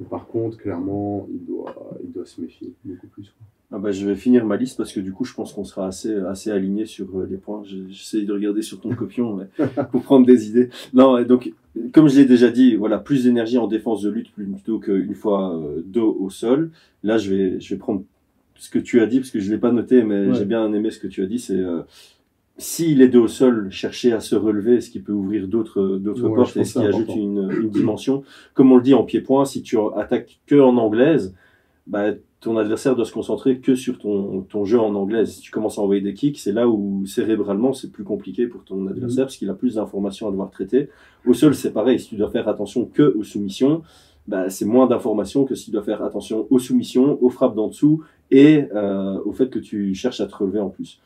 Mais 0.00 0.06
par 0.06 0.26
contre, 0.26 0.56
clairement, 0.56 1.28
il 1.30 1.44
doit, 1.46 1.74
il 2.02 2.10
doit 2.10 2.24
se 2.26 2.40
méfier 2.40 2.72
beaucoup 2.84 3.06
plus. 3.08 3.32
Ah 3.72 3.78
bah, 3.78 3.92
je 3.92 4.04
vais 4.04 4.16
finir 4.16 4.44
ma 4.46 4.56
liste 4.56 4.76
parce 4.78 4.92
que 4.92 4.98
du 4.98 5.12
coup, 5.12 5.24
je 5.24 5.32
pense 5.32 5.52
qu'on 5.52 5.62
sera 5.64 5.86
assez, 5.86 6.12
assez 6.16 6.50
aligné 6.50 6.86
sur 6.86 7.06
euh, 7.20 7.26
les 7.30 7.36
points. 7.36 7.62
Je- 7.64 7.76
J'essaie 7.88 8.22
de 8.22 8.32
regarder 8.32 8.62
sur 8.62 8.80
ton 8.80 8.90
copion 8.96 9.36
mais, 9.36 9.66
pour 9.92 10.02
prendre 10.02 10.26
des 10.26 10.48
idées. 10.48 10.70
Non, 10.92 11.22
donc, 11.22 11.52
comme 11.92 12.08
je 12.08 12.16
l'ai 12.18 12.24
déjà 12.24 12.50
dit, 12.50 12.74
voilà, 12.74 12.98
plus 12.98 13.24
d'énergie 13.24 13.58
en 13.58 13.68
défense 13.68 14.02
de 14.02 14.10
lutte 14.10 14.32
plutôt 14.32 14.80
qu'une 14.80 15.14
fois 15.14 15.56
euh, 15.56 15.82
dos 15.86 16.16
au 16.18 16.30
sol. 16.30 16.70
Là, 17.04 17.16
je 17.16 17.32
vais, 17.32 17.60
je 17.60 17.72
vais 17.74 17.78
prendre 17.78 18.02
ce 18.56 18.70
que 18.70 18.78
tu 18.80 19.00
as 19.00 19.06
dit 19.06 19.20
parce 19.20 19.30
que 19.30 19.38
je 19.38 19.50
l'ai 19.52 19.58
pas 19.58 19.70
noté, 19.70 20.02
mais 20.02 20.26
Ouais. 20.26 20.34
j'ai 20.34 20.46
bien 20.46 20.72
aimé 20.72 20.90
ce 20.90 20.98
que 20.98 21.06
tu 21.06 21.22
as 21.22 21.26
dit. 21.26 21.38
C'est 21.38 21.54
euh, 21.60 21.82
s'il 22.60 23.02
est 23.02 23.08
dos 23.08 23.24
au 23.24 23.28
sol, 23.28 23.70
chercher 23.70 24.12
à 24.12 24.20
se 24.20 24.36
relever, 24.36 24.80
ce 24.80 24.90
qui 24.90 25.00
peut 25.00 25.12
ouvrir 25.12 25.48
d'autres 25.48 25.98
d'autres 25.98 26.28
Ouais, 26.28 26.36
portes 26.36 26.56
et 26.56 26.64
ce 26.64 26.78
qui 26.78 26.84
ajoute 26.84 27.14
une, 27.16 27.50
une 27.50 27.70
dimension. 27.70 28.22
Comme 28.54 28.70
on 28.70 28.76
le 28.76 28.82
dit 28.82 28.94
en 28.94 29.02
pied-point, 29.02 29.44
si 29.44 29.62
tu 29.62 29.76
attaques 29.96 30.40
que 30.46 30.60
en 30.60 30.76
anglaise, 30.76 31.34
bah, 31.86 32.12
ton 32.40 32.56
adversaire 32.56 32.96
doit 32.96 33.04
se 33.04 33.12
concentrer 33.12 33.58
que 33.58 33.74
sur 33.74 33.98
ton, 33.98 34.42
ton 34.42 34.64
jeu 34.64 34.78
en 34.78 34.94
anglaise. 34.94 35.32
Si 35.32 35.40
tu 35.40 35.50
commences 35.50 35.78
à 35.78 35.82
envoyer 35.82 36.00
des 36.00 36.14
kicks, 36.14 36.38
c'est 36.38 36.52
là 36.52 36.68
où 36.68 37.04
cérébralement 37.06 37.72
c'est 37.72 37.90
plus 37.90 38.04
compliqué 38.04 38.46
pour 38.46 38.64
ton 38.64 38.86
adversaire 38.86 39.24
parce 39.26 39.36
qu'il 39.36 39.50
a 39.50 39.54
plus 39.54 39.74
d'informations 39.74 40.28
à 40.28 40.30
devoir 40.30 40.50
traiter. 40.50 40.88
Au 41.26 41.34
sol, 41.34 41.54
c'est 41.54 41.72
pareil. 41.72 41.98
Si 41.98 42.08
tu 42.08 42.16
dois 42.16 42.30
faire 42.30 42.48
attention 42.48 42.86
que 42.86 43.14
aux 43.16 43.24
soumissions, 43.24 43.82
bah, 44.26 44.48
c'est 44.48 44.64
moins 44.64 44.86
d'informations 44.86 45.44
que 45.44 45.54
si 45.54 45.66
tu 45.66 45.70
dois 45.70 45.82
faire 45.82 46.02
attention 46.02 46.46
aux 46.50 46.58
soumissions, 46.58 47.22
aux 47.22 47.30
frappes 47.30 47.54
d'en 47.54 47.68
dessous 47.68 48.02
et 48.30 48.64
euh, 48.74 49.18
au 49.24 49.32
fait 49.32 49.50
que 49.50 49.58
tu 49.58 49.94
cherches 49.94 50.20
à 50.20 50.26
te 50.26 50.34
relever 50.34 50.60
en 50.60 50.70
plus. 50.70 51.00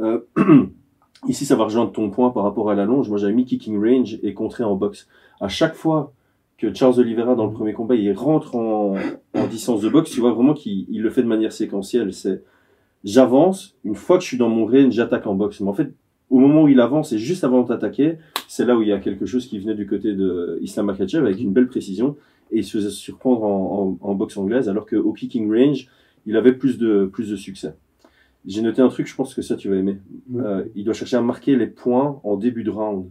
Euh, 0.00 0.20
ici, 1.28 1.44
ça 1.46 1.56
va 1.56 1.64
rejoindre 1.64 1.92
ton 1.92 2.10
point 2.10 2.30
par 2.30 2.44
rapport 2.44 2.70
à 2.70 2.74
la 2.74 2.84
longe. 2.84 3.08
Moi, 3.08 3.18
j'avais 3.18 3.32
mis 3.32 3.44
kicking 3.44 3.78
range 3.78 4.18
et 4.22 4.34
contré 4.34 4.64
en 4.64 4.74
boxe. 4.74 5.08
À 5.40 5.48
chaque 5.48 5.74
fois 5.74 6.12
que 6.58 6.72
Charles 6.74 6.98
Oliveira, 7.00 7.34
dans 7.34 7.46
le 7.46 7.52
premier 7.52 7.72
combat, 7.72 7.94
il 7.94 8.12
rentre 8.12 8.56
en, 8.56 8.94
distance 9.50 9.80
de 9.80 9.88
boxe, 9.88 10.10
tu 10.10 10.20
vois 10.20 10.32
vraiment 10.32 10.54
qu'il 10.54 10.86
il 10.90 11.02
le 11.02 11.10
fait 11.10 11.22
de 11.22 11.28
manière 11.28 11.52
séquentielle. 11.52 12.12
C'est 12.12 12.42
j'avance, 13.02 13.76
une 13.84 13.94
fois 13.94 14.18
que 14.18 14.22
je 14.22 14.28
suis 14.28 14.36
dans 14.36 14.50
mon 14.50 14.66
range, 14.66 14.92
j'attaque 14.92 15.26
en 15.26 15.34
boxe. 15.34 15.60
Mais 15.60 15.68
en 15.68 15.72
fait, 15.72 15.92
au 16.28 16.38
moment 16.38 16.62
où 16.62 16.68
il 16.68 16.80
avance 16.80 17.12
et 17.12 17.18
juste 17.18 17.44
avant 17.44 17.62
d'attaquer, 17.62 18.18
c'est 18.46 18.64
là 18.64 18.76
où 18.76 18.82
il 18.82 18.88
y 18.88 18.92
a 18.92 18.98
quelque 18.98 19.26
chose 19.26 19.46
qui 19.46 19.58
venait 19.58 19.74
du 19.74 19.86
côté 19.86 20.14
de 20.14 20.58
Islam 20.60 20.90
avec 20.90 21.40
une 21.40 21.52
belle 21.52 21.68
précision 21.68 22.16
et 22.52 22.58
il 22.58 22.64
se 22.64 22.76
faisait 22.76 22.90
surprendre 22.90 23.44
en, 23.44 23.96
en, 24.00 24.08
en 24.08 24.14
boxe 24.14 24.36
anglaise 24.36 24.68
alors 24.68 24.86
qu'au 24.86 25.12
kicking 25.12 25.50
range, 25.50 25.88
il 26.26 26.36
avait 26.36 26.52
plus 26.52 26.78
de, 26.78 27.08
plus 27.10 27.30
de 27.30 27.36
succès. 27.36 27.74
J'ai 28.46 28.62
noté 28.62 28.80
un 28.82 28.88
truc, 28.88 29.06
je 29.06 29.14
pense 29.14 29.34
que 29.34 29.42
ça 29.42 29.56
tu 29.56 29.68
vas 29.68 29.76
aimer. 29.76 29.98
Euh, 30.36 30.64
il 30.74 30.84
doit 30.84 30.94
chercher 30.94 31.16
à 31.16 31.20
marquer 31.22 31.56
les 31.56 31.66
points 31.66 32.20
en 32.24 32.36
début 32.36 32.64
de 32.64 32.70
round. 32.70 33.06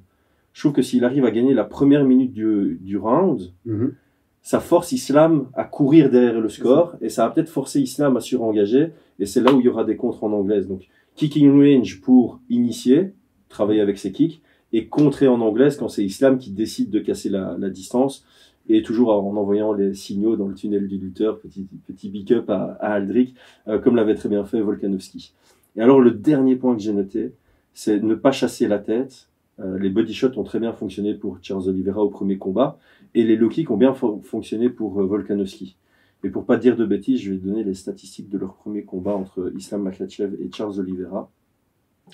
Je 0.53 0.61
trouve 0.61 0.73
que 0.73 0.81
s'il 0.81 1.05
arrive 1.05 1.23
à 1.25 1.31
gagner 1.31 1.53
la 1.53 1.63
première 1.63 2.03
minute 2.03 2.33
du, 2.33 2.79
du 2.81 2.97
round, 2.97 3.51
Mhm. 3.65 3.93
ça 4.41 4.59
force 4.59 4.91
Islam 4.91 5.47
à 5.53 5.63
courir 5.65 6.09
derrière 6.09 6.39
le 6.41 6.49
score 6.49 6.95
et 7.01 7.09
ça 7.09 7.25
va 7.27 7.31
peut-être 7.33 7.49
forcer 7.49 7.79
Islam 7.79 8.17
à 8.17 8.21
surengager 8.21 8.91
et 9.19 9.25
c'est 9.25 9.41
là 9.41 9.53
où 9.53 9.59
il 9.59 9.65
y 9.65 9.69
aura 9.69 9.83
des 9.83 9.95
contres 9.95 10.23
en 10.23 10.31
anglaise. 10.33 10.67
Donc 10.67 10.87
kicking 11.15 11.51
range 11.51 12.01
pour 12.01 12.39
initier, 12.49 13.11
travailler 13.49 13.81
avec 13.81 13.97
ses 13.99 14.11
kicks 14.11 14.41
et 14.73 14.87
contrer 14.87 15.27
en 15.27 15.41
anglaise 15.41 15.77
quand 15.77 15.89
c'est 15.89 16.03
Islam 16.03 16.37
qui 16.39 16.51
décide 16.51 16.89
de 16.89 16.99
casser 16.99 17.29
la, 17.29 17.55
la 17.59 17.69
distance 17.69 18.25
et 18.69 18.83
toujours 18.83 19.09
en 19.09 19.35
envoyant 19.35 19.73
les 19.73 19.93
signaux 19.93 20.35
dans 20.35 20.47
le 20.47 20.53
tunnel 20.53 20.87
du 20.87 20.97
lutteur, 20.97 21.39
petit, 21.39 21.67
petit 21.87 22.09
big 22.09 22.31
up 22.33 22.49
à, 22.49 22.77
à 22.79 22.93
Aldrich, 22.93 23.33
euh, 23.67 23.79
comme 23.79 23.95
l'avait 23.95 24.15
très 24.15 24.29
bien 24.29 24.45
fait 24.45 24.61
Volkanovski. 24.61 25.33
Et 25.75 25.81
alors 25.81 25.99
le 25.99 26.11
dernier 26.11 26.55
point 26.55 26.75
que 26.75 26.81
j'ai 26.81 26.93
noté, 26.93 27.33
c'est 27.73 27.99
ne 28.01 28.15
pas 28.15 28.31
chasser 28.31 28.67
la 28.67 28.79
tête. 28.79 29.27
Euh, 29.59 29.77
les 29.77 29.89
body 29.89 30.13
shots 30.13 30.37
ont 30.37 30.43
très 30.43 30.59
bien 30.59 30.71
fonctionné 30.71 31.15
pour 31.15 31.39
Charles 31.41 31.67
Oliveira 31.67 32.03
au 32.03 32.09
premier 32.09 32.37
combat 32.37 32.77
et 33.13 33.23
les 33.23 33.35
low 33.35 33.49
kicks 33.49 33.69
ont 33.71 33.77
bien 33.77 33.91
fo- 33.91 34.21
fonctionné 34.23 34.69
pour 34.69 35.01
euh, 35.01 35.05
Volkanovski. 35.05 35.75
Et 36.23 36.29
pour 36.29 36.45
pas 36.45 36.57
dire 36.57 36.75
de 36.75 36.85
bêtises, 36.85 37.21
je 37.21 37.31
vais 37.31 37.37
donner 37.37 37.63
les 37.63 37.73
statistiques 37.73 38.29
de 38.29 38.37
leur 38.37 38.53
premier 38.53 38.83
combat 38.83 39.15
entre 39.15 39.51
Islam 39.57 39.83
Makhachev 39.83 40.35
et 40.41 40.49
Charles 40.53 40.79
Oliveira. 40.79 41.31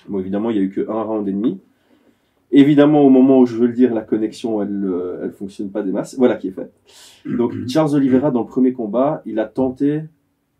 Bon, 0.08 0.20
évidemment, 0.20 0.50
il 0.50 0.56
y 0.56 0.60
a 0.60 0.62
eu 0.62 0.70
que 0.70 0.88
un 0.88 1.02
round 1.02 1.26
et 1.28 1.32
demi. 1.32 1.58
Évidemment, 2.58 3.02
au 3.02 3.10
moment 3.10 3.38
où 3.40 3.46
je 3.46 3.56
veux 3.56 3.66
le 3.66 3.72
dire, 3.74 3.92
la 3.94 4.00
connexion, 4.02 4.62
elle, 4.62 4.84
euh, 4.84 5.20
elle 5.24 5.32
fonctionne 5.32 5.70
pas 5.70 5.82
des 5.82 5.92
masses. 5.92 6.16
Voilà 6.16 6.36
qui 6.36 6.48
est 6.48 6.52
fait. 6.52 6.70
Donc, 7.26 7.52
Charles 7.68 7.94
Oliveira, 7.94 8.30
dans 8.30 8.40
le 8.40 8.46
premier 8.46 8.72
combat, 8.72 9.22
il 9.26 9.38
a 9.38 9.44
tenté 9.44 10.02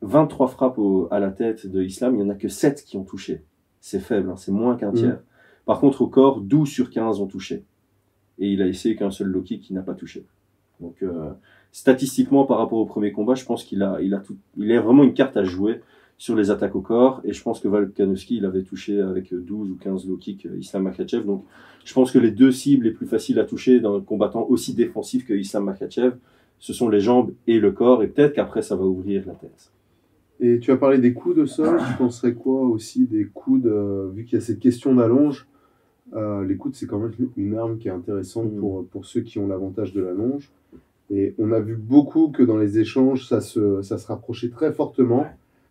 23 0.03 0.49
frappes 0.49 0.79
au- 0.79 1.09
à 1.11 1.19
la 1.21 1.31
tête 1.31 1.67
de 1.67 1.83
Islam. 1.83 2.15
Il 2.17 2.21
y 2.21 2.23
en 2.23 2.29
a 2.29 2.35
que 2.35 2.49
7 2.49 2.85
qui 2.85 2.97
ont 2.97 3.05
touché. 3.05 3.43
C'est 3.81 4.01
faible, 4.01 4.29
hein, 4.31 4.37
c'est 4.37 4.53
moins 4.53 4.77
qu'un 4.77 4.93
tiers. 4.93 5.19
Par 5.65 5.81
contre, 5.81 6.03
au 6.03 6.07
corps, 6.07 6.41
12 6.41 6.69
sur 6.69 6.91
15 6.91 7.21
ont 7.21 7.27
touché. 7.27 7.65
Et 8.39 8.51
il 8.53 8.61
a 8.63 8.67
essayé 8.67 8.95
qu'un 8.97 9.11
seul 9.11 9.29
low 9.29 9.41
kick 9.43 9.63
qui 9.63 9.73
n'a 9.73 9.81
pas 9.83 9.95
touché. 9.95 10.27
Donc, 10.81 10.97
euh, 11.03 11.31
statistiquement, 11.73 12.45
par 12.45 12.59
rapport 12.59 12.79
au 12.79 12.85
premier 12.85 13.11
combat, 13.13 13.35
je 13.35 13.45
pense 13.47 13.65
qu'il 13.65 13.83
a, 13.83 13.99
il 14.03 14.13
a 14.15 14.19
tout, 14.19 14.37
il 14.59 14.71
a 14.73 14.81
vraiment 14.81 15.03
une 15.05 15.15
carte 15.15 15.37
à 15.39 15.45
jouer 15.45 15.81
sur 16.19 16.35
les 16.35 16.51
attaques 16.51 16.75
au 16.75 16.81
corps. 16.81 17.21
Et 17.25 17.33
je 17.33 17.43
pense 17.43 17.61
que 17.61 17.69
Volkanovski, 17.69 18.37
il 18.37 18.45
avait 18.45 18.63
touché 18.63 19.01
avec 19.01 19.35
12 19.35 19.71
ou 19.71 19.77
15 19.77 20.07
low 20.07 20.17
kicks 20.17 20.47
euh, 20.47 20.59
Islam 20.59 20.85
Makhachev. 20.85 21.25
Donc, 21.25 21.45
je 21.85 21.93
pense 21.93 22.11
que 22.11 22.19
les 22.19 22.31
deux 22.31 22.53
cibles 22.53 22.85
les 22.85 22.91
plus 22.91 23.07
faciles 23.07 23.39
à 23.39 23.45
toucher 23.45 23.81
d'un 23.81 24.01
combattant 24.01 24.47
aussi 24.49 24.75
défensif 24.75 25.27
que 25.27 25.35
Islam 25.35 25.65
Makhachev, 25.65 26.17
ce 26.59 26.73
sont 26.73 26.89
les 26.89 27.01
jambes 27.01 27.33
et 27.47 27.61
le 27.61 27.71
corps. 27.73 28.03
Et 28.03 28.09
peut-être 28.09 28.35
qu'après, 28.35 28.63
ça 28.63 28.77
va 28.77 28.85
ouvrir 28.85 29.25
la 29.27 29.35
tête. 29.35 29.71
Et 30.41 30.59
tu 30.59 30.71
as 30.71 30.77
parlé 30.77 30.99
des 30.99 31.15
coups 31.15 31.37
de 31.37 31.47
sol, 31.47 31.79
tu 31.79 31.97
penserais 31.97 32.35
quoi 32.35 32.61
aussi 32.63 33.07
des 33.07 33.25
coudes, 33.27 33.67
euh, 33.67 34.11
vu 34.15 34.25
qu'il 34.25 34.39
y 34.39 34.43
a 34.43 34.45
cette 34.45 34.59
question 34.59 34.95
d'allonge 34.95 35.47
euh, 36.15 36.45
Les 36.45 36.57
coudes, 36.57 36.75
c'est 36.75 36.87
quand 36.87 36.99
même 36.99 37.13
une 37.37 37.57
arme 37.57 37.79
qui 37.79 37.89
est 37.89 37.93
intéressante 37.93 38.53
Mm. 38.53 38.61
pour, 38.61 38.87
pour 38.87 39.07
ceux 39.07 39.23
qui 39.23 39.39
ont 39.39 39.47
l'avantage 39.47 39.93
de 39.93 40.03
l'allonge. 40.03 40.51
Et 41.11 41.35
on 41.39 41.53
a 41.53 41.61
vu 41.61 41.77
beaucoup 41.77 42.29
que 42.29 42.43
dans 42.43 42.59
les 42.59 42.79
échanges, 42.79 43.29
ça 43.29 43.41
se, 43.41 43.81
ça 43.83 43.97
se 43.97 44.07
rapprochait 44.09 44.49
très 44.51 44.73
fortement. 44.73 45.27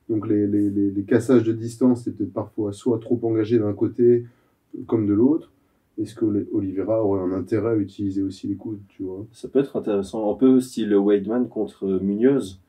Donc 0.09 0.27
les, 0.27 0.45
les, 0.47 0.69
les, 0.69 0.91
les 0.91 1.03
cassages 1.03 1.43
de 1.43 1.53
distance, 1.53 2.03
c'est 2.03 2.15
peut-être 2.15 2.33
parfois 2.33 2.73
soit 2.73 2.99
trop 2.99 3.19
engagé 3.23 3.57
d'un 3.59 3.73
côté 3.73 4.25
comme 4.87 5.07
de 5.07 5.13
l'autre. 5.13 5.51
Est-ce 5.99 6.13
que 6.13 6.25
Oliveira 6.53 7.03
aurait 7.03 7.21
un 7.21 7.31
intérêt 7.31 7.71
à 7.71 7.75
utiliser 7.77 8.21
aussi 8.21 8.47
les 8.47 8.55
coudes, 8.55 8.81
tu 8.89 9.03
vois? 9.03 9.25
Ça 9.31 9.47
peut 9.47 9.59
être 9.59 9.77
intéressant. 9.77 10.31
Un 10.31 10.35
peu 10.35 10.59
style 10.59 10.93
Weidman 10.95 11.47
contre 11.47 11.87
Munoz. 12.01 12.59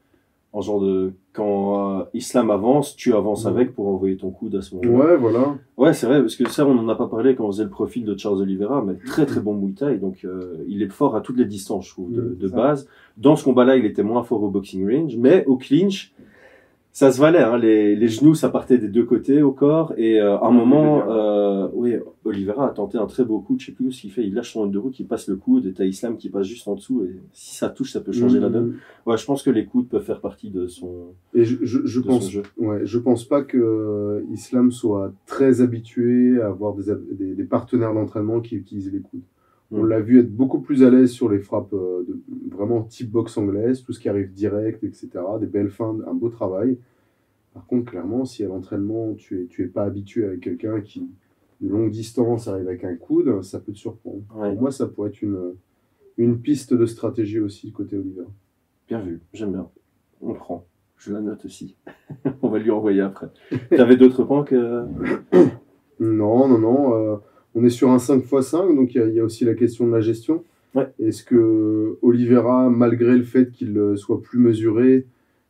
En 0.52 0.62
genre 0.62 0.80
de. 0.80 1.12
Quand 1.34 1.98
euh, 2.00 2.04
Islam 2.14 2.50
avance, 2.50 2.96
tu 2.96 3.12
avances 3.12 3.44
avec 3.44 3.74
pour 3.74 3.88
envoyer 3.88 4.16
ton 4.16 4.30
coude 4.30 4.54
à 4.54 4.62
ce 4.62 4.74
moment-là. 4.76 5.04
Ouais, 5.10 5.16
voilà. 5.18 5.58
Ouais, 5.76 5.92
c'est 5.92 6.06
vrai, 6.06 6.20
parce 6.20 6.34
que 6.36 6.48
ça, 6.48 6.66
on 6.66 6.72
n'en 6.72 6.88
a 6.88 6.94
pas 6.94 7.08
parlé 7.08 7.34
quand 7.34 7.44
on 7.44 7.52
faisait 7.52 7.64
le 7.64 7.68
profil 7.68 8.06
de 8.06 8.16
Charles 8.16 8.40
Oliveira, 8.40 8.82
mais 8.82 8.94
très 8.94 9.26
très 9.26 9.40
bon 9.40 9.52
Muay 9.54 9.72
Thai, 9.72 9.98
donc 9.98 10.24
euh, 10.24 10.64
il 10.66 10.80
est 10.82 10.88
fort 10.88 11.14
à 11.14 11.20
toutes 11.20 11.36
les 11.36 11.44
distances, 11.44 11.88
je 11.88 11.90
trouve, 11.90 12.10
de, 12.10 12.22
Mm, 12.22 12.36
de 12.38 12.48
base. 12.48 12.88
Dans 13.18 13.36
ce 13.36 13.44
combat-là, 13.44 13.76
il 13.76 13.84
était 13.84 14.04
moins 14.04 14.22
fort 14.22 14.42
au 14.44 14.48
boxing 14.48 14.88
range, 14.90 15.16
mais 15.18 15.44
au 15.44 15.56
clinch, 15.58 16.14
ça 16.96 17.12
se 17.12 17.20
valait, 17.20 17.42
hein, 17.42 17.58
les, 17.58 17.94
les 17.94 18.08
genoux, 18.08 18.34
ça 18.34 18.48
partait 18.48 18.78
des 18.78 18.88
deux 18.88 19.04
côtés 19.04 19.42
au 19.42 19.52
corps, 19.52 19.92
et 19.98 20.18
euh, 20.18 20.38
à 20.38 20.46
un 20.46 20.50
moment, 20.50 21.10
euh, 21.10 21.68
oui, 21.74 21.94
Oliveira 22.24 22.70
a 22.70 22.70
tenté 22.70 22.96
un 22.96 23.04
très 23.04 23.22
beau 23.22 23.38
coup, 23.40 23.54
je 23.58 23.66
sais 23.66 23.72
plus 23.72 23.92
ce 23.92 24.00
qu'il 24.00 24.10
fait, 24.10 24.24
il 24.26 24.32
lâche 24.32 24.54
son 24.54 24.64
de 24.66 24.78
route, 24.78 24.98
il 24.98 25.06
passe 25.06 25.28
le 25.28 25.36
coude, 25.36 25.66
et 25.66 25.74
t'as 25.74 25.84
Islam 25.84 26.16
qui 26.16 26.30
passe 26.30 26.46
juste 26.46 26.66
en 26.68 26.74
dessous, 26.74 27.04
et 27.04 27.20
si 27.34 27.54
ça 27.54 27.68
touche, 27.68 27.92
ça 27.92 28.00
peut 28.00 28.12
changer 28.12 28.40
la 28.40 28.48
donne. 28.48 28.76
Ouais, 29.04 29.18
je 29.18 29.26
pense 29.26 29.42
que 29.42 29.50
les 29.50 29.66
coudes 29.66 29.88
peuvent 29.88 30.02
faire 30.02 30.22
partie 30.22 30.48
de 30.48 30.68
son, 30.68 31.08
Et 31.34 31.44
je, 31.44 31.58
je, 31.60 31.80
je 31.84 32.00
pense 32.00 32.30
jeu. 32.30 32.44
Ouais, 32.56 32.80
je 32.86 32.98
pense 32.98 33.24
pas 33.24 33.42
que 33.42 33.58
euh, 33.58 34.22
Islam 34.32 34.72
soit 34.72 35.12
très 35.26 35.60
habitué 35.60 36.40
à 36.40 36.46
avoir 36.46 36.72
des, 36.72 36.84
des, 37.12 37.34
des 37.34 37.44
partenaires 37.44 37.92
d'entraînement 37.92 38.40
qui 38.40 38.56
utilisent 38.56 38.90
les 38.90 39.00
coudes. 39.00 39.20
On 39.72 39.82
l'a 39.82 40.00
vu 40.00 40.20
être 40.20 40.34
beaucoup 40.34 40.60
plus 40.60 40.84
à 40.84 40.90
l'aise 40.90 41.10
sur 41.10 41.28
les 41.28 41.40
frappes 41.40 41.72
euh, 41.72 42.04
de, 42.06 42.20
vraiment 42.54 42.82
type 42.82 43.10
boxe 43.10 43.36
anglaise, 43.36 43.82
tout 43.82 43.92
ce 43.92 44.00
qui 44.00 44.08
arrive 44.08 44.32
direct, 44.32 44.84
etc. 44.84 45.08
Des 45.40 45.46
belles 45.46 45.70
fins, 45.70 45.96
un 46.06 46.14
beau 46.14 46.28
travail. 46.28 46.78
Par 47.52 47.66
contre, 47.66 47.90
clairement, 47.90 48.24
si 48.24 48.44
à 48.44 48.48
l'entraînement, 48.48 49.14
tu 49.14 49.42
es, 49.42 49.46
tu 49.46 49.64
es 49.64 49.66
pas 49.66 49.84
habitué 49.84 50.24
avec 50.24 50.40
quelqu'un 50.40 50.80
qui, 50.80 51.08
de 51.60 51.68
longue 51.68 51.90
distance, 51.90 52.48
arrive 52.48 52.68
avec 52.68 52.84
un 52.84 52.94
coude, 52.94 53.42
ça 53.42 53.58
peut 53.58 53.72
te 53.72 53.78
surprendre. 53.78 54.22
Ouais. 54.34 54.52
Pour 54.52 54.60
moi, 54.60 54.70
ça 54.70 54.86
pourrait 54.86 55.08
être 55.08 55.22
une, 55.22 55.54
une 56.16 56.40
piste 56.40 56.74
de 56.74 56.86
stratégie 56.86 57.40
aussi 57.40 57.72
côté 57.72 57.96
Oliver. 57.96 58.26
Bien 58.88 59.00
vu, 59.00 59.20
j'aime 59.32 59.52
bien. 59.52 59.68
On 60.20 60.34
prend. 60.34 60.64
Je 60.96 61.12
la 61.12 61.20
note 61.20 61.44
aussi. 61.44 61.76
On 62.42 62.48
va 62.48 62.58
lui 62.58 62.70
envoyer 62.70 63.00
après. 63.00 63.28
T'avais 63.70 63.96
d'autres 63.96 64.24
points 64.24 64.44
que. 64.44 64.84
Non, 65.98 66.48
non, 66.48 66.58
non. 66.58 66.94
euh, 66.94 67.16
on 67.56 67.64
est 67.64 67.70
sur 67.70 67.90
un 67.90 67.96
5x5, 67.98 68.76
donc 68.76 68.94
il 68.94 68.98
y, 68.98 69.00
a- 69.02 69.08
il 69.08 69.14
y 69.14 69.20
a 69.20 69.24
aussi 69.24 69.44
la 69.44 69.54
question 69.54 69.86
de 69.88 69.92
la 69.92 70.00
gestion. 70.00 70.44
Ouais. 70.76 70.86
Est-ce 71.00 71.24
que 71.24 71.96
Oliveira, 72.02 72.68
malgré 72.70 73.16
le 73.16 73.24
fait 73.24 73.50
qu'il 73.50 73.76
euh, 73.78 73.96
soit 73.96 74.20
plus 74.22 74.38
mesuré, 74.38 75.06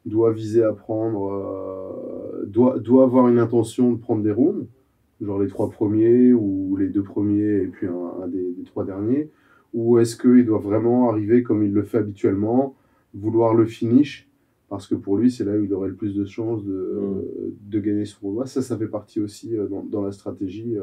doit 0.07 0.33
viser 0.33 0.63
à 0.63 0.73
prendre, 0.73 1.33
euh, 1.33 2.47
doit, 2.47 2.79
doit 2.79 3.03
avoir 3.05 3.29
une 3.29 3.39
intention 3.41 3.93
de 3.93 3.99
prendre 3.99 4.23
des 4.23 4.31
rounds, 4.31 4.67
genre 5.21 5.41
les 5.41 5.49
trois 5.49 5.69
premiers 5.71 6.33
ou 6.33 6.77
les 6.77 6.89
deux 6.89 7.03
premiers 7.03 7.63
et 7.63 7.67
puis 7.67 7.87
un, 7.89 8.23
un 8.23 8.29
des, 8.29 8.53
des 8.53 8.63
trois 8.65 8.85
derniers, 8.85 9.31
ou 9.75 9.99
est-ce 9.99 10.17
qu'il 10.17 10.47
doit 10.47 10.59
vraiment 10.61 11.11
arriver 11.11 11.43
comme 11.43 11.63
il 11.65 11.73
le 11.73 11.83
fait 11.83 11.99
habituellement, 11.99 12.77
vouloir 13.15 13.55
le 13.55 13.67
finish? 13.67 14.29
Parce 14.69 14.87
que 14.87 14.95
pour 14.95 15.17
lui, 15.17 15.31
c'est 15.31 15.45
là 15.45 15.57
où 15.57 15.65
il 15.65 15.73
aurait 15.75 15.89
le 15.89 15.95
plus 15.95 16.15
de 16.15 16.25
chances 16.25 16.65
de, 16.65 17.55
de 17.69 17.81
gagner 17.81 18.05
son 18.05 18.19
combat. 18.21 18.47
Ça, 18.47 18.63
ça 18.63 18.77
fait 18.77 18.89
partie 18.89 19.21
aussi 19.21 19.57
euh, 19.57 19.67
dans, 19.67 19.83
dans 19.85 20.03
la 20.03 20.13
stratégie 20.13 20.77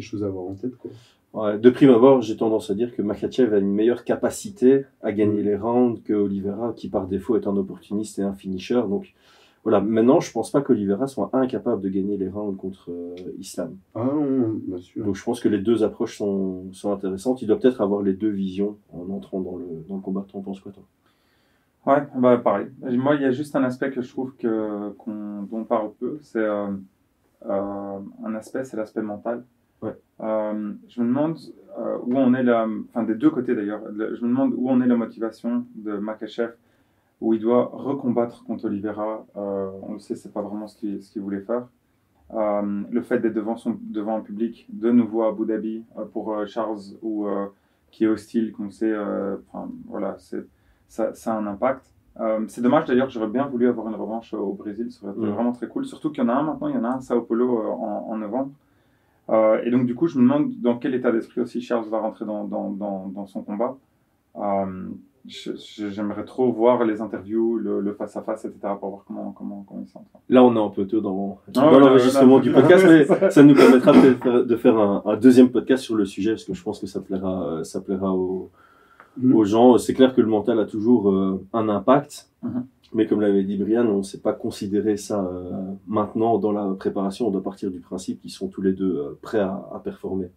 des 0.00 0.06
choses 0.06 0.24
à 0.24 0.26
avoir 0.26 0.44
en 0.44 0.54
tête. 0.54 0.76
Quoi. 0.76 0.90
Ouais, 1.32 1.58
de 1.58 1.70
prime 1.70 1.90
abord, 1.90 2.22
j'ai 2.22 2.36
tendance 2.36 2.70
à 2.70 2.74
dire 2.74 2.94
que 2.94 3.02
Makachev 3.02 3.54
a 3.54 3.58
une 3.58 3.72
meilleure 3.72 4.02
capacité 4.04 4.84
à 5.02 5.12
gagner 5.12 5.42
Mm. 5.42 5.44
les 5.44 5.56
rounds 5.56 6.02
que 6.02 6.12
Oliveira, 6.14 6.72
qui 6.74 6.88
par 6.88 7.06
défaut 7.06 7.36
est 7.36 7.46
un 7.46 7.56
opportuniste 7.56 8.18
et 8.18 8.22
un 8.22 8.32
finisher. 8.32 8.82
Donc 8.88 9.14
voilà, 9.62 9.80
maintenant, 9.80 10.20
je 10.20 10.32
pense 10.32 10.50
pas 10.50 10.62
qu'Oliveira 10.62 11.06
soit 11.06 11.28
incapable 11.34 11.82
de 11.82 11.88
gagner 11.90 12.16
les 12.16 12.28
rounds 12.28 12.56
contre 12.56 12.90
euh, 12.90 13.14
Islam. 13.38 13.76
Ah 13.94 14.04
non, 14.04 14.58
bien 14.66 14.78
sûr. 14.78 15.04
Donc 15.04 15.14
je 15.14 15.22
pense 15.22 15.38
que 15.38 15.48
les 15.48 15.58
deux 15.58 15.84
approches 15.84 16.16
sont, 16.16 16.64
sont 16.72 16.90
intéressantes. 16.92 17.42
Il 17.42 17.46
doit 17.46 17.58
peut-être 17.58 17.80
avoir 17.82 18.02
les 18.02 18.14
deux 18.14 18.30
visions 18.30 18.76
en 18.92 19.08
entrant 19.14 19.40
dans 19.40 19.56
le, 19.56 19.66
dans 19.88 19.96
le 19.96 20.00
combat. 20.00 20.24
T'en 20.32 20.40
penses 20.40 20.60
quoi, 20.60 20.72
toi? 20.72 20.82
Ouais, 21.86 22.02
bah 22.16 22.38
pareil. 22.38 22.66
Moi, 22.82 23.14
il 23.16 23.22
y 23.22 23.24
a 23.24 23.30
juste 23.30 23.54
un 23.54 23.64
aspect 23.64 23.90
que 23.90 24.02
je 24.02 24.08
trouve 24.08 24.34
que 24.36 24.90
qu'on 24.98 25.42
dont 25.50 25.58
on 25.60 25.64
parle 25.64 25.90
peu, 25.98 26.18
c'est 26.22 26.38
euh, 26.38 26.66
euh, 27.46 27.98
un 28.24 28.34
aspect, 28.34 28.64
c'est 28.64 28.76
l'aspect 28.76 29.02
mental. 29.02 29.44
Ouais. 29.82 29.96
Euh, 30.20 30.72
je 30.88 31.00
me 31.00 31.06
demande 31.08 31.38
euh, 31.78 31.96
où 32.02 32.16
on 32.16 32.34
est 32.34 32.42
la, 32.42 32.66
enfin 32.90 33.02
des 33.04 33.14
deux 33.14 33.30
côtés 33.30 33.54
d'ailleurs. 33.54 33.80
Le- 33.92 34.14
Je 34.14 34.22
me 34.22 34.28
demande 34.28 34.52
où 34.56 34.68
on 34.68 34.80
est 34.80 34.86
la 34.86 34.96
motivation 34.96 35.64
de 35.76 35.96
Makachev, 35.96 36.52
où 37.20 37.32
il 37.34 37.40
doit 37.40 37.70
recombattre 37.72 38.44
contre 38.44 38.66
Oliveira. 38.66 39.24
Euh, 39.36 39.70
on 39.82 39.94
le 39.94 39.98
sait, 39.98 40.16
c'est 40.16 40.32
pas 40.32 40.42
vraiment 40.42 40.66
ce 40.68 40.76
qu'il 40.76 41.02
ce 41.02 41.18
voulait 41.18 41.40
faire. 41.40 41.66
Le 42.32 43.00
fait 43.00 43.18
d'être 43.18 43.34
devant 43.34 43.56
son 43.56 43.76
devant 43.80 44.16
un 44.16 44.20
public 44.20 44.66
de 44.72 44.90
nouveau 44.90 45.22
à 45.22 45.28
Abu 45.30 45.46
Dhabi 45.46 45.84
pour 46.12 46.46
Charles 46.46 46.78
ou 47.02 47.26
qui 47.90 48.04
est 48.04 48.06
hostile, 48.06 48.52
qu'on 48.52 48.70
sait, 48.70 48.94
enfin 49.52 49.68
voilà, 49.88 50.14
c'est 50.18 50.46
ça, 50.86 51.12
ça 51.14 51.34
a 51.34 51.38
un 51.38 51.46
impact. 51.46 51.86
Euh, 52.20 52.44
c'est 52.48 52.60
dommage 52.60 52.84
d'ailleurs 52.86 53.08
j'aurais 53.08 53.28
bien 53.28 53.46
voulu 53.46 53.68
avoir 53.68 53.88
une 53.88 53.94
revanche 53.94 54.34
euh, 54.34 54.38
au 54.38 54.52
Brésil, 54.52 54.90
ça 54.92 55.06
aurait 55.06 55.16
été 55.16 55.26
Mm. 55.26 55.30
vraiment 55.34 55.52
très 55.52 55.68
cool. 55.68 55.84
Surtout 55.86 56.10
qu'il 56.10 56.22
y 56.22 56.26
en 56.26 56.28
a 56.28 56.34
un 56.34 56.42
maintenant, 56.42 56.66
il 56.68 56.74
y 56.74 56.78
en 56.78 56.84
a 56.84 56.88
un 56.88 56.96
à 56.98 57.00
Sao 57.00 57.22
Paulo 57.22 57.60
euh, 57.62 57.68
en, 57.68 58.08
en 58.10 58.16
novembre. 58.16 58.50
Euh, 59.30 59.60
et 59.64 59.70
donc 59.70 59.86
du 59.86 59.94
coup, 59.94 60.06
je 60.06 60.18
me 60.18 60.22
demande 60.22 60.52
dans 60.60 60.76
quel 60.78 60.94
état 60.94 61.12
d'esprit 61.12 61.40
aussi 61.40 61.60
Charles 61.60 61.88
va 61.88 62.00
rentrer 62.00 62.24
dans, 62.24 62.44
dans, 62.44 62.70
dans, 62.70 63.08
dans 63.08 63.26
son 63.26 63.42
combat. 63.42 63.76
Euh, 64.36 64.88
J'aimerais 65.26 66.24
trop 66.24 66.50
voir 66.50 66.82
les 66.84 67.02
interviews, 67.02 67.58
le, 67.58 67.92
face-à-face, 67.92 68.46
etc. 68.46 68.58
pour 68.80 68.88
voir 68.88 69.04
comment, 69.06 69.32
comment, 69.32 69.64
comment 69.68 69.82
il 69.82 69.86
se 69.86 69.92
sent. 69.92 69.98
Là, 70.30 70.42
on 70.42 70.56
est 70.56 70.58
un 70.58 70.70
peu 70.70 70.86
tôt 70.86 71.00
dans, 71.02 71.38
dans 71.48 71.78
l'enregistrement 71.78 72.40
du 72.40 72.50
podcast, 72.50 72.86
mais 72.88 73.04
ça. 73.30 73.42
nous 73.42 73.54
permettra 73.54 73.92
de 73.92 74.56
faire 74.56 74.78
un, 74.78 75.02
un 75.04 75.16
deuxième 75.18 75.50
podcast 75.50 75.82
sur 75.84 75.94
le 75.94 76.06
sujet, 76.06 76.30
parce 76.32 76.44
que 76.44 76.54
je 76.54 76.62
pense 76.62 76.80
que 76.80 76.86
ça 76.86 77.00
plaira, 77.00 77.60
ça 77.64 77.80
plaira 77.82 78.12
aux, 78.14 78.50
Mhm. 79.18 79.34
aux 79.34 79.44
gens. 79.44 79.76
C'est 79.76 79.92
clair 79.92 80.14
que 80.14 80.20
le 80.20 80.28
mental 80.28 80.58
a 80.60 80.64
toujours 80.64 81.10
euh, 81.10 81.44
un 81.52 81.68
impact, 81.68 82.30
Mhm. 82.42 82.64
Mais 82.92 83.06
comme 83.06 83.20
l'avait 83.20 83.44
dit 83.44 83.56
Brian, 83.56 83.86
on 83.86 83.98
ne 83.98 84.02
sait 84.02 84.20
pas 84.20 84.32
considérer 84.32 84.96
ça 84.96 85.24
euh, 85.24 85.50
maintenant 85.86 86.38
dans 86.38 86.52
la 86.52 86.74
préparation. 86.74 87.28
On 87.28 87.30
doit 87.30 87.42
partir 87.42 87.70
du 87.70 87.80
principe 87.80 88.20
qu'ils 88.20 88.30
sont 88.30 88.48
tous 88.48 88.62
les 88.62 88.72
deux 88.72 88.96
euh, 88.96 89.18
prêts 89.22 89.38
à, 89.40 89.68
à 89.74 89.80
performer. 89.82 90.30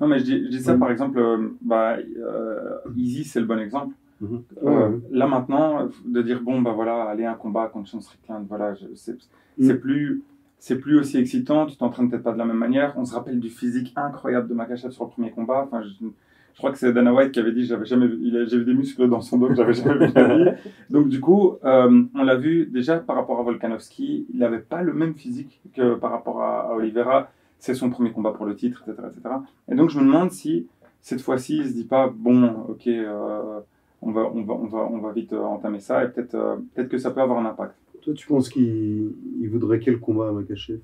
Non, 0.00 0.06
mais 0.08 0.18
je 0.18 0.24
dis, 0.24 0.44
je 0.44 0.48
dis 0.50 0.60
ça 0.60 0.76
Mm. 0.76 0.80
par 0.80 0.90
exemple, 0.90 1.18
euh, 1.18 1.48
bah, 1.62 1.96
euh, 2.18 2.78
Easy, 2.96 3.24
c'est 3.24 3.40
le 3.40 3.46
bon 3.46 3.58
exemple. 3.58 3.94
Ouais. 4.20 4.90
Là 5.10 5.26
maintenant, 5.26 5.88
de 6.06 6.22
dire 6.22 6.40
bon, 6.42 6.62
bah 6.62 6.72
voilà, 6.72 7.04
aller 7.04 7.24
un 7.26 7.34
combat 7.34 7.68
contre 7.68 7.88
Sean 7.88 8.00
Strickland, 8.00 8.46
voilà, 8.48 8.74
c'est 8.94 9.12
Mm. 9.58 9.66
c'est 9.66 9.74
plus. 9.80 10.22
C'est 10.58 10.78
plus 10.78 10.98
aussi 10.98 11.18
excitant, 11.18 11.66
tu 11.66 11.76
t'entraînes 11.76 12.08
peut-être 12.08 12.22
pas 12.22 12.32
de 12.32 12.38
la 12.38 12.46
même 12.46 12.56
manière. 12.56 12.94
On 12.96 13.04
se 13.04 13.14
rappelle 13.14 13.38
du 13.38 13.50
physique 13.50 13.92
incroyable 13.96 14.48
de 14.48 14.54
Makachev 14.54 14.92
sur 14.92 15.04
le 15.04 15.10
premier 15.10 15.30
combat. 15.30 15.64
Enfin, 15.66 15.82
je, 15.82 16.06
je 16.54 16.58
crois 16.58 16.70
que 16.72 16.78
c'est 16.78 16.92
Dana 16.92 17.12
White 17.12 17.32
qui 17.32 17.40
avait 17.40 17.52
dit 17.52 17.64
j'avais 17.66 17.84
jamais 17.84 18.06
vu, 18.06 18.18
il 18.22 18.36
a- 18.36 18.44
j'ai 18.46 18.58
vu 18.58 18.64
des 18.64 18.74
muscles 18.74 19.08
dans 19.08 19.20
son 19.20 19.38
dos 19.38 19.48
que 19.48 19.54
j'avais 19.54 19.74
jamais 19.74 20.08
vu. 20.08 20.50
Donc 20.90 21.08
du 21.08 21.20
coup, 21.20 21.56
euh, 21.64 22.02
on 22.14 22.22
l'a 22.24 22.36
vu 22.36 22.66
déjà 22.66 22.98
par 22.98 23.16
rapport 23.16 23.38
à 23.40 23.42
Volkanovski, 23.42 24.26
il 24.32 24.38
n'avait 24.38 24.60
pas 24.60 24.82
le 24.82 24.92
même 24.94 25.14
physique 25.14 25.60
que 25.74 25.94
par 25.96 26.10
rapport 26.12 26.40
à, 26.42 26.70
à 26.70 26.74
Oliveira. 26.74 27.30
C'est 27.58 27.74
son 27.74 27.88
premier 27.88 28.12
combat 28.12 28.32
pour 28.32 28.44
le 28.44 28.54
titre, 28.56 28.84
etc., 28.86 29.08
etc. 29.10 29.34
Et 29.70 29.74
donc 29.74 29.88
je 29.90 29.98
me 29.98 30.04
demande 30.04 30.30
si 30.32 30.66
cette 31.00 31.22
fois-ci 31.22 31.56
il 31.58 31.66
se 31.68 31.72
dit 31.72 31.84
pas 31.84 32.12
bon, 32.14 32.50
ok, 32.68 32.86
euh, 32.88 33.60
on 34.02 34.10
va, 34.12 34.30
on 34.34 34.42
va, 34.42 34.54
on 34.54 34.66
va, 34.66 34.78
on 34.90 34.98
va 34.98 35.12
vite 35.12 35.32
euh, 35.32 35.40
entamer 35.42 35.80
ça 35.80 36.04
et 36.04 36.08
peut-être, 36.08 36.36
peut-être 36.74 36.88
que 36.90 36.98
ça 36.98 37.10
peut 37.10 37.22
avoir 37.22 37.38
un 37.38 37.46
impact. 37.46 37.74
Toi, 38.02 38.12
tu 38.12 38.26
penses 38.26 38.50
qu'il 38.50 39.12
il 39.40 39.48
voudrait 39.48 39.78
quel 39.80 39.98
combat 39.98 40.28
à 40.28 40.32
Makachev 40.32 40.80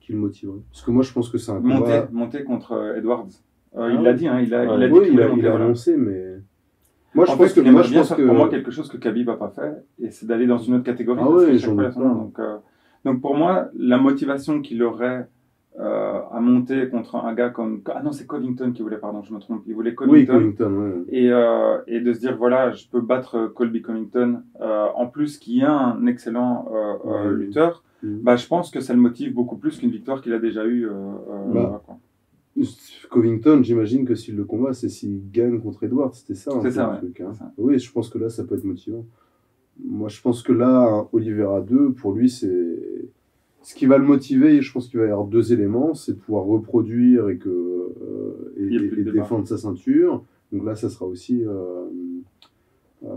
qui 0.00 0.12
le 0.12 0.18
motiverait? 0.18 0.58
Parce 0.70 0.82
que 0.84 0.90
moi, 0.92 1.02
je 1.02 1.12
pense 1.12 1.28
que 1.30 1.36
c'est 1.38 1.50
un 1.50 1.58
Monter, 1.58 1.82
combat. 1.82 2.08
monter 2.12 2.44
contre 2.44 2.72
euh, 2.72 2.96
Edwards. 2.96 3.26
Euh, 3.76 3.88
Ah 3.88 3.92
il 3.92 4.02
l'a 4.02 4.12
dit, 4.12 4.28
hein, 4.28 4.40
il 4.40 4.54
a, 4.54 4.64
il 4.64 4.82
a 4.82 4.88
dit 4.88 4.92
Oui, 4.94 5.04
qu'il 5.06 5.14
il 5.14 5.20
a, 5.22 5.28
il 5.30 5.46
a 5.46 5.54
annoncé, 5.56 5.96
mais. 5.96 6.36
Moi, 7.14 7.26
je 7.26 7.32
en 7.32 7.36
pense 7.36 7.48
fait, 7.52 7.54
que. 7.54 7.60
Moi, 7.60 7.70
aimerait 7.70 7.84
je 7.84 7.90
bien 7.90 8.00
pense 8.00 8.08
faire 8.08 8.16
que. 8.16 8.22
pour 8.26 8.34
moi 8.34 8.48
quelque 8.48 8.70
chose 8.70 8.88
que 8.88 8.96
Khabib 8.96 9.26
n'a 9.28 9.36
pas 9.36 9.48
fait, 9.50 9.84
et 10.00 10.10
c'est 10.10 10.26
d'aller 10.26 10.46
dans 10.46 10.58
une 10.58 10.74
autre 10.74 10.84
catégorie. 10.84 11.20
Ah 11.22 11.56
j'en 11.56 11.74
donc, 11.74 12.38
euh, 12.38 12.56
donc 13.04 13.20
pour 13.20 13.36
moi, 13.36 13.68
la 13.76 13.98
motivation 13.98 14.60
qu'il 14.62 14.82
aurait 14.82 15.28
euh, 15.80 16.20
à 16.32 16.38
monter 16.40 16.88
contre 16.88 17.16
un 17.16 17.34
gars 17.34 17.50
comme... 17.50 17.82
Ah 17.92 18.00
non, 18.02 18.12
c'est 18.12 18.26
Covington 18.28 18.70
qui 18.72 18.82
voulait, 18.82 18.96
pardon, 18.98 19.22
je 19.22 19.34
me 19.34 19.40
trompe. 19.40 19.62
Il 19.66 19.74
voulait 19.74 19.94
Oui, 20.06 20.24
Covington. 20.24 20.32
Covington, 20.56 20.72
ouais. 20.76 21.02
et, 21.08 21.32
euh, 21.32 21.78
et 21.88 22.00
de 22.00 22.12
se 22.12 22.20
dire, 22.20 22.36
voilà, 22.36 22.70
je 22.70 22.86
peux 22.88 23.00
battre 23.00 23.48
Colby 23.48 23.82
Covington, 23.82 24.42
euh, 24.60 24.86
en 24.94 25.08
plus 25.08 25.36
qui 25.38 25.60
est 25.60 25.64
un 25.64 26.06
excellent 26.06 26.68
euh, 26.72 26.94
euh, 27.06 27.28
Ouais. 27.30 27.34
lutteur, 27.36 27.82
Mhm. 28.04 28.20
bah, 28.22 28.36
je 28.36 28.46
pense 28.46 28.70
que 28.70 28.80
ça 28.80 28.92
le 28.94 29.00
motive 29.00 29.34
beaucoup 29.34 29.56
plus 29.56 29.78
qu'une 29.78 29.90
victoire 29.90 30.20
qu'il 30.20 30.32
a 30.32 30.38
déjà 30.38 30.64
eue. 30.64 30.86
Bah, 31.52 31.82
quoi. 31.86 31.96
Covington, 33.10 33.62
j'imagine 33.62 34.04
que 34.04 34.14
s'il 34.14 34.36
le 34.36 34.44
combat, 34.44 34.72
c'est 34.72 34.88
s'il 34.88 35.30
gagne 35.30 35.60
contre 35.60 35.84
Edward. 35.84 36.14
C'était 36.14 36.34
ça. 36.34 36.52
un 36.54 36.60
C'est 36.62 36.70
ça, 36.72 36.90
ouais. 36.92 36.98
truc, 36.98 37.20
hein. 37.20 37.32
Ça. 37.34 37.52
Oui, 37.58 37.78
je 37.78 37.90
pense 37.92 38.08
que 38.08 38.18
là, 38.18 38.28
ça 38.28 38.44
peut 38.44 38.54
être 38.56 38.64
motivant. 38.64 39.04
moi, 39.84 40.08
je 40.08 40.20
pense 40.20 40.42
que 40.42 40.52
là, 40.52 41.06
Oliveira 41.12 41.60
2, 41.60 41.92
pour 41.92 42.12
lui, 42.12 42.28
c'est 42.30 42.78
ce 43.62 43.74
qui 43.74 43.86
va 43.86 43.98
le 43.98 44.04
motiver. 44.04 44.60
Je 44.62 44.72
pense 44.72 44.88
qu'il 44.88 45.00
va 45.00 45.06
y 45.06 45.10
avoir 45.10 45.26
deux 45.26 45.52
éléments 45.52 45.94
c'est 45.94 46.12
de 46.12 46.18
pouvoir 46.18 46.44
reproduire 46.44 47.28
et, 47.28 47.38
que, 47.38 47.48
euh, 47.48 48.54
et, 48.56 49.02
défendre 49.12 49.46
sa 49.48 49.56
ceinture. 49.58 50.24
Donc 50.52 50.64
là, 50.64 50.74
ça 50.76 50.88
sera 50.90 51.06
aussi 51.06 51.44
euh, 51.44 51.86
euh, 53.04 53.08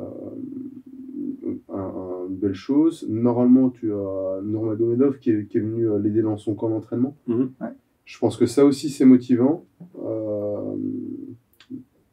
un- 1.70 1.78
un- 1.80 2.28
une 2.30 2.36
belle 2.36 2.54
chose. 2.56 3.06
Normalement, 3.10 3.70
tu 3.70 3.92
as 3.94 4.42
Nurmagomedov 4.44 5.20
qui 5.20 5.32
est, 5.32 5.46
qui 5.46 5.58
est 5.58 5.62
venu 5.62 5.86
l'aider 6.02 6.22
dans 6.22 6.38
son 6.38 6.56
camp 6.56 6.70
d'entraînement. 6.70 7.16
Mhm. 7.28 7.52
Ouais. 7.62 7.68
Je 8.08 8.18
pense 8.20 8.38
que 8.38 8.46
ça 8.46 8.64
aussi, 8.64 8.90
c'est 8.90 9.04
motivant. 9.04 9.66
Euh, 10.02 10.76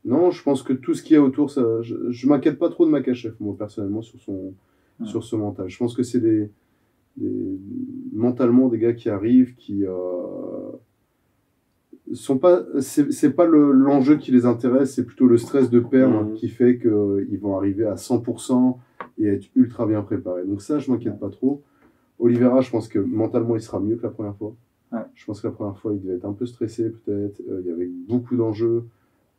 non, 0.05 0.33
je 0.33 0.43
pense 0.43 0.65
que 0.65 0.73
tout 0.73 0.93
ce 0.93 1.03
qu'il 1.05 1.15
y 1.15 1.17
a 1.17 1.23
autour, 1.23 1.53
ça, 1.53 1.63
je, 1.83 1.95
je 2.11 2.27
m'inquiète 2.29 2.59
pas 2.59 2.69
trop 2.69 2.85
de 2.85 2.91
Makachev, 2.91 3.35
moi, 3.39 3.55
personnellement, 3.57 4.03
sur, 4.03 4.19
son, 4.21 4.53
Ouais. 5.01 5.07
sur 5.07 5.23
ce 5.23 5.37
mental. 5.37 5.69
Je 5.69 5.79
pense 5.79 5.95
que 5.95 6.03
c'est 6.03 6.19
des, 6.21 6.51
des- 7.17 7.59
mentalement 8.13 8.69
des 8.69 8.79
gars 8.79 8.93
qui 8.93 9.09
arrivent, 9.09 9.55
qui 9.55 9.87
euh, 9.87 9.93
sont 12.13 12.39
pas, 12.39 12.63
c'est 12.81 13.31
pas 13.33 13.47
le- 13.47 13.71
l'enjeu 13.73 14.17
qui 14.17 14.33
les 14.33 14.47
intéresse, 14.47 14.95
c'est 14.95 15.05
plutôt 15.07 15.27
le 15.29 15.39
stress 15.39 15.71
de 15.71 15.79
perdre 15.81 16.33
qui 16.35 16.49
fait 16.49 16.77
qu'ils 16.79 17.39
vont 17.41 17.57
arriver 17.57 17.87
à 17.87 17.95
100% 17.97 18.79
et 19.19 19.27
être 19.27 19.47
ultra 19.55 19.87
bien 19.87 20.03
préparés. 20.03 20.45
Donc 20.45 20.61
ça, 20.61 20.81
je 20.81 20.91
m'inquiète 20.91 21.19
pas 21.21 21.31
trop. 21.31 21.63
Oliveira, 22.19 22.61
je 22.63 22.71
pense 22.71 22.89
que 22.89 22.99
mentalement, 22.99 23.55
il 23.57 23.63
sera 23.63 23.79
mieux 23.81 23.97
que 23.97 24.03
la 24.03 24.11
première 24.11 24.37
fois. 24.37 24.55
Ouais. 24.92 25.01
Je 25.14 25.25
pense 25.25 25.40
que 25.40 25.47
la 25.49 25.53
première 25.53 25.77
fois, 25.79 25.92
il 25.92 26.01
devait 26.01 26.14
être 26.16 26.25
un 26.25 26.33
peu 26.33 26.47
stressé, 26.47 26.90
peut-être. 26.90 27.40
Euh, 27.49 27.61
il 27.62 27.66
y 27.66 27.73
avait 27.73 27.88
beaucoup 28.09 28.37
d'enjeux. 28.37 28.85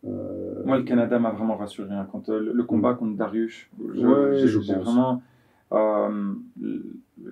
Euh, 0.06 0.64
Moi, 0.66 0.78
le 0.78 0.84
Canada 0.84 1.18
m'a 1.20 1.32
vraiment 1.32 1.56
rassuré. 1.56 1.94
hein, 1.94 2.08
Quand 2.12 2.30
euh, 2.30 2.52
le, 2.54 2.64
combat 2.64 2.94
contre 2.94 3.16
Darius, 3.18 3.68
je, 3.94 4.06
Ouais, 4.06 4.48
je 4.48 4.58
pense. 4.60 4.84
vraiment. 4.84 5.22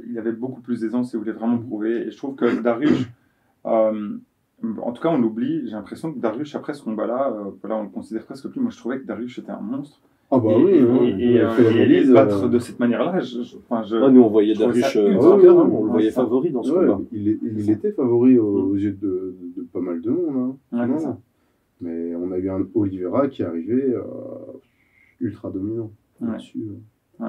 il 0.08 0.18
avait 0.18 0.32
beaucoup 0.32 0.62
plus 0.62 0.82
d'aisance 0.82 1.14
et 1.14 1.18
voulait 1.18 1.32
vraiment 1.34 1.58
prouver. 1.58 2.08
Et 2.08 2.12
je 2.12 2.18
trouve 2.18 2.36
que 2.36 2.62
Darius, 2.62 3.06
en 3.64 3.92
tout 4.64 5.02
cas, 5.02 5.10
on 5.10 5.20
l'oublie. 5.20 5.68
J'ai 5.68 5.74
l'impression 5.76 6.14
que 6.14 6.20
Darius, 6.20 6.56
après 6.56 6.74
ce 6.74 6.84
combat-là, 6.84 7.36
voilà, 7.62 7.76
on 7.78 7.84
le 7.84 7.90
considère 7.90 8.26
presque 8.26 8.48
plus. 8.50 8.62
Moi, 8.62 8.72
je 8.72 8.78
trouvais 8.78 9.00
que 9.00 9.06
Darius 9.06 9.38
était 9.38 9.52
un 9.52 9.60
monstre. 9.62 10.00
Ah 10.36 10.40
bah 10.40 10.50
et, 10.52 10.64
oui, 10.64 10.72
et- 10.72 10.82
hein, 10.82 10.98
et- 11.04 11.10
il 11.10 11.22
et, 11.36 11.40
a 11.42 11.50
euh, 11.50 11.54
fait 11.54 11.64
et- 11.64 11.68
et 11.68 11.74
l'analyse, 11.74 12.08
le 12.08 12.14
battre 12.14 12.44
euh, 12.46 12.50
de 12.50 12.60
cette 12.60 12.80
manière-là, 12.80 13.20
je, 13.20 13.42
je- 13.44 13.58
enfin, 13.58 13.84
je- 13.84 13.96
Ah, 13.98 14.10
nous, 14.10 14.22
on 14.22 14.30
voyait 14.30 14.54
Darius 14.56 14.96
euh, 14.96 15.08
hein, 15.22 15.38
bien. 15.38 15.54
on 15.54 15.64
le 15.66 15.72
Ouais, 15.72 15.90
voyait 15.92 16.12
ça. 16.12 16.22
favori 16.24 16.50
dans 16.52 16.64
ce 16.64 16.72
Ouais, 16.72 16.88
combat. 16.88 17.02
il, 17.12 17.28
est- 17.30 17.40
il 17.44 17.70
était 17.70 17.92
favori 17.92 18.40
aux, 18.40 18.52
Mm. 18.68 18.72
aux 18.72 18.76
yeux 18.76 18.98
de, 19.00 19.36
de- 19.56 19.62
de 19.62 19.68
pas 19.72 19.80
mal 19.82 20.02
de 20.02 20.10
monde. 20.10 20.56
hein. 20.72 20.88
Ouais, 20.90 20.98
ça. 21.00 21.18
Mais 21.82 22.16
on 22.16 22.32
a 22.32 22.38
eu 22.38 22.50
un 22.50 22.66
Oliveira 22.76 23.28
qui 23.28 23.42
est 23.42 23.46
arrivé 23.46 23.94
euh, 23.94 24.02
ultra 25.20 25.50
dominant. 25.52 25.92
Ouais. 26.22 26.30
là-dessus, 26.32 26.64
euh. 27.22 27.26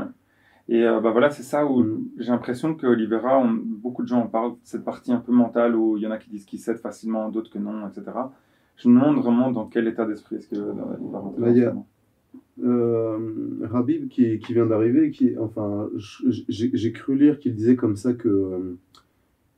Et 0.69 0.83
euh, 0.87 1.01
bah 1.01 1.11
voilà, 1.11 1.29
c'est 1.31 1.43
ça 1.43 1.67
où 1.67 1.83
Mm. 1.83 2.05
j'ai 2.19 2.31
l'impression 2.31 2.75
que 2.75 2.87
Oliveira, 2.87 3.39
on- 3.39 3.53
beaucoup 3.53 4.03
de 4.03 4.09
gens 4.09 4.21
en 4.23 4.27
parlent, 4.29 4.53
cette 4.63 4.85
partie 4.85 5.13
un 5.13 5.19
peu 5.21 5.33
mentale 5.33 5.75
où 5.77 5.97
il 5.99 6.03
y 6.03 6.07
en 6.07 6.11
a 6.11 6.17
qui 6.19 6.31
disent 6.31 6.47
qu'il 6.47 6.59
cède 6.59 6.79
facilement, 6.79 7.29
d'autres 7.29 7.51
que 7.51 7.59
non, 7.59 7.87
etc. 7.89 8.03
Je 8.77 8.89
me 8.89 8.95
demande 8.99 9.17
vraiment 9.23 9.51
dans 9.53 9.67
quel 9.67 9.87
état 9.89 10.07
d'esprit 10.07 10.37
est-ce 10.37 10.49
qu'il 10.49 10.59
va 10.61 11.19
rentrer. 11.19 11.67
Moment. 12.57 12.75
Euh, 12.75 13.19
Rabib 13.63 14.09
qui, 14.09 14.39
qui 14.39 14.53
vient 14.55 14.67
d'arriver, 14.67 15.11
qui, 15.11 15.37
enfin, 15.39 15.89
j'ai 16.49 16.93
cru 16.93 17.17
lire 17.17 17.39
qu'il 17.39 17.55
disait 17.55 17.75
comme 17.77 17.97
ça 17.97 18.13
que, 18.13 18.77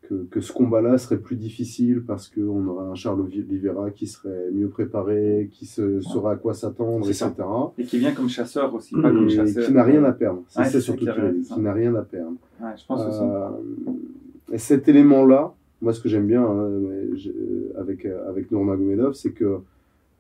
que, 0.09 0.15
que 0.31 0.41
ce 0.41 0.53
combat-là 0.53 0.97
serait 0.99 1.19
plus 1.19 1.37
difficile 1.37 2.03
parce 2.07 2.29
qu'on 2.29 2.67
aurait 2.69 2.87
un 2.87 2.95
Charles 2.95 3.21
Oliveira 3.21 3.91
qui 3.91 4.07
serait 4.07 4.51
mieux 4.53 4.69
préparé, 4.69 5.49
qui 5.53 5.67
se, 5.67 6.01
saurait 6.01 6.35
à 6.35 6.37
quoi 6.37 6.55
s'attendre, 6.55 7.07
etc. 7.07 7.31
ça. 7.37 7.73
Et 7.77 7.85
qui 7.85 7.99
vient 7.99 8.13
comme 8.13 8.29
chasseur 8.29 8.73
aussi, 8.75 8.95
pas 8.95 9.11
comme 9.11 9.27
Et 9.27 9.31
chasseur. 9.31 9.67
qui 9.67 9.73
n'a 9.73 9.83
rien 9.85 10.03
à 10.05 10.13
perdre. 10.13 10.43
C'est 10.49 10.61
Ouais, 10.61 10.81
surtout 10.81 11.05
qui 11.05 11.11
qui 11.55 11.61
n'a 11.61 11.73
rien 11.75 11.95
à 11.97 12.03
perdre. 12.03 12.37
Ouais, 12.63 12.71
je 12.77 12.87
pense 12.87 13.01
aussi. 13.07 13.21
Euh, 13.23 14.53
et 14.55 14.59
cet 14.59 14.89
élément-là, 14.89 15.53
moi 15.83 15.93
ce 15.93 16.01
que 16.01 16.09
j'aime 16.09 16.27
bien 16.29 16.43
hein, 16.45 16.71
j'ai- 17.15 17.35
avec, 17.77 18.07
euh, 18.07 18.29
avec 18.31 18.51
Nurmagomedov, 18.51 19.13
c'est 19.15 19.33
que 19.33 19.59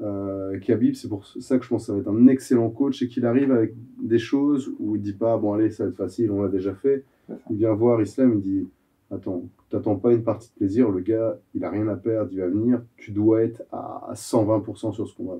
euh, 0.02 0.58
Khabib, 0.60 0.94
c'est 0.94 1.08
pour 1.08 1.26
ça 1.26 1.58
que 1.58 1.64
je 1.64 1.68
pense 1.68 1.82
que 1.82 1.86
ça 1.86 1.92
va 1.92 2.00
être 2.00 2.08
un 2.08 2.26
excellent 2.26 2.70
coach, 2.70 3.02
et 3.02 3.08
qu'il 3.08 3.24
arrive 3.24 3.50
avec 3.52 3.74
des 4.02 4.18
choses 4.18 4.72
où 4.78 4.96
il 4.96 5.02
dit 5.02 5.12
pas, 5.12 5.36
bon 5.38 5.54
allez, 5.54 5.70
ça 5.70 5.84
va 5.84 5.90
être 5.90 5.96
facile, 5.96 6.30
on 6.30 6.42
l'a 6.42 6.48
déjà 6.48 6.74
fait. 6.74 7.04
Il 7.50 7.56
vient 7.56 7.72
voir 7.72 8.00
Islam, 8.00 8.34
il 8.34 8.40
dit, 8.42 8.68
attends, 9.10 9.44
t'attends 9.70 9.96
pas 9.96 10.12
une 10.12 10.22
partie 10.22 10.48
de 10.50 10.54
plaisir, 10.54 10.90
le 10.90 11.00
gars, 11.00 11.38
il 11.54 11.64
a 11.64 11.70
rien 11.70 11.88
à 11.88 11.96
perdre, 11.96 12.30
il 12.32 12.40
va 12.40 12.48
venir, 12.48 12.82
tu 12.96 13.12
dois 13.12 13.42
être 13.42 13.62
à 13.72 14.12
120% 14.14 14.92
sur 14.92 15.08
ce 15.08 15.14
combat. 15.14 15.38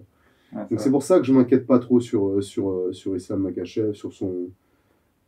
Donc 0.71 0.81
c'est 0.81 0.91
pour 0.91 1.03
ça 1.03 1.19
que 1.19 1.25
je 1.25 1.33
m'inquiète 1.33 1.67
pas 1.67 1.79
trop 1.79 2.01
sur, 2.01 2.29
euh, 2.29 2.41
sur, 2.41 2.71
euh, 2.71 2.93
sur 2.93 3.15
Islam 3.17 3.43
Makachev, 3.43 3.93
sur 3.93 4.13
son, 4.13 4.49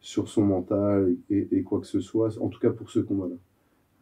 sur 0.01 0.29
son 0.29 0.43
mental 0.43 1.15
et, 1.29 1.63
quoi 1.63 1.81
que 1.81 1.87
ce 1.87 2.01
soit, 2.01 2.39
en 2.41 2.49
tout 2.49 2.61
cas 2.61 2.71
pour 2.71 2.89
ce 2.89 3.01
combat-là. 3.01 3.35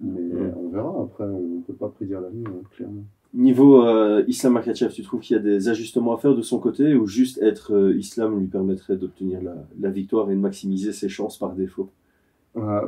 Mais 0.01 0.53
on 0.57 0.69
verra, 0.69 1.03
après 1.03 1.25
on 1.25 1.63
peut 1.67 1.75
pas 1.75 1.89
prédire 1.89 2.21
l'avenir, 2.21 2.49
hein, 2.49 2.63
clairement. 2.71 3.05
Niveau 3.37 3.83
euh, 3.85 4.25
Islam 4.29 4.55
Makachev, 4.55 4.91
tu 4.93 5.03
trouves 5.03 5.21
qu'il 5.21 5.37
y 5.37 5.39
a 5.39 5.43
des 5.43 5.69
ajustements 5.69 6.15
à 6.15 6.19
faire 6.19 6.35
de 6.35 6.41
son 6.41 6.59
côté 6.59 6.95
ou 6.95 7.07
juste 7.07 7.37
être 7.43 7.75
euh, 7.75 7.95
Islam 7.95 8.39
lui 8.41 8.47
permettrait 8.47 8.97
d'obtenir 8.97 9.43
la, 9.43 9.55
la 9.79 9.91
victoire 9.91 10.31
et 10.31 10.35
de 10.35 10.41
maximiser 10.41 10.93
ses 10.93 11.11
chances 11.11 11.39
par 11.39 11.53
défaut? 11.55 11.91
Euh, 12.57 12.81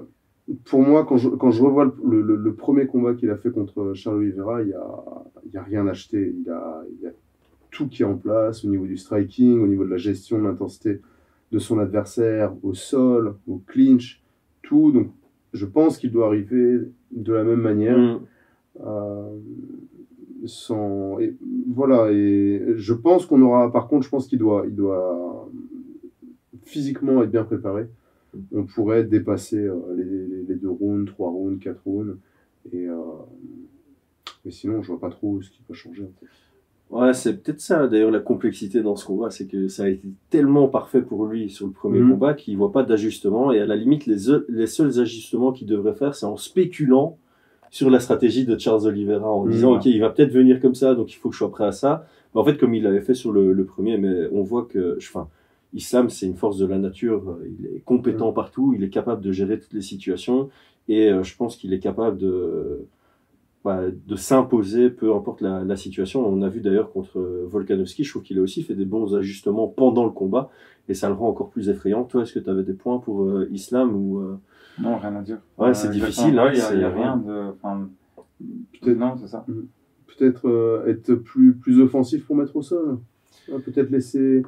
pour 0.64 0.80
moi, 0.80 1.04
quand 1.04 1.18
je, 1.18 1.28
quand 1.28 1.50
je 1.50 1.62
revois 1.62 1.92
le, 2.02 2.22
le- 2.22 2.36
le 2.36 2.54
premier 2.54 2.86
combat 2.86 3.12
qu'il 3.12 3.28
a 3.28 3.36
fait 3.36 3.50
contre 3.50 3.92
Charles 3.92 4.16
Oliveira, 4.20 4.62
il 4.62 4.68
y 4.70 4.72
a, 4.72 5.04
y 5.52 5.56
a 5.58 5.62
rien 5.62 5.86
acheté. 5.86 6.34
Il 6.42 6.48
a, 6.50 6.82
il 6.98 7.04
y 7.04 7.06
a 7.06 7.12
tout 7.70 7.86
qui 7.86 8.00
est 8.00 8.06
en 8.06 8.16
place 8.16 8.64
au 8.64 8.68
niveau 8.68 8.86
du 8.86 8.96
striking, 8.96 9.60
au 9.60 9.66
niveau 9.66 9.84
de 9.84 9.90
la 9.90 9.98
gestion 9.98 10.38
de 10.38 10.44
l'intensité 10.44 11.02
de 11.52 11.58
son 11.58 11.78
adversaire, 11.78 12.54
au 12.62 12.72
sol, 12.72 13.34
au 13.46 13.60
clinch, 13.66 14.22
tout. 14.62 14.92
Donc, 14.92 15.08
je 15.52 15.66
pense 15.66 15.98
qu'il 15.98 16.10
doit 16.10 16.26
arriver 16.28 16.78
de 17.12 17.32
la 17.34 17.44
même 17.44 17.60
manière. 17.60 17.98
Mm. 17.98 18.20
Sans 20.46 21.18
et 21.18 21.36
voilà 21.68 22.12
et 22.12 22.62
je 22.76 22.94
pense 22.94 23.26
qu'on 23.26 23.42
aura 23.42 23.72
par 23.72 23.88
contre 23.88 24.04
je 24.04 24.08
pense 24.10 24.26
qu'il 24.28 24.38
doit 24.38 24.64
il 24.68 24.74
doit 24.74 25.48
physiquement 26.64 27.22
être 27.22 27.30
bien 27.30 27.44
préparé 27.44 27.86
on 28.52 28.64
pourrait 28.64 29.04
dépasser 29.04 29.58
euh, 29.58 29.74
les, 30.48 30.54
deux 30.54 30.68
rounds 30.70 31.06
trois 31.10 31.30
rounds 31.30 31.58
quatre 31.62 31.80
rounds 31.84 32.16
et 32.72 32.86
euh, 32.86 32.94
mais 34.44 34.50
sinon 34.50 34.82
je 34.82 34.88
vois 34.92 35.00
pas 35.00 35.10
trop 35.10 35.40
ce 35.42 35.50
qui 35.50 35.62
peut 35.62 35.74
changer 35.74 36.04
en 36.04 36.12
fait. 36.20 36.26
Ouais, 36.90 37.12
c'est 37.12 37.42
peut-être 37.42 37.60
ça 37.60 37.86
d'ailleurs 37.86 38.10
la 38.10 38.20
complexité 38.20 38.80
dans 38.80 38.96
ce 38.96 39.04
combat, 39.04 39.28
c'est 39.30 39.46
que 39.46 39.68
ça 39.68 39.84
a 39.84 39.88
été 39.88 40.08
tellement 40.30 40.68
parfait 40.68 41.02
pour 41.02 41.26
lui 41.26 41.50
sur 41.50 41.66
le 41.66 41.72
premier 41.72 42.00
Mhm. 42.00 42.12
combat 42.12 42.32
qu'il 42.34 42.56
voit 42.56 42.72
pas 42.72 42.82
d'ajustement 42.82 43.52
et 43.52 43.60
à 43.60 43.66
la 43.66 43.76
limite 43.76 44.06
les, 44.06 44.16
les 44.48 44.66
seuls 44.66 44.98
ajustements 45.00 45.52
qu'il 45.52 45.66
devrait 45.66 45.94
faire 45.94 46.14
c'est 46.14 46.26
en 46.26 46.36
spéculant 46.36 47.18
sur 47.70 47.90
la 47.90 48.00
stratégie 48.00 48.44
de 48.44 48.58
Charles 48.58 48.86
Oliveira 48.86 49.30
en 49.30 49.44
Mhm. 49.44 49.50
disant 49.52 49.74
ok 49.76 49.86
il 49.86 50.00
va 50.00 50.10
peut-être 50.10 50.32
venir 50.32 50.60
comme 50.60 50.74
ça 50.74 50.94
donc 50.94 51.12
il 51.12 51.16
faut 51.16 51.28
que 51.28 51.34
je 51.34 51.38
sois 51.38 51.50
prêt 51.50 51.64
à 51.66 51.72
ça. 51.72 52.06
Mais 52.34 52.40
en 52.40 52.44
fait 52.44 52.56
comme 52.58 52.74
il 52.74 52.82
l'avait 52.82 53.00
fait 53.00 53.14
sur 53.14 53.32
le, 53.32 53.52
le 53.52 53.64
premier 53.64 53.96
mais 53.98 54.28
on 54.32 54.42
voit 54.42 54.64
que 54.64 54.96
enfin 54.98 55.28
Islam 55.74 56.08
c'est 56.08 56.26
une 56.26 56.34
force 56.36 56.56
de 56.58 56.66
la 56.66 56.78
nature, 56.78 57.38
il 57.60 57.66
est 57.66 57.80
compétent 57.80 58.32
partout, 58.32 58.74
il 58.76 58.82
est 58.84 58.88
capable 58.90 59.20
de 59.22 59.32
gérer 59.32 59.58
toutes 59.60 59.74
les 59.74 59.82
situations 59.82 60.48
et 60.88 61.10
euh, 61.10 61.22
je 61.22 61.36
pense 61.36 61.56
qu'il 61.56 61.72
est 61.74 61.78
capable 61.78 62.16
de 62.18 62.86
bah, 63.64 63.82
de 64.06 64.16
s'imposer, 64.16 64.88
peu 64.88 65.12
importe 65.14 65.40
la, 65.42 65.64
la 65.64 65.76
situation. 65.76 66.24
On 66.26 66.42
a 66.42 66.48
vu 66.48 66.60
d'ailleurs 66.60 66.92
contre 66.92 67.18
euh, 67.18 67.44
Volkanovski, 67.48 68.04
je 68.04 68.10
trouve 68.10 68.22
qu'il 68.22 68.38
a 68.38 68.40
aussi 68.40 68.62
fait 68.62 68.74
des 68.74 68.84
bons 68.84 69.16
ajustements 69.16 69.66
pendant 69.66 70.04
le 70.04 70.12
combat, 70.12 70.48
et 70.88 70.94
ça 70.94 71.08
le 71.08 71.14
rend 71.14 71.28
encore 71.28 71.50
plus 71.50 71.68
effrayant. 71.68 72.04
Toi, 72.04 72.22
est-ce 72.22 72.32
que 72.32 72.38
tu 72.38 72.48
avais 72.48 72.62
des 72.62 72.72
points 72.72 72.98
pour 72.98 73.24
euh, 73.24 73.48
Islam 73.52 73.94
ou 73.96 74.20
Non, 74.80 74.96
rien 74.98 75.16
à 75.16 75.22
dire. 75.22 75.38
Ouais, 75.58 75.74
c'est 75.74 75.88
exactement. 75.88 76.06
difficile, 76.06 76.38
hein, 76.38 76.44
Ouais, 76.44 76.52
Il 76.72 76.78
n'y 76.78 76.84
a, 76.84 76.90
rien 76.90 77.16
de. 77.16 77.50
Enfin, 77.62 77.88
Peut-être- 78.80 78.98
non, 78.98 79.16
c'est 79.20 79.26
ça. 79.28 79.44
peut-être 80.16 80.48
euh, 80.48 80.86
être 80.86 81.14
plus 81.14 81.54
plus 81.54 81.80
offensif 81.80 82.24
pour 82.26 82.36
mettre 82.36 82.54
au 82.56 82.62
sol 82.62 82.98
Ouais, 83.50 83.58
peut-être 83.60 83.90
laisser 83.90 84.42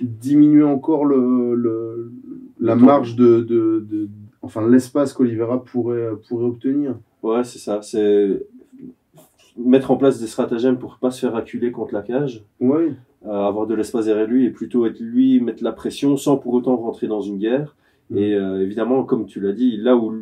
diminuer 0.00 0.62
encore 0.64 1.04
le, 1.06 1.54
le- 1.54 2.12
la 2.60 2.76
marge 2.76 3.16
de, 3.16 3.40
de, 3.40 3.84
de- 3.90 4.08
enfin 4.42 4.66
l'espace 4.68 5.12
qu'Olivera 5.12 5.64
pourrait 5.64 6.10
pourrait 6.28 6.44
obtenir 6.44 6.94
Ouais, 7.22 7.42
c'est 7.42 7.58
ça. 7.58 7.80
C'est 7.82 8.44
mettre 9.56 9.90
en 9.90 9.96
place 9.96 10.20
des 10.20 10.26
stratagèmes 10.26 10.78
pour 10.78 10.98
pas 10.98 11.10
se 11.10 11.20
faire 11.20 11.36
acculer 11.36 11.70
contre 11.72 11.94
la 11.94 12.02
cage, 12.02 12.44
ouais 12.60 12.92
euh, 13.26 13.30
avoir 13.30 13.66
de 13.66 13.74
l'espace 13.74 14.04
derrière 14.06 14.26
lui 14.26 14.44
et 14.44 14.50
plutôt 14.50 14.84
être 14.84 15.00
lui 15.00 15.40
mettre 15.40 15.64
la 15.64 15.72
pression 15.72 16.16
sans 16.18 16.36
pour 16.36 16.52
autant 16.54 16.76
rentrer 16.76 17.06
dans 17.06 17.20
une 17.22 17.38
guerre. 17.38 17.74
Et 18.14 18.34
euh, 18.34 18.60
évidemment, 18.62 19.04
comme 19.04 19.26
tu 19.26 19.40
l'as 19.40 19.52
dit, 19.52 19.76
là 19.76 19.96
où 19.96 20.12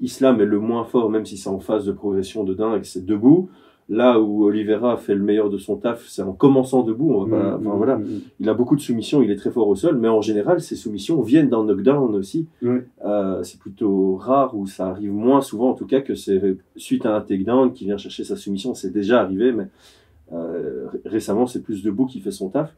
l'islam 0.00 0.40
est 0.40 0.44
le 0.46 0.58
moins 0.58 0.84
fort, 0.84 1.10
même 1.10 1.24
si 1.24 1.36
c'est 1.36 1.48
en 1.48 1.60
phase 1.60 1.84
de 1.86 1.92
progression 1.92 2.44
de 2.44 2.54
dingue, 2.54 2.82
c'est 2.84 3.04
debout. 3.04 3.48
Là 3.90 4.18
où 4.18 4.44
Oliveira 4.44 4.96
fait 4.96 5.14
le 5.14 5.22
meilleur 5.22 5.50
de 5.50 5.58
son 5.58 5.76
taf, 5.76 6.06
c'est 6.08 6.22
en 6.22 6.32
commençant 6.32 6.82
debout. 6.84 7.12
On 7.12 7.24
va 7.24 7.30
pas, 7.36 7.58
Mm, 7.58 7.60
mm, 7.74 7.76
voilà, 7.76 7.96
mm, 7.98 8.20
il 8.40 8.48
a 8.48 8.54
beaucoup 8.54 8.76
de 8.76 8.80
soumissions, 8.80 9.20
il 9.20 9.30
est 9.30 9.36
très 9.36 9.50
fort 9.50 9.68
au 9.68 9.74
sol, 9.74 9.98
mais 9.98 10.08
en 10.08 10.22
général, 10.22 10.62
ses 10.62 10.74
soumissions 10.74 11.20
viennent 11.20 11.50
d'un 11.50 11.64
knockdown 11.64 12.14
aussi. 12.14 12.46
Euh, 13.04 13.42
c'est 13.42 13.60
plutôt 13.60 14.16
rare 14.16 14.56
ou 14.56 14.66
ça 14.66 14.88
arrive 14.88 15.12
moins 15.12 15.42
souvent 15.42 15.68
en 15.70 15.74
tout 15.74 15.86
cas 15.86 16.00
que 16.00 16.14
c'est 16.14 16.56
suite 16.76 17.04
à 17.04 17.14
un 17.14 17.20
takedown 17.20 17.74
qui 17.74 17.84
vient 17.84 17.98
chercher 17.98 18.24
sa 18.24 18.36
soumission. 18.36 18.72
C'est 18.72 18.90
déjà 18.90 19.20
arrivé, 19.20 19.52
mais 19.52 19.66
euh, 20.32 20.86
ré- 20.88 21.02
récemment, 21.04 21.46
c'est 21.46 21.62
plus 21.62 21.82
debout 21.82 22.06
qui 22.06 22.20
fait 22.20 22.30
son 22.30 22.48
taf. 22.48 22.74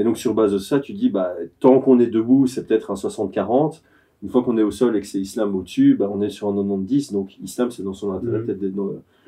Et 0.00 0.04
donc 0.04 0.16
sur 0.16 0.32
base 0.34 0.52
de 0.54 0.58
ça, 0.58 0.80
tu 0.80 0.94
dis, 0.94 1.10
bah, 1.10 1.34
tant 1.60 1.78
qu'on 1.80 2.00
est 2.00 2.06
debout, 2.06 2.46
c'est 2.46 2.66
peut-être 2.66 2.90
un 2.90 2.94
60-40. 2.94 3.82
Une 4.22 4.30
fois 4.30 4.42
qu'on 4.42 4.56
est 4.56 4.62
au 4.62 4.70
sol 4.70 4.96
et 4.96 5.00
que 5.00 5.06
c'est 5.06 5.20
Islam 5.20 5.54
au-dessus, 5.54 5.94
bah, 5.94 6.08
on 6.10 6.22
est 6.22 6.30
sur 6.30 6.48
un 6.48 6.54
90. 6.54 7.12
Donc 7.12 7.38
Islam, 7.40 7.70
c'est 7.70 7.82
dans 7.82 7.92
son 7.92 8.12
intérêt 8.12 8.38
Mhm. 8.38 8.46
peut-être 8.46 8.58
d'être 8.60 8.76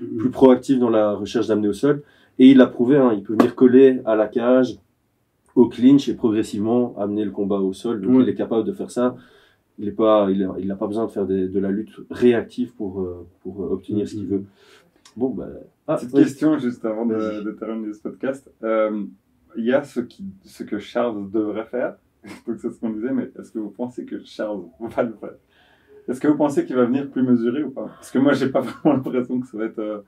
Mhm. 0.00 0.16
plus 0.18 0.30
proactif 0.30 0.78
dans 0.78 0.88
la 0.88 1.12
recherche 1.12 1.46
d'amener 1.48 1.68
au 1.68 1.72
sol. 1.74 2.02
Et 2.38 2.50
il 2.50 2.56
l'a 2.56 2.66
prouvé, 2.66 2.96
hein, 2.96 3.12
il 3.14 3.22
peut 3.22 3.34
venir 3.34 3.54
coller 3.54 4.00
à 4.06 4.16
la 4.16 4.28
cage, 4.28 4.78
au 5.54 5.68
clinch 5.68 6.08
et 6.08 6.14
progressivement 6.14 6.94
amener 6.98 7.26
le 7.26 7.30
combat 7.30 7.58
au 7.60 7.74
sol. 7.74 8.00
Donc 8.00 8.22
il 8.22 8.28
est 8.30 8.34
capable 8.34 8.64
de 8.66 8.72
faire 8.72 8.90
ça. 8.90 9.14
Il 9.78 9.84
n'a 9.86 9.92
pas, 9.92 10.28
il 10.30 10.42
a, 10.42 10.54
il 10.58 10.70
a 10.70 10.76
pas 10.76 10.86
besoin 10.86 11.04
de 11.04 11.10
faire 11.10 11.26
des- 11.26 11.48
de 11.48 11.58
la 11.60 11.70
lutte 11.70 11.92
réactive 12.10 12.72
pour, 12.74 13.00
euh, 13.02 13.26
pour 13.42 13.62
euh, 13.62 13.68
obtenir 13.72 14.08
ce 14.08 14.14
qu'il 14.14 14.26
veut. 14.26 14.44
Bon, 15.16 15.28
bah. 15.28 15.48
Ah, 15.86 15.96
Petite 15.96 16.12
question 16.14 16.56
juste 16.58 16.82
avant 16.86 17.04
de 17.04 17.50
terminer 17.58 17.92
ce 17.92 18.00
podcast. 18.00 18.50
Euh, 18.62 19.02
Il 19.56 19.64
y 19.64 19.72
a 19.72 19.82
ce, 19.84 20.00
qui, 20.00 20.24
ce 20.44 20.62
que 20.64 20.78
Charles 20.78 21.30
devrait 21.30 21.64
faire. 21.66 21.96
Donc 22.46 22.56
c'est 22.60 22.70
ce 22.70 22.78
qu'on 22.80 22.90
disait, 22.90 23.12
mais 23.12 23.30
est-ce 23.38 23.50
que 23.52 23.58
vous 23.58 23.70
pensez 23.70 24.04
que 24.04 24.22
Charles 24.24 24.62
va 24.80 25.02
le 25.02 25.14
faire? 25.14 25.34
Est-ce 26.08 26.20
que 26.20 26.28
vous 26.28 26.36
pensez 26.36 26.64
qu'il 26.66 26.74
va 26.76 26.84
venir 26.84 27.08
plus 27.10 27.22
mesuré 27.22 27.62
ou 27.62 27.70
pas? 27.70 27.86
Parce 27.86 28.10
que 28.10 28.18
moi, 28.18 28.32
j'ai 28.32 28.48
pas 28.48 28.60
vraiment 28.62 28.96
l'impression 28.96 29.40
que 29.40 29.46
ça 29.46 29.56
va 29.58 29.64
être. 29.66 29.78
euh, 29.78 30.00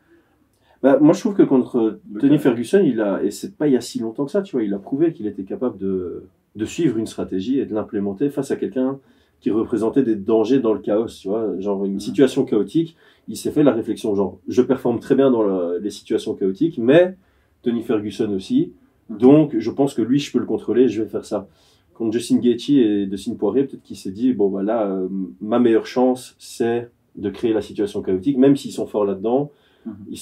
Bah, 0.82 0.98
moi, 1.00 1.12
je 1.14 1.20
trouve 1.20 1.34
que 1.34 1.42
contre 1.42 2.00
le 2.12 2.20
Tony. 2.20 2.38
Ferguson, 2.38 2.80
il 2.84 3.00
a, 3.00 3.22
et 3.22 3.30
c'est 3.30 3.56
pas 3.56 3.68
il 3.68 3.72
y 3.74 3.76
a 3.76 3.80
si 3.80 4.00
longtemps 4.00 4.24
que 4.24 4.30
ça, 4.30 4.42
tu 4.42 4.52
vois, 4.56 4.62
il 4.64 4.74
a 4.74 4.78
prouvé 4.78 5.12
qu'il 5.12 5.26
était 5.26 5.44
capable 5.44 5.78
de, 5.78 6.24
de 6.56 6.64
suivre 6.64 6.98
une 6.98 7.06
stratégie 7.06 7.58
et 7.60 7.66
de 7.66 7.74
l'implémenter 7.74 8.28
face 8.30 8.50
à 8.50 8.56
quelqu'un 8.56 8.98
qui 9.40 9.50
représentait 9.50 10.02
des 10.02 10.16
dangers 10.16 10.58
dans 10.58 10.72
le 10.72 10.80
chaos, 10.80 11.06
tu 11.06 11.28
vois, 11.28 11.58
genre 11.60 11.84
une 11.84 12.00
situation 12.00 12.44
chaotique. 12.44 12.96
Il 13.28 13.36
s'est 13.36 13.50
fait 13.50 13.62
la 13.62 13.72
réflexion, 13.72 14.14
genre, 14.14 14.38
je 14.48 14.62
performe 14.62 15.00
très 15.00 15.14
bien 15.14 15.30
dans 15.30 15.42
la- 15.42 15.78
les 15.78 15.90
situations 15.90 16.34
chaotiques, 16.34 16.78
mais 16.78 17.14
Tony 17.62 17.82
Ferguson 17.82 18.32
aussi. 18.34 18.72
Donc, 19.10 19.56
je 19.58 19.70
pense 19.70 19.94
que 19.94 20.02
lui, 20.02 20.18
je 20.18 20.32
peux 20.32 20.38
le 20.38 20.46
contrôler, 20.46 20.88
je 20.88 21.02
vais 21.02 21.08
faire 21.08 21.24
ça. 21.24 21.48
Contre 21.94 22.12
Justin 22.12 22.38
Gaethje 22.38 22.70
et 22.70 23.06
Dustin 23.06 23.34
Poirier, 23.34 23.64
peut-être 23.64 23.82
qu'il 23.82 23.96
s'est 23.96 24.10
dit, 24.10 24.32
bon, 24.32 24.48
voilà, 24.48 24.86
euh, 24.88 25.08
ma 25.40 25.58
meilleure 25.58 25.86
chance, 25.86 26.34
c'est 26.38 26.90
de 27.16 27.30
créer 27.30 27.52
la 27.52 27.60
situation 27.60 28.02
chaotique, 28.02 28.36
même 28.38 28.56
s'ils 28.56 28.72
sont 28.72 28.86
forts 28.86 29.04
là-dedans. 29.04 29.52
Mhm. 29.86 29.94
Ils 30.10 30.18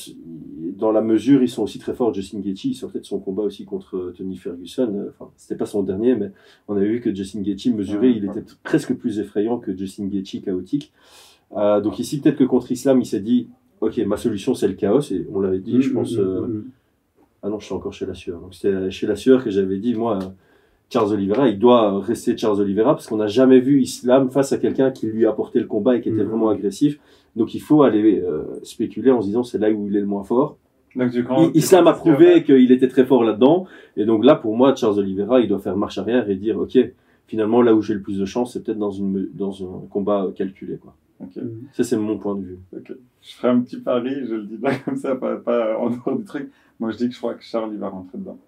dans 0.77 0.91
la 0.91 1.01
mesure, 1.03 1.43
ils 1.43 1.49
sont 1.49 1.63
aussi 1.63 1.79
très 1.79 1.95
forts. 1.95 2.13
Justin 2.13 2.41
Gaethje, 2.41 2.65
il 2.65 2.75
sortait 2.75 2.99
de 2.99 3.05
son 3.05 3.21
combat 3.21 3.45
aussi 3.45 3.65
contre 3.65 3.97
euh, 3.97 4.15
Tony 4.17 4.37
Ferguson. 4.37 4.93
Euh, 4.97 5.11
Enfin, 5.11 5.31
c'était 5.37 5.55
pas 5.57 5.67
son 5.67 5.83
dernier, 5.85 6.17
mais 6.17 6.33
on 6.67 6.77
avait 6.77 6.89
vu 6.89 7.01
que 7.01 7.15
Justin 7.15 7.41
Gaethje 7.43 7.69
mesuré, 7.69 8.11
il 8.11 8.25
était 8.25 8.43
presque 8.65 8.93
plus 8.95 9.21
effrayant 9.21 9.59
que 9.59 9.75
Justin 9.77 10.07
Gaethje 10.09 10.43
chaotique. 10.43 10.93
Euh, 11.57 11.81
donc 11.81 11.99
ici, 12.01 12.21
peut-être 12.21 12.37
que 12.37 12.45
contre 12.45 12.73
Islam, 12.73 13.01
il 13.01 13.07
s'est 13.07 13.21
dit, 13.21 13.49
ok, 13.81 13.99
ma 14.07 14.17
solution 14.17 14.55
c'est 14.55 14.67
le 14.67 14.75
chaos, 14.75 15.01
et 15.13 15.27
on 15.33 15.41
l'avait 15.41 15.61
dit, 15.61 15.81
je 15.81 15.91
Mhm, 15.91 15.95
pense. 15.95 16.15
euh, 16.17 16.41
mhm. 16.49 16.65
Ah 17.43 17.49
non, 17.49 17.59
je 17.59 17.65
suis 17.67 17.75
encore 17.75 17.93
chez 17.93 18.07
la 18.07 18.15
sueur. 18.15 18.41
Donc 18.41 18.55
c'était 18.55 18.91
chez 18.91 19.07
la 19.07 19.17
sueur 19.17 19.43
que 19.43 19.51
j'avais 19.51 19.79
dit, 19.79 19.95
moi, 19.95 20.19
Charles 20.91 21.13
Oliveira, 21.13 21.49
il 21.49 21.59
doit 21.59 22.01
rester 22.01 22.37
Charles 22.37 22.61
Oliveira 22.61 22.95
parce 22.95 23.07
qu'on 23.07 23.17
n'a 23.17 23.27
jamais 23.27 23.61
vu 23.61 23.81
Islam 23.81 24.31
face 24.31 24.53
à 24.53 24.59
quelqu'un 24.59 24.91
qui 24.91 25.07
lui 25.07 25.27
apportait 25.27 25.59
le 25.61 25.67
combat 25.67 25.97
et 25.97 26.01
qui 26.01 26.11
était 26.11 26.23
Mhm. 26.23 26.29
vraiment 26.29 26.49
agressif. 26.51 26.99
Donc 27.35 27.55
il 27.55 27.61
faut 27.61 27.83
aller 27.83 28.21
euh, 28.21 28.43
spéculer 28.63 29.11
en 29.11 29.23
se 29.23 29.27
disant 29.29 29.43
c'est 29.43 29.59
là 29.59 29.71
où 29.71 29.87
il 29.89 29.97
est 29.97 30.01
le 30.01 30.07
moins 30.07 30.23
fort. 30.25 30.59
Donc, 30.95 31.11
du 31.11 31.25
coup, 31.25 31.33
I- 31.33 31.51
Islam 31.55 31.87
a 31.87 31.95
prouvé 31.95 32.43
qu'il 32.45 32.71
était 32.71 32.89
très 32.89 33.07
fort 33.07 33.25
là-dedans. 33.25 33.65
Et 33.97 34.05
donc 34.05 34.23
là, 34.27 34.35
pour 34.35 34.55
moi, 34.55 34.75
Charles 34.75 34.99
Oliveira, 34.99 35.41
il 35.41 35.49
doit 35.49 35.59
faire 35.59 35.75
marche 35.79 35.97
arrière 35.97 36.29
et 36.29 36.35
dire, 36.37 36.59
OK, 36.59 36.77
finalement, 37.27 37.63
là 37.63 37.75
où 37.75 37.81
j'ai 37.81 37.95
le 37.95 38.03
plus 38.03 38.19
de 38.19 38.27
chance, 38.27 38.53
c'est 38.53 38.63
peut-être 38.63 38.79
dans, 38.79 38.91
une, 38.91 39.27
dans 39.33 39.65
un 39.65 39.87
combat 39.89 40.29
calculé. 40.37 40.77
Quoi. 40.77 40.95
Ok. 41.21 41.43
Ça, 41.73 41.83
c'est 41.83 41.97
mon 41.97 42.19
point 42.19 42.35
de 42.35 42.43
vue. 42.43 42.59
Je 42.75 43.33
ferai 43.35 43.49
un 43.49 43.61
petit 43.61 43.79
pari, 43.79 44.11
je 44.29 44.35
le 44.35 44.43
dis 44.43 44.59
là 44.61 44.73
comme 44.85 44.97
ça, 44.97 45.15
pas, 45.17 45.37
pas 45.37 45.79
en 45.79 45.89
dehors 45.89 46.15
du 46.19 46.25
truc. 46.25 46.51
Moi, 46.83 46.91
je 46.91 46.97
dis 46.97 47.09
que 47.09 47.15
je 47.15 47.19
crois 47.19 47.35
que 47.35 47.45
Charles, 47.45 47.71
il 47.73 47.79
va 47.79 47.89
rentrer 47.91 48.19
dedans. 48.19 48.39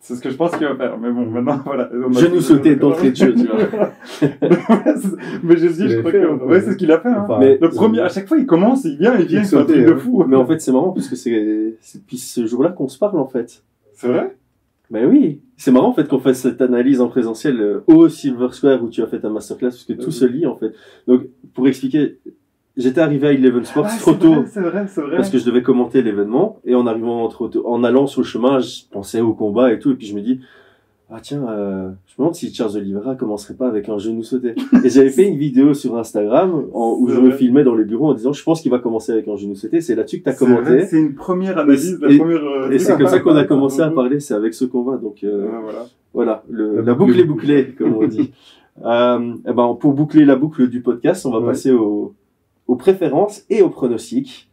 C'est 0.00 0.14
ce 0.16 0.20
que 0.22 0.30
je 0.30 0.36
pense 0.36 0.50
qu'il 0.56 0.66
va 0.66 0.74
faire. 0.76 0.96
Mais 0.98 1.10
bon, 1.10 1.26
maintenant, 1.26 1.60
voilà. 1.66 1.84
A- 1.92 2.12
Genou 2.20 2.40
sauté 2.40 2.74
d'entrée 2.76 3.10
de 3.10 3.16
jeu, 3.16 3.34
tu 3.34 3.46
vois. 3.46 3.90
mais 5.42 5.56
je 5.58 5.66
dis, 5.68 5.88
je 5.90 5.98
crois 6.00 6.10
fait, 6.10 6.20
que. 6.20 6.26
hein. 6.26 6.38
Ouais, 6.46 6.60
c'est 6.62 6.72
ce 6.72 6.76
qu'il 6.76 6.90
a 6.90 7.00
fait. 7.00 7.08
Hein. 7.08 7.24
Enfin, 7.28 7.38
Mais- 7.40 7.58
Le 7.60 7.68
premier, 7.68 8.00
à 8.00 8.08
chaque 8.08 8.26
fois, 8.28 8.38
il 8.38 8.46
commence, 8.46 8.84
il 8.84 8.96
vient, 8.96 9.14
il 9.18 9.26
vient, 9.26 9.44
fait 9.44 9.56
un 9.56 9.64
truc 9.64 9.84
de 9.84 9.94
fou. 9.94 10.24
Mais 10.26 10.36
en 10.36 10.46
fait, 10.46 10.58
c'est 10.60 10.72
marrant 10.72 10.92
parce 10.92 11.08
que 11.08 11.16
c'est 11.16 11.76
c'est 11.80 11.98
depuis 11.98 12.16
ce 12.18 12.46
jour-là 12.46 12.70
qu'on 12.70 12.88
se 12.88 12.98
parle, 12.98 13.18
en 13.18 13.26
fait. 13.26 13.62
C'est 13.92 14.08
vrai? 14.08 14.34
Ben 14.90 15.06
oui, 15.06 15.40
c'est 15.56 15.70
marrant 15.70 15.88
en 15.88 15.94
fait 15.94 16.06
qu'on 16.06 16.18
fasse 16.18 16.40
cette 16.40 16.60
analyse 16.60 17.00
en 17.00 17.08
présentiel 17.08 17.58
euh, 17.60 17.80
au 17.86 18.08
Silver 18.10 18.48
Square 18.52 18.82
où 18.84 18.90
tu 18.90 19.02
as 19.02 19.06
fait 19.06 19.18
ta 19.18 19.30
masterclass 19.30 19.68
parce 19.70 19.84
que 19.84 19.94
tout 19.94 20.06
Oui. 20.06 20.12
se 20.12 20.24
lie 20.26 20.44
en 20.46 20.56
fait. 20.56 20.72
Donc 21.08 21.22
pour 21.54 21.66
expliquer, 21.66 22.18
j'étais 22.76 23.00
arrivé 23.00 23.28
à 23.28 23.32
Eleven 23.32 23.64
Sports 23.64 23.86
Ah, 23.88 23.96
trop 24.00 24.12
c'est 24.12 24.18
tôt 24.18 24.32
vrai, 24.34 24.44
C'est 24.46 24.60
vrai, 24.60 24.84
c'est 24.88 25.00
vrai. 25.02 25.16
parce 25.16 25.30
que 25.30 25.38
je 25.38 25.44
devais 25.44 25.62
commenter 25.62 26.02
l'événement 26.02 26.58
et 26.64 26.74
en 26.74 26.86
arrivant 26.86 27.26
trop 27.28 27.48
tôt, 27.48 27.62
en 27.66 27.84
allant 27.84 28.06
sur 28.06 28.20
le 28.22 28.26
chemin, 28.26 28.58
je 28.60 28.82
pensais 28.90 29.20
au 29.20 29.32
combat 29.34 29.72
et 29.72 29.78
tout 29.78 29.92
et 29.92 29.94
puis 29.94 30.06
je 30.06 30.14
me 30.14 30.20
dis 30.20 30.40
ah 31.10 31.18
tiens, 31.22 31.46
euh, 31.48 31.90
je 32.06 32.14
me 32.14 32.18
demande 32.18 32.34
si 32.34 32.52
Charles 32.52 32.76
Oliveira 32.76 33.14
commencerait 33.14 33.54
pas 33.54 33.68
avec 33.68 33.88
un 33.90 33.98
genou 33.98 34.22
sauté. 34.24 34.54
Et 34.82 34.88
j'avais 34.88 35.10
fait 35.10 35.28
une 35.28 35.36
vidéo 35.36 35.74
sur 35.74 35.96
Instagram 35.98 36.64
en- 36.72 36.96
où 36.98 37.08
je 37.08 37.20
me 37.20 37.30
filmais 37.30 37.62
dans 37.62 37.74
les 37.74 37.84
bureaux 37.84 38.08
en 38.08 38.14
disant 38.14 38.32
je 38.32 38.42
pense 38.42 38.62
qu'il 38.62 38.70
va 38.70 38.78
commencer 38.78 39.12
avec 39.12 39.28
un 39.28 39.36
genou 39.36 39.54
sauté. 39.54 39.80
C'est 39.82 39.94
là-dessus 39.94 40.20
que 40.20 40.24
tu 40.24 40.30
as 40.30 40.34
commenté. 40.34 40.86
C'est 40.86 40.98
une 40.98 41.14
première 41.14 41.58
analyse, 41.58 42.00
la 42.00 42.10
Et- 42.10 42.18
première. 42.18 42.42
euh, 42.42 42.70
Et 42.70 42.78
c'est 42.78 42.96
comme 42.96 43.06
ça 43.06 43.20
qu'on 43.20 43.36
a 43.36 43.44
commencé 43.44 43.80
à 43.82 43.90
parler, 43.90 44.18
c'est 44.18 44.34
avec 44.34 44.54
ce 44.54 44.64
combat. 44.64 44.96
Donc 44.96 45.22
euh, 45.22 45.44
Ouais, 45.44 45.50
voilà. 45.62 45.86
voilà, 46.14 46.42
le- 46.48 46.76
La 46.76 46.82
la, 46.82 46.94
boucle 46.94 47.20
est 47.20 47.24
bouclée, 47.24 47.74
comme 47.78 47.94
on 47.94 48.06
dit. 48.08 48.32
euh, 48.84 49.34
eh 49.46 49.52
ben, 49.52 49.76
pour 49.78 49.92
boucler 49.92 50.24
la 50.24 50.36
boucle 50.36 50.68
du 50.68 50.80
podcast, 50.80 51.26
on 51.26 51.30
va 51.30 51.38
Ouais. 51.40 51.46
passer 51.48 51.70
au- 51.70 52.14
aux 52.66 52.76
préférences 52.76 53.44
et 53.50 53.62
aux 53.62 53.70
pronostics. 53.70 54.50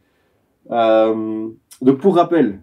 Euh, 0.69 1.49
donc, 1.81 1.99
pour 1.99 2.15
rappel, 2.15 2.61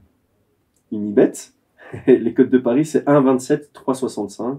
Unibet, 0.92 1.32
les 2.06 2.34
codes 2.34 2.50
de 2.50 2.58
Paris, 2.58 2.84
c'est 2.84 3.06
1,27, 3.06 3.72
3,65. 3.72 4.58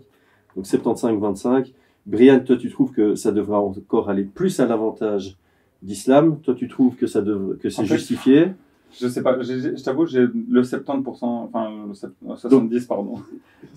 Donc, 0.56 0.65
75, 0.65 1.19
25. 1.19 1.73
Brian, 2.06 2.39
toi, 2.39 2.58
tu 2.58 2.71
trouves 2.71 2.91
que 2.91 3.15
ça 3.15 3.32
devrait 3.32 3.58
encore 3.58 4.10
aller 4.10 4.23
plus 4.23 4.60
à 4.60 4.65
l'avantage 4.65 5.38
d'Islam. 5.82 6.39
Toi, 6.41 6.56
tu 6.56 6.67
trouves 6.67 6.95
que 6.95 7.08
ça 7.08 7.21
devrait, 7.21 7.58
que 7.58 7.69
c'est 7.69 7.82
En 7.82 7.86
fait, 7.86 7.95
justifié? 7.95 8.47
Je 8.91 9.08
sais 9.08 9.21
pas, 9.21 9.39
j'ai- 9.41 9.60
j'ai- 9.60 9.78
je 9.78 9.84
t'avoue, 9.84 10.06
j'ai 10.08 10.25
le 10.49 10.63
70%, 10.63 11.49
enfin 11.54 11.69
le 11.88 11.93
sept- 11.93 12.10
euh, 12.28 12.36
70, 12.36 12.86
pardon. 12.86 13.15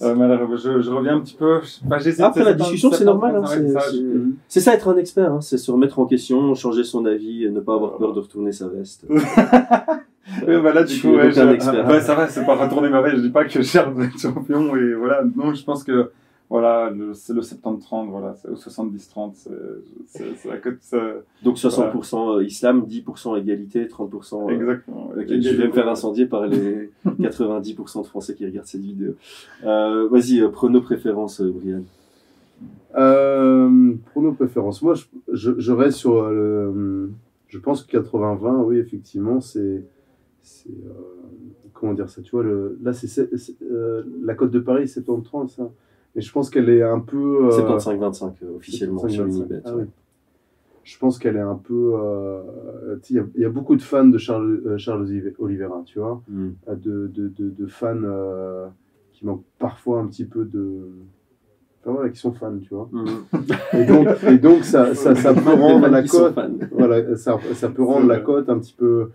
Euh, 0.00 0.14
mais 0.14 0.56
je, 0.56 0.80
je 0.80 0.90
reviens 0.90 1.16
un 1.16 1.20
petit 1.20 1.34
peu. 1.36 1.60
j'hésite, 1.98 2.20
Après, 2.22 2.40
la 2.40 2.52
70, 2.56 2.62
discussion, 2.64 2.90
c'est 2.92 3.04
normal. 3.04 3.36
hein, 3.36 3.44
75, 3.46 4.02
c'est- 4.48 4.60
ça, 4.60 4.74
être 4.74 4.88
un 4.88 4.96
expert, 4.96 5.32
hein, 5.32 5.40
c'est 5.40 5.58
se 5.58 5.70
remettre 5.70 5.98
en 5.98 6.06
question, 6.06 6.54
changer 6.54 6.82
son 6.84 7.04
avis, 7.04 7.44
et 7.44 7.50
ne 7.50 7.60
pas 7.60 7.74
avoir 7.74 7.96
peur 7.98 8.12
de 8.14 8.20
retourner 8.20 8.52
sa 8.52 8.68
veste. 8.68 9.06
Ouais, 10.46 10.60
bah 10.62 10.72
là, 10.72 10.84
du 10.84 10.98
coup, 11.00 11.08
ouais, 11.08 11.32
je- 11.32 11.40
ouais, 11.40 12.00
ça 12.00 12.14
va, 12.14 12.28
c'est 12.28 12.46
pas 12.46 12.54
retourner 12.54 12.88
ma 12.88 13.02
veste. 13.02 13.16
Je 13.16 13.22
dis 13.22 13.30
pas 13.30 13.44
que 13.44 13.60
Charles 13.62 13.92
va 13.94 14.04
être 14.04 14.18
champion 14.18 14.74
et 14.76 14.94
voilà. 14.94 15.22
Non, 15.36 15.52
je 15.52 15.64
pense 15.64 15.82
que 15.82 16.10
voilà, 16.52 16.90
le- 16.90 17.14
c'est 17.14 17.32
le 17.32 17.40
70-30, 17.40 18.10
voilà, 18.10 18.34
c'est- 18.34 18.48
ou 18.50 18.56
70-30, 18.56 19.34
c'est 19.36 19.50
c'est- 20.06 20.34
c'est 20.36 20.48
la 20.50 20.58
cote. 20.58 20.76
c'est- 20.80 21.22
Donc 21.42 21.56
60% 21.56 22.40
islam, 22.40 22.84
10% 22.86 23.36
égalité, 23.36 23.88
30%. 23.88 24.48
euh, 24.48 24.52
Exactement. 24.54 25.10
je 25.16 25.56
vais 25.56 25.66
me 25.68 25.72
faire 25.72 25.88
incendier 25.88 26.26
par 26.26 26.46
les 26.46 26.90
90% 27.20 28.02
de 28.02 28.06
Français 28.06 28.34
qui 28.34 28.44
regardent 28.44 28.66
cette 28.66 28.82
vidéo. 28.82 29.12
Euh, 29.64 30.08
Vas-y, 30.08 30.40
euh, 30.42 30.48
prends 30.50 30.68
nos 30.68 30.82
préférences, 30.82 31.40
euh, 31.40 31.50
Brian. 31.50 31.82
Euh, 32.96 33.94
pour 34.12 34.22
nos 34.22 34.32
préférences, 34.32 34.82
moi, 34.82 34.94
je, 34.94 35.04
je, 35.32 35.52
je 35.58 35.72
reste 35.72 35.96
sur 35.98 36.22
euh, 36.22 36.72
le. 36.74 37.10
Je 37.48 37.58
pense 37.58 37.82
que 37.82 37.96
80-20, 37.96 38.62
oui, 38.64 38.76
effectivement, 38.78 39.40
c'est. 39.40 39.84
c'est, 40.42 40.68
euh, 40.70 40.92
comment 41.72 41.94
dire 41.94 42.10
ça 42.10 42.20
Tu 42.22 42.30
vois, 42.32 42.42
le, 42.44 42.78
là, 42.82 42.92
c'est 42.92 43.08
euh, 43.62 44.02
la 44.22 44.34
cote 44.34 44.50
de 44.50 44.58
Paris, 44.60 44.88
c'est 44.88 45.00
70-30, 45.04 45.48
ça. 45.48 45.70
Mais 46.14 46.22
je 46.22 46.30
pense 46.32 46.50
qu'elle 46.50 46.68
est 46.68 46.82
un 46.82 47.00
peu. 47.00 47.46
euh, 47.46 47.50
75-25 47.50 48.32
euh, 48.42 48.56
officiellement 48.56 48.98
75, 48.98 49.14
sur 49.14 49.24
25. 49.24 49.38
Unibet. 49.40 49.62
Ah 49.64 49.76
oui. 49.76 49.84
Je 50.84 50.98
pense 50.98 51.18
qu'elle 51.18 51.36
est 51.36 51.40
un 51.40 51.54
peu. 51.56 51.92
euh, 51.94 52.42
Il 53.08 53.16
y 53.16 53.18
a- 53.20 53.24
il 53.36 53.40
y, 53.40 53.44
a 53.44 53.48
beaucoup 53.50 53.76
de 53.76 53.82
fans 53.82 54.04
de 54.06 54.18
Charles, 54.18 54.62
euh, 54.66 54.78
Charles 54.78 55.02
Olive- 55.02 55.34
Oliveira, 55.38 55.82
tu 55.86 55.98
vois. 56.00 56.22
Mm. 56.28 56.48
Euh, 56.68 56.74
De, 56.74 57.06
de, 57.06 57.28
de, 57.28 57.50
de 57.50 57.66
fans 57.66 57.96
euh, 58.02 58.66
qui 59.12 59.24
manquent 59.24 59.44
parfois 59.58 60.00
un 60.00 60.06
petit 60.06 60.24
peu 60.24 60.44
de. 60.44 60.88
Enfin, 61.84 61.92
voilà, 61.94 62.10
qui 62.10 62.18
sont 62.18 62.32
fans, 62.32 62.58
tu 62.60 62.74
vois. 62.74 62.88
Mm. 62.92 63.06
Et 63.78 63.86
donc, 63.86 64.08
et 64.24 64.38
donc 64.38 64.64
ça, 64.64 64.94
ça, 64.94 65.14
ça 65.14 65.32
peut 65.34 65.52
rendre 65.54 65.88
la 65.88 66.02
cote. 66.02 66.34
Voilà, 66.72 67.16
ça, 67.16 67.38
ça 67.54 67.68
peut 67.70 67.82
rendre 67.84 68.06
la 68.08 68.20
cote 68.20 68.48
un 68.48 68.58
petit 68.58 68.74
peu 68.76 69.10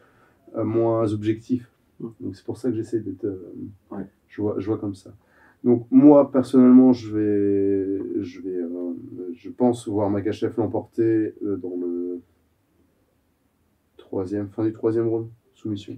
euh, 0.56 0.64
moins 0.64 1.12
objectif. 1.14 1.70
Mm. 2.00 2.08
Donc 2.22 2.36
c'est 2.36 2.46
pour 2.46 2.58
ça 2.58 2.70
que 2.70 2.76
j'essaie 2.76 3.00
d'être. 3.02 3.26
euh, 3.26 3.52
Ouais. 3.92 4.06
je, 4.30 4.42
vois, 4.42 4.56
je 4.58 4.68
vois 4.68 4.78
comme 4.78 4.96
ça. 4.96 5.12
Donc 5.64 5.88
moi 5.92 6.32
personnellement, 6.32 6.94
je 6.94 7.16
vais, 7.16 8.22
je 8.22 8.42
vais, 8.42 8.56
euh, 8.56 8.94
je 9.34 9.50
pense 9.50 9.88
voir 9.88 10.10
Makachev 10.10 10.54
l'emporter 10.58 11.34
euh, 11.44 11.58
dans 11.58 11.76
le 11.80 12.22
troisième, 13.98 14.48
fin 14.50 14.64
du 14.64 14.74
troisième 14.74 15.08
round, 15.08 15.28
soumission. 15.54 15.98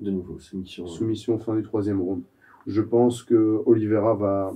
De 0.00 0.10
nouveau, 0.10 0.38
soumission. 0.38 0.86
Soumission 0.86 1.38
fin 1.38 1.54
du 1.54 1.62
troisième 1.62 2.00
round. 2.00 2.22
Je 2.66 2.82
pense 2.82 3.22
que 3.22 3.62
Oliveira 3.64 4.14
va 4.14 4.54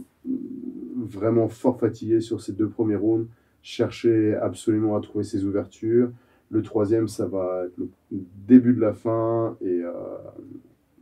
vraiment 0.97 1.49
fort 1.49 1.79
fatigué 1.79 2.21
sur 2.21 2.41
ces 2.41 2.53
deux 2.53 2.69
premiers 2.69 2.97
rounds, 2.97 3.29
chercher 3.63 4.35
absolument 4.35 4.97
à 4.97 5.01
trouver 5.01 5.25
ses 5.25 5.45
ouvertures. 5.45 6.11
Le 6.51 6.63
troisième, 6.63 7.07
ça 7.09 7.27
va 7.27 7.67
être 7.67 7.77
le 7.79 7.89
début 8.47 8.75
de 8.75 8.81
la 8.81 8.93
fin 8.93 9.57
et, 9.61 9.83
euh, 9.85 9.93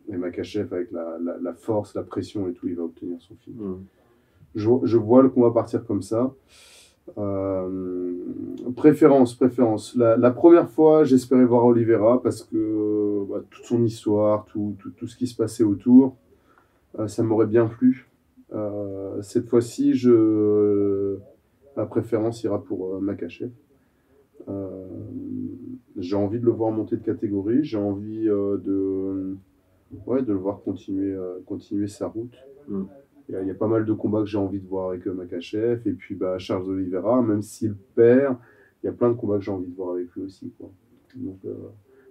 et 0.08 0.16
Makachev 0.16 0.72
avec 0.74 0.90
la, 0.90 1.18
la, 1.22 1.36
la 1.38 1.52
force, 1.54 1.94
la 1.94 2.02
pression 2.02 2.48
et 2.48 2.52
tout, 2.52 2.68
il 2.68 2.76
va 2.76 2.84
obtenir 2.84 3.20
son 3.20 3.34
film. 3.36 3.56
Mm. 3.56 3.84
je, 4.54 4.70
je 4.84 4.96
vois 4.96 5.22
le 5.22 5.28
combat 5.28 5.50
partir 5.50 5.84
comme 5.84 6.02
ça. 6.02 6.32
Euh, 7.16 8.14
préférence, 8.76 9.34
préférence. 9.34 9.94
La, 9.96 10.16
la 10.16 10.30
première 10.30 10.68
fois, 10.70 11.04
j'espérais 11.04 11.44
voir 11.44 11.64
Oliveira 11.64 12.22
parce 12.22 12.42
que 12.42 13.24
bah, 13.28 13.42
toute 13.50 13.64
son 13.64 13.82
histoire, 13.84 14.44
tout, 14.46 14.76
tout, 14.78 14.90
tout 14.90 15.06
ce 15.06 15.16
qui 15.16 15.26
se 15.26 15.36
passait 15.36 15.64
autour, 15.64 16.16
euh, 16.98 17.08
ça 17.08 17.22
m'aurait 17.22 17.46
bien 17.46 17.66
plu. 17.66 18.08
Euh, 18.52 19.20
cette 19.22 19.48
fois-ci, 19.48 19.94
je 19.94 21.18
la 21.76 21.86
préférence 21.86 22.42
ira 22.42 22.62
pour 22.62 23.00
Makachev. 23.00 23.50
J'ai 25.96 26.16
envie 26.16 26.40
de 26.40 26.44
le 26.46 26.52
voir 26.52 26.70
monter 26.70 26.96
de 26.96 27.02
catégorie, 27.02 27.64
j'ai 27.64 27.76
envie 27.76 28.24
de, 28.24 29.36
ouais, 30.06 30.22
de 30.22 30.32
le 30.32 30.38
voir 30.38 30.60
continuer, 30.62 31.12
euh, 31.14 31.38
continuer 31.46 31.88
sa 31.88 32.06
route. 32.08 32.34
Mm. 32.68 32.82
Il 33.28 33.34
y, 33.34 33.36
a, 33.36 33.42
il 33.42 33.48
y 33.48 33.50
a 33.50 33.54
pas 33.54 33.66
mal 33.68 33.84
de 33.84 33.92
combats 33.92 34.20
que 34.20 34.26
j'ai 34.26 34.38
envie 34.38 34.58
de 34.60 34.66
voir 34.66 34.88
avec 34.90 35.06
euh, 35.06 35.12
Makachev, 35.12 35.82
et 35.86 35.92
puis 35.92 36.14
bah, 36.14 36.38
Charles 36.38 36.68
Oliveira, 36.68 37.20
même 37.22 37.42
s'il 37.42 37.74
perd, 37.74 38.36
il 38.82 38.86
y 38.86 38.88
a 38.88 38.92
plein 38.92 39.10
de 39.10 39.14
combats 39.14 39.36
que 39.38 39.44
j'ai 39.44 39.50
envie 39.50 39.66
de 39.68 39.74
voir 39.76 39.94
avec 39.94 40.10
lui 40.14 40.22
aussi. 40.22 40.50
Quoi. 40.58 40.70
Donc 41.16 41.38
euh, 41.44 41.52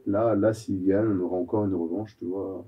là, 0.05 0.35
là 0.35 0.53
s'il 0.53 0.85
gagne, 0.85 1.07
on 1.07 1.19
aura 1.25 1.37
encore 1.37 1.65
une 1.65 1.73
revanche, 1.73 2.15
tu 2.19 2.25
vois. 2.25 2.63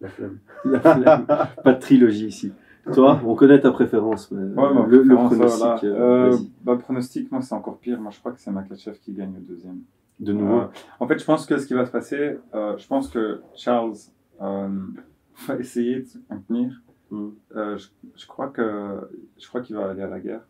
La 0.00 0.08
flemme. 0.08 0.38
La 0.64 0.80
flemme. 0.80 1.26
Pas 1.64 1.72
de 1.72 1.80
trilogie 1.80 2.26
ici. 2.26 2.52
Toi, 2.92 3.20
on 3.24 3.34
connaît 3.34 3.60
ta 3.60 3.70
préférence, 3.70 4.30
mais 4.30 4.42
Ouais, 4.60 4.68
le, 4.88 5.02
le 5.02 5.14
préférence, 5.16 5.34
pronostic. 5.34 5.60
voilà. 5.60 5.80
euh, 5.84 6.32
Euh, 6.32 6.36
bah, 6.62 6.76
pronostic, 6.76 7.30
moi, 7.32 7.42
c'est 7.42 7.54
encore 7.54 7.78
pire. 7.78 8.00
Moi, 8.00 8.10
je 8.14 8.18
crois 8.20 8.32
que 8.32 8.40
c'est 8.40 8.50
Makachev 8.50 8.98
qui 8.98 9.12
gagne 9.12 9.34
au 9.36 9.40
deuxième. 9.40 9.80
De 10.20 10.32
nouveau. 10.32 10.62
En 11.00 11.06
fait, 11.06 11.18
je 11.18 11.24
pense 11.24 11.46
que 11.46 11.58
ce 11.58 11.66
qui 11.66 11.74
va 11.74 11.86
se 11.86 11.90
passer, 11.90 12.38
euh, 12.54 12.76
je 12.76 12.86
pense 12.86 13.08
que 13.08 13.40
Charles 13.54 13.94
euh, 14.40 14.68
va 15.46 15.56
essayer 15.56 16.00
de 16.00 16.06
se 16.06 16.18
contenir. 16.18 16.80
Mm. 17.10 17.28
Euh, 17.56 17.78
je, 17.78 17.88
je 18.16 18.26
crois 18.26 18.48
que 18.48 19.08
je 19.38 19.48
crois 19.48 19.60
qu'il 19.60 19.76
va 19.76 19.90
aller 19.90 20.02
à 20.02 20.08
la 20.08 20.20
guerre. 20.20 20.42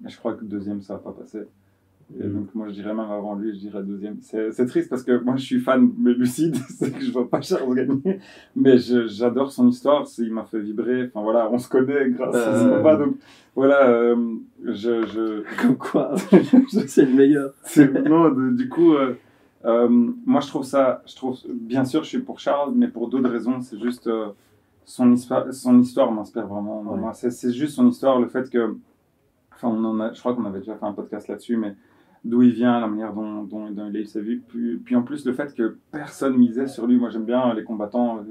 Mais 0.00 0.10
je 0.10 0.18
crois 0.18 0.34
que 0.34 0.44
deuxième, 0.44 0.82
ça 0.82 0.94
va 0.94 1.00
pas 1.00 1.12
passer. 1.12 1.46
Et 2.20 2.28
donc, 2.28 2.54
moi, 2.54 2.68
je 2.68 2.74
dirais 2.74 2.94
même 2.94 3.10
avant 3.10 3.34
lui, 3.34 3.54
je 3.54 3.58
dirais 3.60 3.82
deuxième. 3.82 4.18
C'est 4.20 4.66
triste 4.66 4.90
parce 4.90 5.02
que 5.02 5.18
moi, 5.22 5.36
je 5.36 5.44
suis 5.44 5.58
fan, 5.60 5.90
mais 5.98 6.12
lucide, 6.12 6.54
c'est 6.68 6.92
que 6.92 7.02
je 7.02 7.10
vois 7.12 7.28
pas 7.28 7.40
Charles 7.40 7.74
gagner. 7.74 8.20
Mais 8.54 8.76
j'adore 8.78 9.50
son 9.52 9.68
histoire, 9.68 10.06
il 10.18 10.32
m'a 10.32 10.44
fait 10.44 10.60
vibrer. 10.60 11.06
Enfin, 11.06 11.22
voilà, 11.22 11.50
on 11.50 11.58
se 11.58 11.68
connaît 11.68 12.10
grâce 12.10 12.34
à 12.34 12.60
ce 12.60 12.66
Euh. 12.66 12.76
combat. 12.76 12.96
Donc, 12.96 13.16
voilà, 13.56 13.88
euh, 13.88 14.16
je, 14.64 15.06
je, 15.06 15.42
Comme 15.62 15.76
quoi, 15.76 16.14
c'est 16.86 17.06
le 17.06 17.12
meilleur. 17.14 17.52
non, 18.08 18.30
de- 18.30 18.50
du 18.56 18.68
coup, 18.68 18.94
euh, 18.94 19.14
moi 20.26 20.40
je 20.40 20.48
trouve 20.48 20.64
ça, 20.64 21.02
je 21.06 21.16
trouve, 21.16 21.38
bien 21.48 21.84
sûr, 21.84 22.02
je 22.04 22.08
suis 22.08 22.18
pour 22.18 22.38
Charles, 22.38 22.72
mais 22.74 22.88
pour 22.88 23.08
d'autres 23.08 23.30
raisons. 23.30 23.60
C'est 23.60 23.78
juste 23.80 24.10
son 24.84 25.10
histoire, 25.12 25.52
son 25.54 25.78
histoire 25.80 26.12
m'inspire 26.12 26.46
vraiment. 26.46 26.82
Ouais. 26.82 27.00
C'est, 27.14 27.30
c'est 27.30 27.52
juste 27.52 27.74
son 27.76 27.88
histoire, 27.88 28.20
le 28.20 28.26
fait 28.28 28.50
que, 28.50 28.76
enfin, 29.54 29.68
on 29.68 29.82
en 29.84 30.00
a, 30.00 30.12
je 30.12 30.20
crois 30.20 30.34
qu'on 30.34 30.44
avait 30.44 30.58
déjà 30.58 30.74
fait 30.76 30.84
un 30.84 30.92
podcast 30.92 31.28
là-dessus, 31.28 31.56
mais 31.56 31.74
d'où 32.24 32.42
il 32.42 32.52
vient, 32.52 32.80
la 32.80 32.86
manière 32.86 33.12
dont, 33.12 33.42
dont, 33.44 33.70
dont 33.70 33.88
il 33.90 33.96
a 33.96 34.00
eu 34.00 34.06
sa 34.06 34.20
vie, 34.20 34.36
puis, 34.36 34.76
puis 34.76 34.96
en 34.96 35.02
plus 35.02 35.24
le 35.26 35.32
fait 35.34 35.54
que 35.54 35.76
personne 35.92 36.36
misait 36.36 36.66
sur 36.66 36.86
lui. 36.86 36.96
Moi, 36.96 37.10
j'aime 37.10 37.24
bien 37.24 37.52
les 37.54 37.64
combattants 37.64 38.18
euh, 38.18 38.22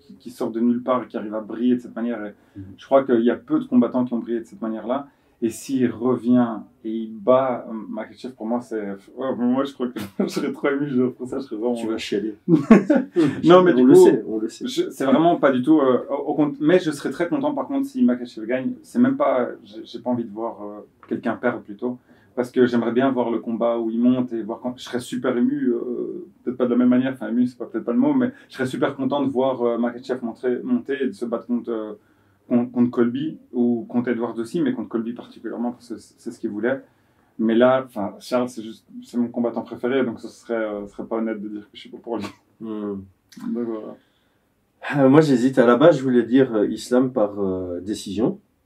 qui, 0.00 0.14
qui 0.18 0.30
sortent 0.30 0.54
de 0.54 0.60
nulle 0.60 0.82
part 0.82 1.04
et 1.04 1.06
qui 1.06 1.16
arrivent 1.16 1.34
à 1.34 1.40
briller 1.40 1.76
de 1.76 1.80
cette 1.80 1.94
manière. 1.96 2.24
Et 2.26 2.32
Mhm. 2.56 2.64
Je 2.78 2.84
crois 2.86 3.04
qu'il 3.04 3.20
y 3.20 3.30
a 3.30 3.36
peu 3.36 3.58
de 3.60 3.64
combattants 3.64 4.04
qui 4.06 4.14
ont 4.14 4.18
brillé 4.18 4.40
de 4.40 4.44
cette 4.46 4.62
manière-là. 4.62 5.06
Et 5.42 5.50
s'il 5.50 5.90
revient 5.90 6.48
et 6.82 6.90
il 6.90 7.12
bat 7.14 7.66
euh, 7.68 7.72
Makachev, 7.90 8.32
pour 8.34 8.46
moi, 8.46 8.62
c'est. 8.62 8.80
Ouais, 9.14 9.34
moi, 9.36 9.64
je 9.64 9.74
crois 9.74 9.88
que 9.88 10.00
je 10.20 10.26
serais 10.28 10.50
trop 10.50 10.68
ému. 10.70 10.88
Je, 10.88 11.02
pour 11.02 11.28
ça, 11.28 11.38
je 11.38 11.44
serais 11.44 11.56
vraiment. 11.56 11.74
Tu 11.74 11.86
vas 11.86 11.98
chialer. 11.98 12.36
Non, 13.44 13.62
mais 13.62 13.72
on 13.72 13.76
du 13.76 13.84
le 13.86 13.92
coup- 13.94 14.04
sait, 14.06 14.24
on 14.26 14.38
le 14.38 14.48
sait. 14.48 14.66
C'est 14.90 15.04
vraiment 15.04 15.36
pas 15.36 15.52
du 15.52 15.62
tout. 15.62 15.78
euh, 15.80 16.04
au, 16.10 16.30
au 16.30 16.34
compte- 16.34 16.56
mais 16.60 16.78
je 16.78 16.90
serais 16.90 17.10
très 17.10 17.28
content, 17.28 17.52
par 17.54 17.66
contre, 17.66 17.86
si 17.86 18.02
Makachev 18.02 18.46
gagne. 18.46 18.72
C'est 18.82 18.98
même 18.98 19.16
pas. 19.16 19.48
J'ai 19.64 19.84
j'ai 19.84 19.98
pas 19.98 20.10
envie 20.10 20.24
de 20.24 20.32
voir 20.32 20.62
euh, 20.62 20.80
quelqu'un 21.08 21.36
perdre 21.36 21.60
plutôt. 21.60 21.98
Parce 22.36 22.52
que 22.52 22.66
j'aimerais 22.66 22.92
bien 22.92 23.10
voir 23.10 23.30
le 23.30 23.40
combat 23.40 23.78
où 23.78 23.90
il 23.90 23.98
monte 23.98 24.32
et 24.32 24.42
voir 24.42 24.60
quand. 24.60 24.78
Je 24.78 24.84
serais 24.84 25.00
super 25.00 25.36
ému. 25.36 25.70
euh, 25.70 26.28
peut-être 26.44 26.56
pas 26.56 26.66
de 26.66 26.70
la 26.70 26.76
même 26.76 26.90
manière. 26.90 27.14
Enfin, 27.14 27.28
ému, 27.28 27.46
c'est 27.46 27.58
pas 27.58 27.66
peut-être 27.66 27.84
pas 27.84 27.92
le 27.92 27.98
mot, 27.98 28.14
mais 28.14 28.30
je 28.48 28.54
serais 28.54 28.66
super 28.66 28.94
content 28.94 29.24
de 29.24 29.30
voir 29.30 29.62
euh, 29.62 29.78
Makachev 29.78 30.20
monter 30.22 31.02
et 31.02 31.06
de 31.06 31.12
se 31.12 31.24
battre 31.24 31.46
contre. 31.46 31.70
euh, 31.70 31.94
contre, 32.48 32.72
contre 32.72 32.90
Colby 32.90 33.38
ou 33.52 33.86
contre 33.88 34.10
Edwards 34.10 34.38
aussi, 34.38 34.60
mais 34.60 34.72
contre 34.72 34.88
Colby 34.88 35.12
particulièrement 35.12 35.72
parce 35.72 35.88
que 35.88 35.96
c'est 35.96 36.30
ce 36.30 36.38
qu'il 36.38 36.50
voulait. 36.50 36.80
Mais 37.38 37.54
là, 37.54 37.84
enfin, 37.86 38.14
Charles, 38.18 38.48
c'est 38.48 38.62
juste, 38.62 38.86
c'est 39.02 39.18
mon 39.18 39.28
combattant 39.28 39.62
préféré, 39.62 40.04
donc 40.04 40.20
ce 40.20 40.28
serait, 40.28 40.54
euh, 40.54 40.86
ce 40.86 40.92
serait 40.92 41.06
pas 41.06 41.16
honnête 41.16 41.40
de 41.42 41.48
dire 41.48 41.62
que 41.62 41.70
je 41.74 41.80
suis 41.80 41.90
pas 41.90 41.98
pour 41.98 42.16
lui. 42.16 42.24
Hmm. 42.60 43.02
Donc 43.52 43.66
voilà. 43.66 43.96
Euh, 44.96 45.08
moi, 45.08 45.20
j'hésite. 45.20 45.58
À 45.58 45.66
la 45.66 45.76
base, 45.76 45.98
je 45.98 46.02
voulais 46.02 46.22
dire 46.22 46.54
euh, 46.54 46.66
islam 46.68 47.12
par 47.12 47.38
euh, 47.38 47.80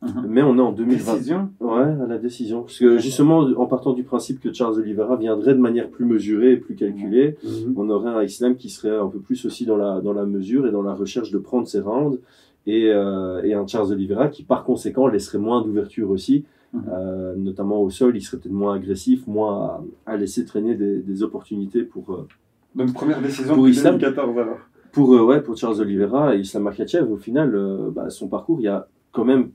Mhm. 0.02 0.26
mais 0.28 0.42
on 0.42 0.56
est 0.56 0.60
en 0.62 0.72
2020. 0.72 1.12
Décision. 1.14 1.50
Ouais, 1.60 1.82
à 1.82 2.06
la 2.08 2.16
décision. 2.18 2.62
Parce 2.62 2.78
que 2.78 2.96
justement, 2.98 3.40
en 3.40 3.66
partant 3.66 3.92
du 3.92 4.02
principe 4.02 4.40
que 4.40 4.50
Charles 4.52 4.78
Oliveira 4.78 5.16
viendrait 5.16 5.54
de 5.54 5.60
manière 5.60 5.90
plus 5.90 6.06
mesurée 6.06 6.52
et 6.52 6.56
plus 6.56 6.74
calculée, 6.74 7.36
Mhm. 7.44 7.74
on 7.76 7.90
aurait 7.90 8.10
un 8.10 8.22
islam 8.22 8.56
qui 8.56 8.70
serait 8.70 8.96
un 8.96 9.08
peu 9.08 9.18
plus 9.18 9.44
aussi 9.44 9.66
dans 9.66 9.76
la, 9.76 10.00
dans 10.00 10.14
la 10.14 10.24
mesure 10.24 10.66
et 10.66 10.70
dans 10.70 10.82
la 10.82 10.94
recherche 10.94 11.30
de 11.30 11.38
prendre 11.38 11.68
ses 11.68 11.80
rounds. 11.80 12.18
Et, 12.66 12.90
euh, 12.92 13.42
et 13.42 13.54
un 13.54 13.66
Charles 13.66 13.90
Oliveira 13.92 14.28
qui, 14.28 14.42
par 14.42 14.64
conséquent, 14.64 15.06
laisserait 15.06 15.38
moins 15.38 15.62
d'ouverture 15.62 16.10
aussi, 16.10 16.44
Mhm. 16.72 16.82
euh, 16.92 17.34
notamment 17.36 17.82
au 17.82 17.90
sol. 17.90 18.16
Il 18.16 18.20
serait 18.22 18.36
peut-être 18.38 18.52
moins 18.54 18.74
agressif, 18.76 19.26
moins 19.26 19.80
à, 20.06 20.12
à 20.12 20.16
laisser 20.16 20.44
traîner 20.44 20.74
des, 20.76 20.98
des 21.00 21.22
opportunités 21.22 21.82
pour, 21.82 22.10
euh, 22.12 22.26
Donc 22.74 22.92
première 22.94 23.20
décision 23.20 23.54
Pour 23.54 23.68
Islam 23.68 23.98
2014 23.98 24.38
alors. 24.38 24.58
pour, 24.92 25.14
euh, 25.14 25.22
ouais, 25.24 25.40
pour 25.42 25.56
Charles 25.56 25.80
Oliveira 25.80 26.36
et 26.36 26.40
Islam 26.40 26.62
Makhachev. 26.64 27.10
Au 27.10 27.16
final, 27.16 27.54
euh, 27.54 27.90
bah, 27.90 28.08
son 28.10 28.28
parcours, 28.28 28.60
il 28.60 28.64
y 28.64 28.68
a 28.68 28.86
quand 29.12 29.24
même, 29.24 29.50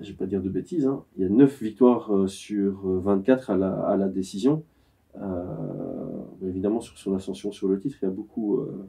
je 0.00 0.08
vais 0.10 0.16
pas 0.16 0.26
dire 0.26 0.42
de 0.42 0.48
bêtises, 0.48 0.86
hein, 0.86 1.02
il 1.16 1.22
y 1.22 1.26
a 1.26 1.28
9 1.28 1.62
victoires 1.62 2.14
euh, 2.14 2.26
sur 2.26 2.88
euh, 2.88 2.98
24 3.00 3.50
à 3.50 3.56
la, 3.56 3.72
à 3.80 3.96
la 3.96 4.08
décision. 4.08 4.62
Euh, 5.20 6.46
évidemment, 6.46 6.80
sur 6.80 6.96
son 6.98 7.14
ascension 7.14 7.50
sur 7.52 7.68
le 7.68 7.78
titre, 7.80 7.96
il 8.02 8.04
y 8.04 8.08
a 8.08 8.10
beaucoup, 8.12 8.58
euh, 8.58 8.86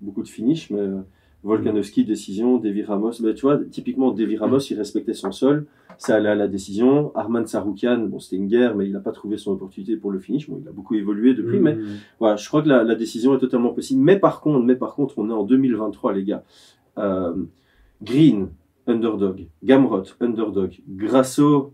beaucoup 0.00 0.22
de 0.22 0.28
finish, 0.28 0.70
mais 0.70 0.80
euh, 0.80 1.00
Volkanovski, 1.44 2.04
décision, 2.04 2.58
Devi 2.58 2.82
Ramos, 2.82 3.12
bah, 3.20 3.32
tu 3.34 3.42
vois, 3.42 3.58
typiquement, 3.70 4.12
Devi 4.12 4.36
Ramos, 4.36 4.58
il 4.58 4.76
respectait 4.76 5.14
son 5.14 5.32
sol, 5.32 5.66
ça 5.98 6.16
allait 6.16 6.28
à 6.28 6.34
la 6.34 6.46
décision. 6.48 7.10
Arman 7.16 7.46
Saroukian, 7.46 7.98
bon, 8.06 8.18
c'était 8.20 8.36
une 8.36 8.46
guerre, 8.46 8.76
mais 8.76 8.86
il 8.86 8.92
n'a 8.92 9.00
pas 9.00 9.12
trouvé 9.12 9.38
son 9.38 9.52
opportunité 9.52 9.96
pour 9.96 10.10
le 10.12 10.18
finish. 10.20 10.48
Bon, 10.48 10.58
il 10.62 10.68
a 10.68 10.72
beaucoup 10.72 10.94
évolué 10.94 11.34
depuis, 11.34 11.58
mais 11.58 11.74
Mhm. 11.74 11.82
voilà, 12.20 12.36
je 12.36 12.46
crois 12.46 12.62
que 12.62 12.68
la, 12.68 12.84
la 12.84 12.94
décision 12.94 13.34
est 13.34 13.38
totalement 13.40 13.72
possible. 13.72 14.02
Mais 14.02 14.18
par 14.18 14.40
contre, 14.40 14.64
mais 14.64 14.76
par 14.76 14.94
contre, 14.94 15.18
on 15.18 15.28
est 15.30 15.32
en 15.32 15.42
2023, 15.44 16.12
les 16.12 16.24
gars. 16.24 16.44
Euh, 16.98 17.34
Green, 18.02 18.48
underdog. 18.86 19.46
Gamrot, 19.62 20.04
underdog. 20.20 20.70
Grasso, 20.88 21.72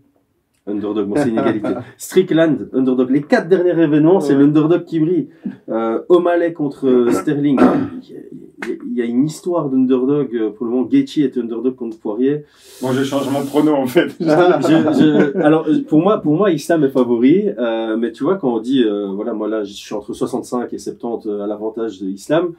underdog. 0.67 1.07
Bon, 1.07 1.15
c'est 1.17 1.29
une 1.29 1.39
égalité. 1.39 1.69
Strickland, 1.97 2.69
underdog. 2.73 3.09
Les 3.09 3.23
quatre 3.23 3.47
derniers 3.49 3.71
événements, 3.81 4.19
c'est 4.19 4.33
Ouais. 4.35 4.41
l'underdog 4.41 4.83
qui 4.85 4.99
brille. 4.99 5.29
Euh, 5.69 6.01
O'Malley 6.09 6.53
contre 6.53 6.87
euh, 6.87 7.11
Sterling. 7.19 7.59
Il 8.01 8.09
y 8.09 8.15
a- 8.17 8.75
il 8.91 8.97
y 8.97 9.01
a 9.01 9.05
une 9.05 9.25
histoire 9.25 9.69
d'underdog. 9.69 10.35
euh, 10.35 10.49
Pour 10.51 10.65
le 10.65 10.71
moment, 10.73 10.83
Gaethje 10.85 11.19
est 11.19 11.37
underdog 11.37 11.75
contre 11.75 11.97
Poirier. 11.97 12.43
Bon, 12.81 12.91
je 12.91 13.03
change 13.03 13.29
mon 13.31 13.43
prono 13.45 13.73
en 13.73 13.87
fait. 13.87 14.09
Je- 14.19 14.25
je- 14.25 15.37
alors 15.39 15.65
pour 15.87 15.99
moi, 16.01 16.21
pour 16.21 16.35
moi, 16.35 16.51
Islam 16.51 16.83
est 16.83 16.89
favori, 16.89 17.45
euh, 17.57 17.95
mais 17.97 18.11
tu 18.11 18.23
vois 18.25 18.35
quand 18.35 18.53
on 18.53 18.59
dit, 18.59 18.83
euh, 18.83 19.07
voilà, 19.15 19.33
moi 19.33 19.47
là, 19.47 19.63
je 19.63 19.71
suis 19.73 19.95
entre 19.95 20.13
65 20.13 20.73
et 20.73 20.77
70 20.77 21.29
à 21.41 21.47
l'avantage 21.47 22.01
de 22.01 22.07
Islam. 22.09 22.51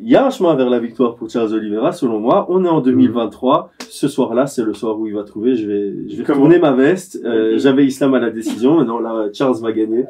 Il 0.00 0.08
y 0.08 0.14
a 0.16 0.24
un 0.26 0.30
chemin 0.30 0.54
vers 0.54 0.70
la 0.70 0.78
victoire 0.78 1.16
pour 1.16 1.28
Charles 1.28 1.52
Oliveira, 1.54 1.92
selon 1.92 2.20
moi. 2.20 2.46
On 2.50 2.64
est 2.64 2.68
en 2.68 2.80
2023. 2.80 3.70
Ce 3.88 4.06
soir-là, 4.06 4.46
c'est 4.46 4.62
le 4.62 4.72
soir 4.74 4.98
où 4.98 5.06
il 5.06 5.14
va 5.14 5.24
trouver. 5.24 5.56
Je 5.56 5.66
vais, 5.66 5.94
je 6.08 6.16
vais 6.22 6.24
retourner 6.32 6.58
ma 6.58 6.72
veste. 6.72 7.20
Euh. 7.24 7.58
J'avais 7.58 7.84
Islam 7.84 8.14
à 8.14 8.20
la 8.20 8.30
décision. 8.30 8.76
Maintenant, 8.76 9.00
là, 9.00 9.28
Charles 9.32 9.56
va 9.60 9.72
gagner. 9.72 10.04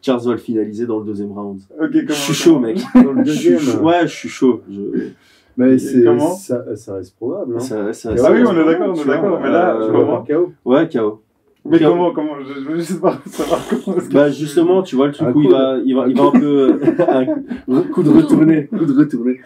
Charles 0.00 0.22
va 0.24 0.32
le 0.32 0.38
finaliser 0.38 0.86
dans 0.86 0.98
le 0.98 1.04
deuxième 1.04 1.32
round. 1.32 1.60
ok, 1.78 1.90
Je 2.08 2.12
suis 2.12 2.34
chaud, 2.34 2.58
mec. 2.58 2.78
Dans 2.94 3.12
le 3.12 3.24
Je 3.24 3.32
suis. 3.32 3.76
Ouais, 3.82 4.02
je 4.04 4.14
suis 4.14 4.28
chaud. 4.28 4.60
Je... 4.70 4.80
Mais 5.56 5.78
c'est, 5.78 6.04
ça, 6.36 6.76
ça 6.76 6.94
reste 6.94 7.14
probable. 7.16 7.54
Hein. 7.56 7.60
Ça, 7.60 7.92
ça, 7.92 8.10
Ah 8.12 8.16
ça- 8.16 8.32
oui, 8.32 8.40
on 8.44 8.52
est 8.60 8.64
d'accord, 8.64 8.88
on 8.88 8.94
est 8.94 9.04
vois, 9.04 9.14
d'accord. 9.14 9.40
Mais 9.40 9.50
là, 9.50 9.76
euh, 9.76 9.92
vas 9.92 10.04
par 10.04 10.24
KO. 10.24 10.52
Ouais, 10.64 10.88
KO. 10.88 11.20
Mais 11.66 11.78
Comment 11.78 12.12
comment, 12.12 12.34
comment 12.36 12.44
Je 12.46 12.60
je 12.60 12.68
veux 12.68 12.76
juste 12.78 13.00
pas 13.00 13.18
savoir 13.26 13.60
comment. 13.68 13.96
Bah 14.12 14.30
justement, 14.30 14.82
tu 14.82 14.96
vois 14.96 15.06
le 15.06 15.12
truc 15.12 15.28
Un 15.28 15.32
où 15.32 15.40
il 15.40 15.46
coup 15.46 15.52
va, 15.52 15.78
il 15.82 15.94
va, 15.94 16.08
il 16.08 16.16
va 16.16 16.24
un 16.24 16.30
peu 16.30 16.78
un 17.68 17.82
coup 17.84 18.02
de 18.02 18.10
retourner, 18.10 18.66
coup 18.66 18.84
de 18.84 18.92
retourner. 18.98 19.40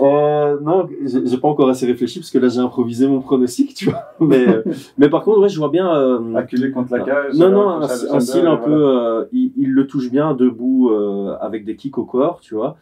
Euh, 0.00 0.60
non, 0.60 0.86
j'ai 1.02 1.38
pas 1.38 1.48
encore 1.48 1.70
assez 1.70 1.86
réfléchi 1.86 2.18
parce 2.18 2.30
que 2.30 2.38
là 2.38 2.48
j'ai 2.48 2.58
improvisé 2.60 3.06
mon 3.08 3.20
pronostic, 3.20 3.72
tu 3.74 3.86
vois. 3.86 4.02
Mais 4.20 4.46
euh, 4.46 4.62
mais 4.98 5.08
par 5.08 5.22
contre, 5.22 5.40
ouais, 5.40 5.48
je 5.48 5.58
vois 5.58 5.70
bien. 5.70 5.90
euh, 5.96 6.34
Acculé 6.34 6.70
contre 6.72 6.92
la 6.92 7.00
cage. 7.00 7.34
non, 7.38 7.46
euh, 7.46 7.50
non, 7.50 7.68
un, 7.70 7.82
un 7.82 8.20
style 8.20 8.40
un 8.46 8.56
voilà. 8.56 8.56
peu, 8.58 8.72
euh, 8.88 9.24
il, 9.32 9.52
il 9.56 9.70
le 9.72 9.86
touche 9.86 10.10
bien 10.10 10.34
debout 10.34 10.90
euh, 10.90 11.34
avec 11.40 11.64
des 11.64 11.74
kicks 11.76 11.96
au 11.96 12.04
corps, 12.04 12.40
tu 12.40 12.54
vois. 12.54 12.76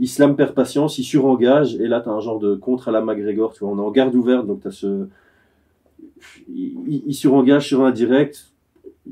Islam 0.00 0.36
perd 0.36 0.52
patience, 0.54 0.96
il 0.98 1.02
surengage 1.02 1.74
et 1.74 1.88
là 1.88 2.00
t'as 2.00 2.12
un 2.12 2.20
genre 2.20 2.38
de 2.38 2.54
contre 2.54 2.86
à 2.88 2.92
la 2.92 3.00
McGregor, 3.00 3.52
tu 3.52 3.64
vois. 3.64 3.72
On 3.74 3.78
est 3.78 3.84
en 3.84 3.90
garde 3.90 4.14
ouverte, 4.14 4.46
donc 4.46 4.60
t'as 4.62 4.70
ce, 4.70 5.08
il, 6.48 7.02
il- 7.06 7.14
surengage 7.14 7.66
sur 7.68 7.84
un 7.84 7.90
direct. 7.90 8.52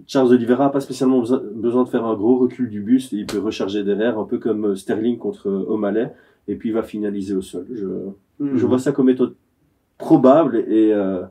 Charles 0.07 0.33
Oliveira 0.33 0.67
a 0.67 0.69
pas 0.71 0.81
spécialement 0.81 1.21
besoin, 1.21 1.41
besoin 1.55 1.85
de 1.85 1.89
faire 1.89 2.05
un 2.05 2.15
gros 2.15 2.37
recul 2.39 2.69
du 2.69 2.81
buste 2.81 3.13
et 3.15 3.17
il 3.17 3.27
peut 3.27 3.39
recharger 3.39 3.83
derrière, 3.83 4.19
un 4.19 4.25
peu 4.25 4.39
comme 4.39 4.67
euh, 4.67 4.75
Sterling 4.77 5.17
contre 5.17 5.49
euh, 5.49 5.65
O'Malley, 5.69 6.13
et 6.49 6.55
puis 6.55 6.69
il 6.69 6.73
va 6.75 6.83
finaliser 6.83 7.35
au 7.35 7.43
sol. 7.43 7.67
Je, 7.75 7.87
Mhm. 8.39 8.59
je 8.59 8.67
vois 8.67 8.79
ça 8.79 8.93
comme 8.93 9.09
étant 9.09 9.29
probable 9.97 10.59
et 10.69 10.93
euh, 10.93 11.23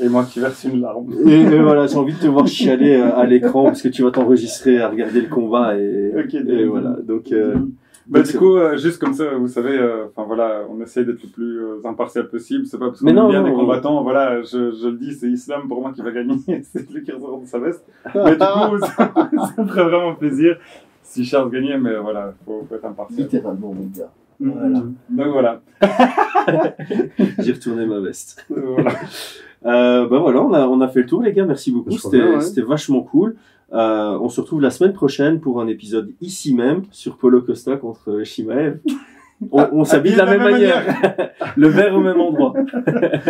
Et 0.00 0.08
moi 0.10 0.24
qui 0.30 0.38
verse 0.40 0.62
une 0.64 0.82
larme. 0.82 1.06
Et, 1.26 1.40
et 1.40 1.58
voilà, 1.58 1.86
j'ai 1.86 1.96
envie 1.96 2.12
de 2.12 2.18
te 2.18 2.26
voir 2.26 2.46
chialer 2.46 2.94
à 2.96 3.24
l'écran 3.24 3.64
parce 3.64 3.80
que 3.82 3.88
tu 3.88 4.02
vas 4.02 4.10
t'enregistrer 4.10 4.78
à 4.80 4.88
regarder 4.90 5.22
le 5.22 5.28
combat 5.28 5.76
et, 5.78 6.12
Ok, 6.22 6.34
et 6.34 6.64
voilà. 6.66 6.96
Donc, 7.02 7.32
euh, 7.32 7.54
Bah, 8.08 8.22
du 8.22 8.38
coup, 8.38 8.56
euh, 8.56 8.76
juste 8.78 8.98
comme 8.98 9.12
ça, 9.12 9.34
vous 9.34 9.48
savez, 9.48 9.76
euh, 9.78 10.06
enfin 10.06 10.24
voilà, 10.26 10.62
on 10.70 10.80
essaye 10.80 11.04
d'être 11.04 11.22
le 11.22 11.28
plus 11.28 11.60
euh, 11.60 11.80
impartial 11.84 12.28
possible. 12.28 12.64
C'est 12.66 12.78
pas 12.78 12.86
parce 12.86 13.00
qu'on 13.00 13.06
aime 13.08 13.28
bien 13.28 13.42
des 13.42 13.52
combattants, 13.52 14.02
voilà, 14.02 14.40
je, 14.42 14.72
je 14.72 14.88
le 14.88 14.96
dis, 14.96 15.12
c'est 15.12 15.28
Islam 15.28 15.68
pour 15.68 15.82
moi 15.82 15.92
qui 15.92 16.00
va 16.00 16.10
gagner, 16.10 16.36
c'est 16.62 16.90
lui 16.90 17.02
qui 17.02 17.12
ressort 17.12 17.40
de 17.40 17.46
sa 17.46 17.58
veste. 17.58 17.84
Mais 18.14 18.32
du 18.32 18.38
coup, 18.38 18.78
ça, 18.80 19.12
ça 19.14 19.62
me 19.62 19.68
ferait 19.68 19.84
vraiment 19.84 20.14
plaisir 20.14 20.56
si 21.02 21.24
Charles 21.24 21.50
gagnait, 21.50 21.78
mais 21.78 21.96
voilà, 21.96 22.34
faut, 22.44 22.66
faut 22.68 22.74
être 22.74 22.84
impartial. 22.84 23.20
Littéralement, 23.20 23.72
mon 23.72 23.86
gars. 23.96 24.10
Voilà. 24.40 24.82
Donc 25.08 25.26
voilà. 25.32 25.60
j'ai 27.38 27.52
retourné 27.52 27.86
ma 27.86 28.00
veste. 28.00 28.46
voilà. 28.50 28.92
Bah 29.62 30.18
voilà, 30.18 30.42
on 30.42 30.52
a, 30.52 30.66
on 30.66 30.80
a 30.82 30.88
fait 30.88 31.00
le 31.00 31.06
tour, 31.06 31.22
les 31.22 31.32
gars. 31.32 31.46
Merci 31.46 31.72
beaucoup. 31.72 31.92
C'était 31.92 32.22
ouais. 32.22 32.40
c'était 32.42 32.60
vachement 32.60 33.00
cool. 33.00 33.36
Euh, 33.72 34.18
on 34.20 34.28
se 34.28 34.40
retrouve 34.40 34.62
la 34.62 34.70
semaine 34.70 34.92
prochaine 34.92 35.40
pour 35.40 35.60
un 35.60 35.66
épisode 35.66 36.12
ici 36.20 36.54
même 36.54 36.82
sur 36.90 37.18
Polo 37.18 37.42
Costa 37.42 37.76
contre 37.76 38.22
Shimaev. 38.24 38.78
On, 39.52 39.68
on 39.70 39.84
s'habille 39.84 40.14
de 40.14 40.18
la 40.18 40.26
même 40.26 40.42
manière. 40.42 40.84
le 41.56 41.68
verre 41.68 41.94
au 41.94 42.00
même 42.00 42.20
endroit. 42.20 42.54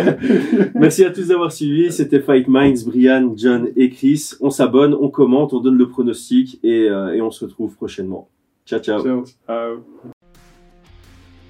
Merci 0.73 1.05
à 1.05 1.11
tous 1.11 1.27
d'avoir 1.27 1.51
suivi. 1.51 1.91
C'était 1.91 2.19
Fight 2.19 2.47
Minds, 2.47 2.83
Brian, 2.87 3.31
John 3.35 3.67
et 3.75 3.91
Chris. 3.91 4.31
On 4.41 4.49
s'abonne, 4.49 4.95
on 4.99 5.09
commente, 5.09 5.53
on 5.53 5.59
donne 5.59 5.77
le 5.77 5.87
pronostic 5.87 6.59
et, 6.63 6.89
euh, 6.89 7.13
et 7.13 7.21
on 7.21 7.29
se 7.29 7.45
retrouve 7.45 7.75
prochainement. 7.75 8.27
Ciao, 8.65 8.79
ciao. 8.79 9.03
Ciao. 9.03 9.83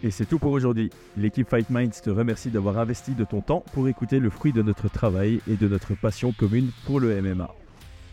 Et 0.04 0.12
c'est 0.12 0.26
tout 0.26 0.40
pour 0.40 0.52
aujourd'hui. 0.52 0.90
L'équipe 1.18 1.48
Fight 1.48 1.70
Minds 1.70 2.02
te 2.04 2.10
remercie 2.10 2.50
d'avoir 2.50 2.80
investi 2.80 3.12
de 3.12 3.24
ton 3.24 3.42
temps 3.42 3.64
pour 3.74 3.88
écouter 3.88 4.20
le 4.20 4.30
fruit 4.30 4.54
de 4.54 4.62
notre 4.62 4.90
travail 4.90 5.40
et 5.50 5.56
de 5.56 5.68
notre 5.68 5.94
passion 5.94 6.34
commune 6.38 6.70
pour 6.86 7.00
le 7.00 7.22
MMA. 7.22 7.50